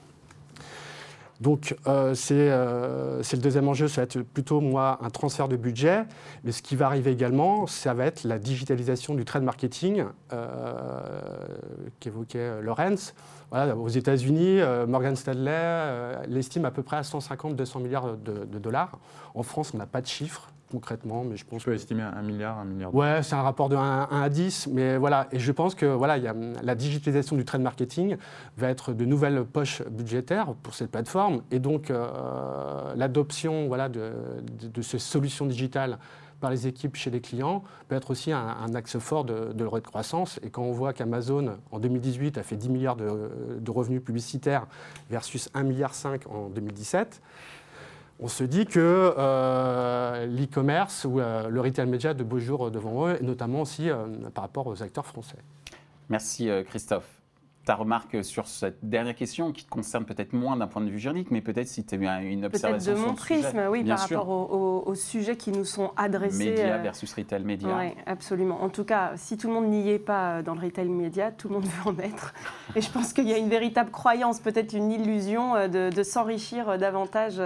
Donc, 1.39 1.75
euh, 1.85 2.15
c'est 2.15 2.49
euh, 2.49 3.21
c'est 3.21 3.37
le 3.37 3.43
deuxième 3.43 3.67
enjeu, 3.67 3.87
ça 3.87 4.01
va 4.01 4.05
être 4.05 4.21
plutôt, 4.21 4.59
moi, 4.59 4.97
un 5.01 5.09
transfert 5.09 5.47
de 5.47 5.55
budget. 5.55 6.03
Mais 6.43 6.51
ce 6.51 6.61
qui 6.61 6.75
va 6.75 6.87
arriver 6.87 7.11
également, 7.11 7.67
ça 7.67 7.93
va 7.93 8.05
être 8.05 8.23
la 8.23 8.39
digitalisation 8.39 9.13
du 9.13 9.23
trade 9.23 9.43
marketing 9.43 10.05
euh, 10.33 11.21
qu'évoquait 11.99 12.39
euh, 12.39 12.61
Lorenz. 12.61 13.13
Voilà, 13.51 13.77
aux 13.77 13.87
États-Unis, 13.87 14.59
Morgan 14.89 15.15
Stanley 15.15 16.27
l'estime 16.27 16.65
à 16.65 16.71
peu 16.71 16.83
près 16.83 16.97
à 16.97 17.01
150-200 17.01 17.81
milliards 17.81 18.17
de, 18.17 18.43
de 18.43 18.59
dollars. 18.59 18.99
En 19.35 19.43
France, 19.43 19.71
on 19.73 19.77
n'a 19.77 19.85
pas 19.85 20.01
de 20.01 20.07
chiffres 20.07 20.49
concrètement, 20.71 21.23
mais 21.23 21.37
je 21.37 21.45
pense 21.45 21.61
Je 21.61 21.65
peux 21.65 21.73
estimer 21.73 22.03
un 22.03 22.21
milliard, 22.21 22.57
un 22.59 22.65
milliard. 22.65 22.93
Ouais, 22.93 23.23
c'est 23.23 23.35
un 23.35 23.41
rapport 23.41 23.69
de 23.69 23.75
1, 23.75 24.07
1 24.11 24.21
à 24.21 24.29
10, 24.29 24.67
mais 24.73 24.97
voilà. 24.97 25.27
Et 25.31 25.39
je 25.39 25.51
pense 25.51 25.75
que 25.75 25.85
voilà, 25.85 26.17
il 26.17 26.23
y 26.23 26.27
a, 26.27 26.35
la 26.63 26.75
digitalisation 26.75 27.35
du 27.35 27.45
trade 27.45 27.61
marketing 27.61 28.17
va 28.57 28.69
être 28.69 28.93
de 28.93 29.05
nouvelles 29.05 29.43
poches 29.45 29.81
budgétaires 29.89 30.53
pour 30.63 30.73
cette 30.75 30.91
plateforme, 30.91 31.41
et 31.51 31.59
donc 31.59 31.89
euh, 31.91 32.93
l'adoption 32.95 33.67
voilà, 33.67 33.89
de, 33.89 34.11
de- 34.61 34.67
de 34.67 34.81
ces 34.81 34.99
solutions 34.99 35.45
digitales 35.45 35.97
par 36.39 36.51
les 36.51 36.67
équipes 36.67 36.95
chez 36.95 37.09
les 37.09 37.19
clients 37.19 37.63
peut 37.87 37.95
être 37.95 38.11
aussi 38.11 38.31
un, 38.31 38.37
un 38.63 38.75
axe 38.75 38.99
fort 38.99 39.23
de, 39.25 39.53
de 39.53 39.63
leur 39.63 39.81
croissance. 39.81 40.39
Et 40.43 40.51
quand 40.51 40.61
on 40.61 40.71
voit 40.71 40.93
qu'Amazon, 40.93 41.57
en 41.71 41.79
2018, 41.79 42.37
a 42.37 42.43
fait 42.43 42.55
10 42.55 42.69
milliards 42.69 42.95
de, 42.95 43.31
de 43.59 43.71
revenus 43.71 44.03
publicitaires 44.03 44.67
versus 45.09 45.49
1,5 45.55 45.63
milliard 45.63 45.93
en 46.29 46.49
2017, 46.49 47.21
on 48.19 48.27
se 48.27 48.43
dit 48.43 48.65
que 48.65 49.13
euh, 49.17 50.25
l'e-commerce 50.25 51.05
ou 51.05 51.19
euh, 51.19 51.49
le 51.49 51.61
retail 51.61 51.87
média 51.87 52.11
a 52.11 52.13
de 52.13 52.23
beaux 52.23 52.39
jours 52.39 52.71
devant 52.71 53.07
eux, 53.07 53.19
notamment 53.21 53.61
aussi 53.61 53.89
euh, 53.89 54.07
par 54.33 54.43
rapport 54.43 54.67
aux 54.67 54.81
acteurs 54.81 55.05
français. 55.05 55.37
Merci 56.09 56.49
euh, 56.49 56.63
Christophe. 56.63 57.16
Ta 57.67 57.75
remarque 57.75 58.23
sur 58.23 58.47
cette 58.47 58.77
dernière 58.81 59.13
question 59.13 59.51
qui 59.51 59.65
te 59.65 59.69
concerne 59.69 60.05
peut-être 60.05 60.31
moins 60.31 60.55
d'un 60.55 60.67
point 60.67 60.81
de 60.81 60.89
vue 60.89 60.99
juridique, 60.99 61.31
mais 61.31 61.41
peut-être 61.41 61.67
si 61.67 61.83
tu 61.85 62.07
as 62.07 62.21
une 62.21 62.39
Peut-être 62.49 62.53
observation 62.55 62.93
de 62.93 62.97
sur 62.97 63.07
mon 63.07 63.17
sujet. 63.17 63.41
prisme, 63.41 63.61
oui, 63.69 63.83
par 63.83 63.99
sûr. 64.07 64.19
rapport 64.19 64.29
aux, 64.33 64.55
aux- 64.85 64.89
aux 64.89 64.95
sujets 64.95 65.35
qui 65.35 65.51
nous 65.51 65.65
sont 65.65 65.91
adressés. 65.97 66.51
Média 66.51 66.75
euh, 66.75 66.81
versus 66.81 67.13
retail 67.13 67.43
média. 67.43 67.67
Oui, 67.77 67.89
absolument. 68.05 68.63
En 68.63 68.69
tout 68.69 68.85
cas, 68.85 69.11
si 69.17 69.35
tout 69.35 69.49
le 69.49 69.53
monde 69.53 69.67
n'y 69.67 69.89
est 69.89 69.99
pas 69.99 70.37
euh, 70.37 70.41
dans 70.43 70.55
le 70.55 70.61
retail 70.61 70.87
média, 70.87 71.29
tout 71.29 71.49
le 71.49 71.55
monde 71.55 71.65
veut 71.83 71.89
en 71.91 71.99
être. 71.99 72.33
Et 72.77 72.79
je 72.81 72.89
pense 72.89 73.11
qu'il 73.11 73.27
y 73.27 73.33
a 73.33 73.37
une 73.37 73.49
véritable 73.49 73.91
croyance, 73.91 74.39
peut-être 74.39 74.71
une 74.71 74.89
illusion 74.89 75.55
euh, 75.57 75.67
de, 75.67 75.89
de 75.93 76.03
s'enrichir 76.03 76.77
davantage 76.77 77.41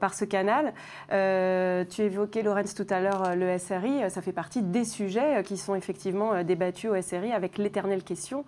par 0.00 0.14
ce 0.14 0.24
canal. 0.24 0.72
Euh, 1.12 1.84
tu 1.84 2.00
évoquais, 2.00 2.42
Lorenz, 2.42 2.74
tout 2.74 2.86
à 2.88 3.00
l'heure 3.00 3.36
le 3.36 3.58
SRI. 3.58 4.10
Ça 4.10 4.22
fait 4.22 4.32
partie 4.32 4.62
des 4.62 4.86
sujets 4.86 5.42
qui 5.44 5.58
sont 5.58 5.74
effectivement 5.74 6.42
débattus 6.42 6.88
au 6.90 7.02
SRI 7.02 7.32
avec 7.32 7.58
l'éternelle 7.58 8.02
question 8.02 8.46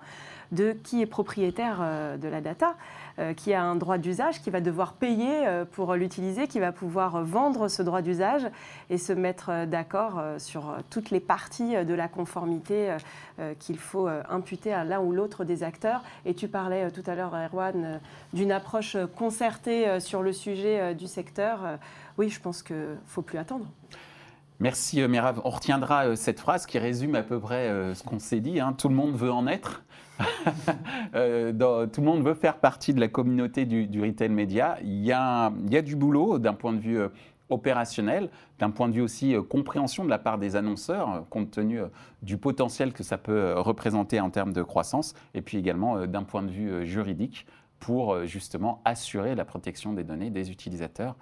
de 0.52 0.72
qui 0.72 1.02
est 1.02 1.06
propriétaire 1.06 1.78
euh, 1.80 2.16
de 2.16 2.28
la 2.28 2.40
data, 2.40 2.74
euh, 3.18 3.32
qui 3.34 3.54
a 3.54 3.62
un 3.62 3.76
droit 3.76 3.98
d'usage, 3.98 4.42
qui 4.42 4.50
va 4.50 4.60
devoir 4.60 4.94
payer 4.94 5.46
euh, 5.46 5.64
pour 5.64 5.94
l'utiliser, 5.94 6.48
qui 6.48 6.60
va 6.60 6.72
pouvoir 6.72 7.22
vendre 7.24 7.68
ce 7.68 7.82
droit 7.82 8.02
d'usage 8.02 8.46
et 8.90 8.98
se 8.98 9.12
mettre 9.12 9.66
d'accord 9.66 10.22
sur 10.38 10.76
toutes 10.90 11.10
les 11.10 11.20
parties 11.20 11.84
de 11.84 11.94
la 11.94 12.08
conformité 12.08 12.96
qu'il 13.58 13.78
faut 13.78 14.08
imputer 14.28 14.72
à 14.72 14.84
l'un 14.84 15.00
ou 15.00 15.12
l'autre 15.12 15.44
des 15.44 15.62
acteurs. 15.62 16.02
Et 16.24 16.34
tu 16.34 16.48
parlais 16.48 16.90
tout 16.90 17.02
à 17.06 17.14
l'heure, 17.14 17.34
Erwan, 17.34 18.00
d'une 18.32 18.52
approche 18.52 18.96
concertée 19.16 20.00
sur 20.00 20.22
le 20.22 20.32
sujet 20.32 20.94
du 20.94 21.06
secteur. 21.06 21.78
Oui, 22.18 22.28
je 22.28 22.40
pense 22.40 22.62
qu'il 22.62 22.76
ne 22.76 22.96
faut 23.06 23.22
plus 23.22 23.38
attendre. 23.38 23.66
Merci 24.60 25.00
Merav. 25.06 25.40
On 25.44 25.50
retiendra 25.50 26.16
cette 26.16 26.40
phrase 26.40 26.66
qui 26.66 26.78
résume 26.78 27.14
à 27.14 27.22
peu 27.22 27.40
près 27.40 27.94
ce 27.94 28.02
qu'on 28.02 28.18
s'est 28.18 28.40
dit. 28.40 28.60
hein. 28.60 28.74
Tout 28.76 28.88
le 28.88 28.94
monde 28.94 29.14
veut 29.14 29.32
en 29.32 29.46
être. 29.46 29.82
Euh, 31.14 31.52
dans- 31.52 31.86
tout 31.88 32.00
le 32.00 32.06
monde 32.06 32.22
veut 32.24 32.34
faire 32.34 32.58
partie 32.58 32.92
de 32.92 32.98
la 33.00 33.06
communauté 33.08 33.66
du, 33.66 33.86
du 33.86 34.02
retail 34.02 34.30
média. 34.30 34.78
Il 34.82 35.04
y 35.04 35.12
a, 35.12 35.52
il 35.66 35.72
y 35.72 35.76
a 35.76 35.82
du 35.82 35.94
boulot 35.96 36.38
d'un 36.40 36.54
point 36.54 36.72
de 36.72 36.80
vue 36.80 36.98
euh, 36.98 37.08
opérationnel, 37.50 38.30
d'un 38.58 38.70
point 38.70 38.88
de 38.88 38.94
vue 38.94 39.00
aussi 39.00 39.34
euh, 39.34 39.42
compréhension 39.42 40.04
de 40.04 40.10
la 40.10 40.18
part 40.18 40.38
des 40.38 40.56
annonceurs, 40.56 41.10
euh, 41.14 41.20
compte 41.30 41.50
tenu 41.52 41.80
euh, 41.80 41.86
du 42.22 42.36
potentiel 42.36 42.92
que 42.92 43.02
ça 43.04 43.16
peut 43.16 43.32
euh, 43.32 43.60
représenter 43.60 44.18
en 44.20 44.30
termes 44.30 44.52
de 44.52 44.62
croissance, 44.62 45.14
et 45.34 45.40
puis 45.42 45.56
également 45.58 45.98
euh, 45.98 46.06
d'un 46.06 46.24
point 46.24 46.42
de 46.42 46.50
vue 46.50 46.70
euh, 46.70 46.84
juridique 46.84 47.46
pour 47.78 48.12
euh, 48.14 48.26
justement 48.26 48.80
assurer 48.84 49.34
la 49.36 49.44
protection 49.44 49.92
des 49.92 50.02
données 50.04 50.30
des 50.30 50.50
utilisateurs. 50.50 51.14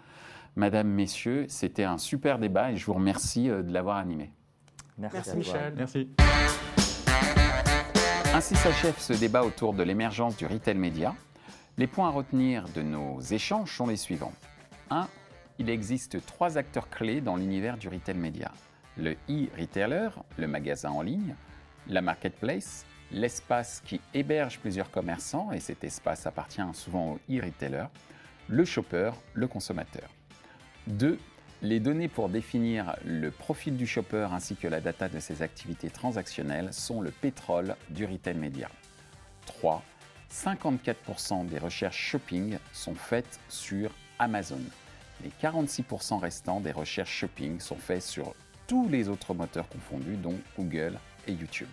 Madame, 0.56 0.88
Messieurs, 0.88 1.44
c'était 1.48 1.84
un 1.84 1.98
super 1.98 2.38
débat 2.38 2.72
et 2.72 2.76
je 2.76 2.86
vous 2.86 2.94
remercie 2.94 3.50
euh, 3.50 3.62
de 3.62 3.72
l'avoir 3.72 3.96
animé. 3.98 4.30
Merci, 4.98 5.16
Merci 5.16 5.30
à 5.30 5.32
toi. 5.32 5.38
Michel. 5.38 5.74
Merci. 5.76 6.08
Ainsi 8.42 8.56
s'achève 8.56 8.98
ce 8.98 9.12
débat 9.12 9.44
autour 9.44 9.72
de 9.72 9.84
l'émergence 9.84 10.36
du 10.36 10.46
retail 10.46 10.74
média. 10.74 11.14
Les 11.78 11.86
points 11.86 12.08
à 12.08 12.10
retenir 12.10 12.64
de 12.74 12.82
nos 12.82 13.20
échanges 13.20 13.76
sont 13.76 13.86
les 13.86 13.96
suivants. 13.96 14.32
1. 14.90 15.06
Il 15.60 15.70
existe 15.70 16.26
trois 16.26 16.58
acteurs 16.58 16.90
clés 16.90 17.20
dans 17.20 17.36
l'univers 17.36 17.76
du 17.76 17.86
retail 17.86 18.16
média. 18.16 18.50
Le 18.96 19.12
e-retailer, 19.30 20.08
le 20.38 20.48
magasin 20.48 20.90
en 20.90 21.02
ligne, 21.02 21.36
la 21.86 22.02
marketplace, 22.02 22.84
l'espace 23.12 23.80
qui 23.84 24.00
héberge 24.12 24.58
plusieurs 24.58 24.90
commerçants, 24.90 25.52
et 25.52 25.60
cet 25.60 25.84
espace 25.84 26.26
appartient 26.26 26.60
souvent 26.72 27.12
au 27.12 27.20
e-retailer, 27.30 27.84
le 28.48 28.64
shopper, 28.64 29.12
le 29.34 29.46
consommateur. 29.46 30.10
2. 30.88 31.16
Les 31.62 31.78
données 31.78 32.08
pour 32.08 32.28
définir 32.28 32.96
le 33.04 33.30
profil 33.30 33.76
du 33.76 33.86
shopper 33.86 34.26
ainsi 34.32 34.56
que 34.56 34.66
la 34.66 34.80
data 34.80 35.08
de 35.08 35.20
ses 35.20 35.42
activités 35.42 35.90
transactionnelles 35.90 36.72
sont 36.72 37.00
le 37.00 37.12
pétrole 37.12 37.76
du 37.88 38.04
retail 38.04 38.34
média. 38.34 38.68
3. 39.46 39.80
54% 40.28 41.46
des 41.46 41.58
recherches 41.58 41.96
shopping 41.96 42.58
sont 42.72 42.96
faites 42.96 43.38
sur 43.48 43.92
Amazon. 44.18 44.58
Les 45.22 45.30
46% 45.40 46.18
restants 46.18 46.58
des 46.58 46.72
recherches 46.72 47.16
shopping 47.16 47.60
sont 47.60 47.76
faites 47.76 48.02
sur 48.02 48.34
tous 48.66 48.88
les 48.88 49.08
autres 49.08 49.32
moteurs 49.32 49.68
confondus, 49.68 50.16
dont 50.16 50.38
Google 50.58 50.98
et 51.28 51.32
YouTube. 51.32 51.68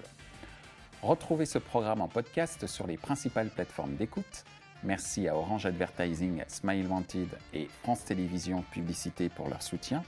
Retrouvez 1.01 1.47
ce 1.47 1.57
programme 1.57 2.01
en 2.01 2.07
podcast 2.07 2.67
sur 2.67 2.85
les 2.85 2.97
principales 2.97 3.49
plateformes 3.49 3.95
d'écoute. 3.95 4.43
Merci 4.83 5.27
à 5.27 5.35
Orange 5.35 5.65
Advertising, 5.65 6.41
Smile 6.47 6.87
Wanted 6.87 7.27
et 7.53 7.67
France 7.81 8.05
Télévisions 8.05 8.63
Publicité 8.71 9.27
pour 9.27 9.49
leur 9.49 9.61
soutien, 9.61 10.03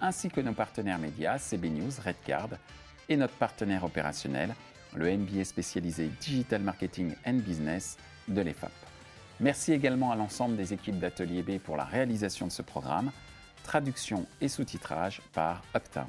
ainsi 0.00 0.28
que 0.28 0.42
nos 0.42 0.52
partenaires 0.52 0.98
médias 0.98 1.38
CB 1.38 1.70
News, 1.70 1.92
Redcard 2.04 2.50
et 3.08 3.16
notre 3.16 3.34
partenaire 3.34 3.82
opérationnel, 3.84 4.54
le 4.94 5.16
MBA 5.16 5.44
spécialisé 5.44 6.10
Digital 6.20 6.60
Marketing 6.60 7.14
and 7.26 7.38
Business 7.38 7.96
de 8.28 8.42
l'EFAP. 8.42 8.72
Merci 9.40 9.72
également 9.72 10.12
à 10.12 10.16
l'ensemble 10.16 10.56
des 10.56 10.74
équipes 10.74 10.98
d'Atelier 10.98 11.42
B 11.42 11.58
pour 11.58 11.78
la 11.78 11.84
réalisation 11.84 12.46
de 12.46 12.52
ce 12.52 12.60
programme, 12.60 13.10
traduction 13.62 14.26
et 14.42 14.48
sous-titrage 14.48 15.22
par 15.32 15.62
Uptown. 15.74 16.08